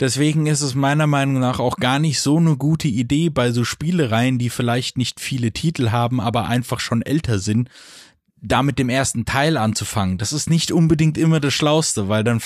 Deswegen 0.00 0.46
ist 0.46 0.62
es 0.62 0.74
meiner 0.74 1.06
Meinung 1.06 1.40
nach 1.40 1.60
auch 1.60 1.76
gar 1.76 1.98
nicht 1.98 2.20
so 2.20 2.38
eine 2.38 2.56
gute 2.56 2.88
Idee 2.88 3.28
bei 3.28 3.52
so 3.52 3.64
Spielereien, 3.64 4.38
die 4.38 4.48
vielleicht 4.48 4.96
nicht 4.96 5.20
viele 5.20 5.52
Titel 5.52 5.90
haben, 5.90 6.20
aber 6.20 6.46
einfach 6.46 6.80
schon 6.80 7.02
älter 7.02 7.38
sind, 7.38 7.68
da 8.42 8.62
mit 8.62 8.78
dem 8.78 8.88
ersten 8.88 9.24
Teil 9.24 9.56
anzufangen. 9.56 10.18
Das 10.18 10.32
ist 10.32 10.48
nicht 10.48 10.72
unbedingt 10.72 11.18
immer 11.18 11.40
das 11.40 11.54
Schlauste, 11.54 12.08
weil 12.08 12.24
dann, 12.24 12.40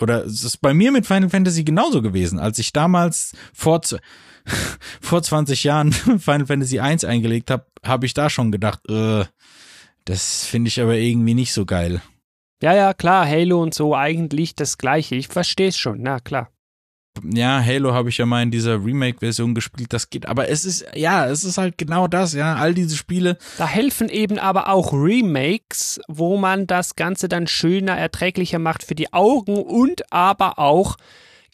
oder 0.00 0.24
es 0.24 0.44
ist 0.44 0.58
bei 0.58 0.74
mir 0.74 0.92
mit 0.92 1.06
Final 1.06 1.30
Fantasy 1.30 1.64
genauso 1.64 2.02
gewesen. 2.02 2.38
Als 2.38 2.58
ich 2.58 2.72
damals 2.72 3.34
vor, 3.52 3.80
vor 5.00 5.22
20 5.22 5.64
Jahren 5.64 5.92
Final 6.18 6.46
Fantasy 6.46 6.80
1 6.80 7.04
eingelegt 7.04 7.50
habe, 7.50 7.66
habe 7.84 8.06
ich 8.06 8.14
da 8.14 8.30
schon 8.30 8.52
gedacht, 8.52 8.80
äh, 8.88 9.24
das 10.04 10.44
finde 10.44 10.68
ich 10.68 10.80
aber 10.80 10.96
irgendwie 10.96 11.34
nicht 11.34 11.52
so 11.52 11.64
geil. 11.64 12.02
Ja, 12.60 12.74
ja, 12.74 12.94
klar, 12.94 13.26
Halo 13.26 13.60
und 13.62 13.74
so 13.74 13.96
eigentlich 13.96 14.54
das 14.54 14.78
gleiche. 14.78 15.14
Ich 15.16 15.28
verstehe 15.28 15.68
es 15.68 15.78
schon, 15.78 16.02
na 16.02 16.20
klar 16.20 16.48
ja, 17.22 17.62
Halo 17.64 17.92
habe 17.92 18.08
ich 18.08 18.18
ja 18.18 18.26
mal 18.26 18.42
in 18.42 18.50
dieser 18.50 18.84
Remake-Version 18.84 19.54
gespielt, 19.54 19.92
das 19.92 20.10
geht, 20.10 20.26
aber 20.26 20.48
es 20.48 20.64
ist, 20.64 20.84
ja, 20.94 21.26
es 21.26 21.44
ist 21.44 21.58
halt 21.58 21.78
genau 21.78 22.08
das, 22.08 22.32
ja, 22.32 22.54
all 22.56 22.74
diese 22.74 22.96
Spiele. 22.96 23.38
Da 23.58 23.66
helfen 23.66 24.08
eben 24.08 24.38
aber 24.38 24.68
auch 24.68 24.92
Remakes, 24.92 26.00
wo 26.08 26.36
man 26.36 26.66
das 26.66 26.96
Ganze 26.96 27.28
dann 27.28 27.46
schöner, 27.46 27.96
erträglicher 27.96 28.58
macht 28.58 28.82
für 28.82 28.94
die 28.94 29.12
Augen 29.12 29.62
und 29.62 30.12
aber 30.12 30.58
auch 30.58 30.96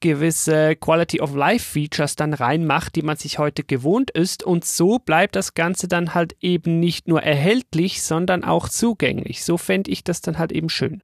gewisse 0.01 0.77
Quality 0.77 1.21
of 1.21 1.35
Life 1.35 1.73
Features 1.73 2.15
dann 2.15 2.33
reinmacht, 2.33 2.95
die 2.95 3.03
man 3.03 3.17
sich 3.17 3.39
heute 3.39 3.65
gewohnt 3.65 4.11
ist 4.11 4.43
und 4.45 4.65
so 4.65 4.99
bleibt 4.99 5.35
das 5.35 5.55
Ganze 5.55 5.89
dann 5.89 6.15
halt 6.15 6.37
eben 6.41 6.79
nicht 6.79 7.09
nur 7.09 7.23
erhältlich, 7.23 8.03
sondern 8.03 8.45
auch 8.45 8.69
zugänglich. 8.69 9.45
So 9.45 9.57
fände 9.59 9.91
ich 9.91 10.05
das 10.05 10.21
dann 10.21 10.39
halt 10.39 10.53
eben 10.53 10.69
schön. 10.69 11.03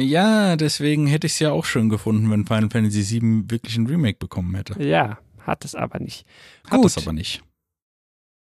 Ja, 0.00 0.56
deswegen 0.56 1.06
hätte 1.06 1.26
ich 1.26 1.34
es 1.34 1.38
ja 1.38 1.52
auch 1.52 1.64
schön 1.64 1.88
gefunden, 1.88 2.30
wenn 2.30 2.46
Final 2.46 2.70
Fantasy 2.70 3.20
VII 3.20 3.50
wirklich 3.50 3.76
ein 3.76 3.86
Remake 3.86 4.18
bekommen 4.18 4.54
hätte. 4.54 4.82
Ja, 4.82 5.18
hat 5.40 5.64
es 5.64 5.74
aber 5.74 5.98
nicht. 5.98 6.26
Hat 6.68 6.80
Gut. 6.80 6.86
es 6.86 6.98
aber 6.98 7.12
nicht. 7.12 7.42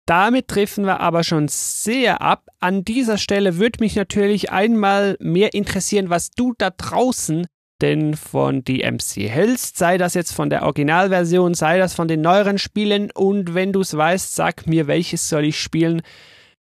Damit 0.08 0.48
treffen 0.48 0.86
wir 0.86 1.00
aber 1.00 1.24
schon 1.24 1.48
sehr 1.48 2.22
ab. 2.22 2.48
An 2.60 2.84
dieser 2.84 3.18
Stelle 3.18 3.58
würde 3.58 3.78
mich 3.82 3.96
natürlich 3.96 4.52
einmal 4.52 5.16
mehr 5.20 5.54
interessieren, 5.54 6.10
was 6.10 6.32
du 6.32 6.54
da 6.58 6.70
draußen 6.72 7.46
denn 7.82 8.16
von 8.16 8.64
DMC 8.64 9.30
hältst. 9.30 9.78
Sei 9.78 9.98
das 9.98 10.14
jetzt 10.14 10.34
von 10.34 10.50
der 10.50 10.64
Originalversion, 10.64 11.54
sei 11.54 11.78
das 11.78 11.94
von 11.94 12.08
den 12.08 12.22
neueren 12.22 12.58
Spielen. 12.58 13.12
Und 13.12 13.54
wenn 13.54 13.74
du 13.74 13.82
es 13.82 13.96
weißt, 13.96 14.36
sag 14.36 14.68
mir, 14.68 14.88
welches 14.88 15.28
soll 15.30 15.46
ich 15.46 15.60
spielen 15.60 16.02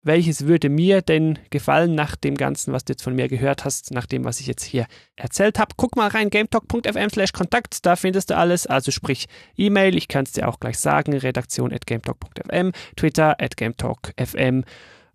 welches 0.03 0.47
würde 0.47 0.69
mir 0.69 1.01
denn 1.01 1.37
gefallen 1.49 1.95
nach 1.95 2.15
dem 2.15 2.35
Ganzen, 2.35 2.73
was 2.73 2.85
du 2.85 2.93
jetzt 2.93 3.03
von 3.03 3.15
mir 3.15 3.27
gehört 3.27 3.65
hast, 3.65 3.91
nach 3.91 4.05
dem, 4.05 4.23
was 4.23 4.39
ich 4.39 4.47
jetzt 4.47 4.63
hier 4.63 4.87
erzählt 5.15 5.59
habe. 5.59 5.75
Guck 5.77 5.95
mal 5.95 6.07
rein, 6.07 6.29
gametalk.fm 6.29 7.09
slash 7.09 7.33
Kontakt, 7.33 7.85
da 7.85 7.95
findest 7.95 8.29
du 8.29 8.37
alles, 8.37 8.65
also 8.65 8.91
sprich 8.91 9.27
E-Mail, 9.57 9.95
ich 9.95 10.07
kann 10.07 10.23
es 10.23 10.31
dir 10.31 10.47
auch 10.47 10.59
gleich 10.59 10.79
sagen, 10.79 11.13
redaktion 11.13 11.71
at 11.71 11.85
gametalk.fm, 11.85 12.71
Twitter 12.95 13.35
at 13.39 13.57
gametalk.fm, 13.57 14.63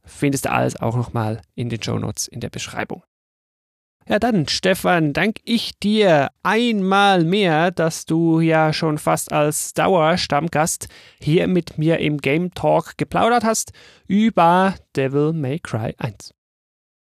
findest 0.04 0.44
du 0.44 0.52
alles 0.52 0.76
auch 0.76 0.96
nochmal 0.96 1.42
in 1.54 1.68
den 1.68 1.82
Show 1.82 1.98
Notes 1.98 2.28
in 2.28 2.40
der 2.40 2.50
Beschreibung. 2.50 3.02
Ja, 4.08 4.20
dann, 4.20 4.46
Stefan, 4.46 5.12
danke 5.12 5.40
ich 5.44 5.78
dir 5.80 6.28
einmal 6.44 7.24
mehr, 7.24 7.72
dass 7.72 8.06
du 8.06 8.38
ja 8.38 8.72
schon 8.72 8.98
fast 8.98 9.32
als 9.32 9.74
Dauerstammgast 9.74 10.86
hier 11.20 11.48
mit 11.48 11.76
mir 11.76 11.98
im 11.98 12.18
Game 12.18 12.54
Talk 12.54 12.96
geplaudert 12.98 13.42
hast 13.42 13.72
über 14.06 14.76
Devil 14.94 15.32
May 15.32 15.58
Cry 15.58 15.92
1. 15.98 16.32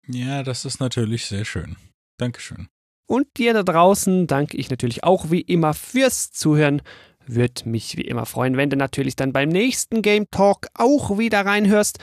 Ja, 0.09 0.43
das 0.43 0.65
ist 0.65 0.81
natürlich 0.81 1.27
sehr 1.27 1.45
schön. 1.45 1.77
Dankeschön. 2.17 2.69
Und 3.07 3.27
dir 3.37 3.53
da 3.53 3.63
draußen 3.63 4.27
danke 4.27 4.57
ich 4.57 4.71
natürlich 4.71 5.05
auch 5.05 5.31
wie 5.31 5.43
immer 5.43 5.75
fürs 5.75 6.33
Zuhören. 6.33 6.81
Würde 7.27 7.69
mich 7.69 7.99
wie 7.99 8.03
immer 8.03 8.25
freuen, 8.25 8.57
wenn 8.57 8.71
du 8.71 8.77
natürlich 8.77 9.15
dann 9.15 9.35
beim 9.35 9.51
nächsten 9.51 10.01
Game 10.01 10.31
Talk 10.31 10.69
auch 10.75 11.19
wieder 11.19 11.45
reinhörst. 11.45 11.99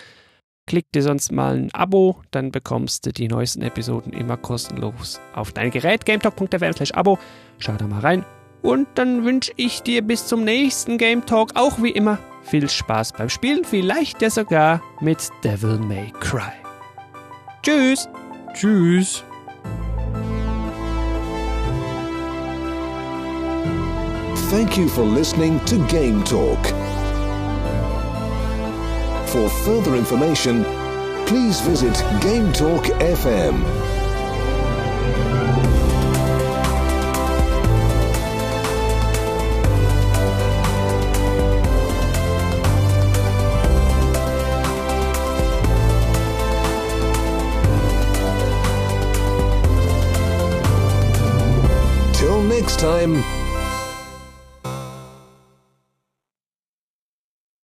Klick 0.68 0.92
dir 0.92 1.04
sonst 1.04 1.32
mal 1.32 1.56
ein 1.56 1.74
Abo, 1.74 2.22
dann 2.32 2.52
bekommst 2.52 3.06
du 3.06 3.12
die 3.12 3.28
neuesten 3.28 3.62
Episoden 3.62 4.14
immer 4.14 4.38
kostenlos 4.38 5.20
auf 5.34 5.52
dein 5.52 5.72
Gerät. 5.72 6.06
GameTalk.fm 6.06 6.74
slash 6.74 6.94
Abo. 6.94 7.20
Schau 7.60 7.74
da 7.74 7.88
mal 7.88 8.00
rein. 8.00 8.26
Und 8.62 8.88
dann 8.96 9.26
wünsche 9.26 9.52
ich 9.56 9.82
dir 9.82 10.02
bis 10.02 10.28
zum 10.28 10.44
nächsten 10.44 10.98
Game 10.98 11.26
Talk 11.26 11.52
auch 11.56 11.82
wie 11.82 11.90
immer 11.90 12.20
viel 12.44 12.70
Spaß 12.70 13.14
beim 13.14 13.30
Spielen, 13.30 13.64
vielleicht 13.64 14.22
ja 14.22 14.30
sogar 14.30 14.82
mit 15.00 15.30
Devil 15.44 15.78
May 15.78 16.12
Cry. 16.20 16.52
Tschüss. 17.64 18.08
Tschüss. 18.54 19.24
Thank 24.50 24.78
you 24.78 24.88
for 24.88 25.06
listening 25.06 25.64
to 25.66 25.78
Game 25.88 26.24
Talk. 26.26 26.60
For 29.32 29.50
further 29.50 29.96
information, 29.96 30.66
please 31.26 31.62
visit 31.62 31.94
Game 32.22 32.52
Talk 32.52 32.84
FM. 33.00 33.64
Till 52.16 52.44
next 52.44 52.82
time. 52.82 53.41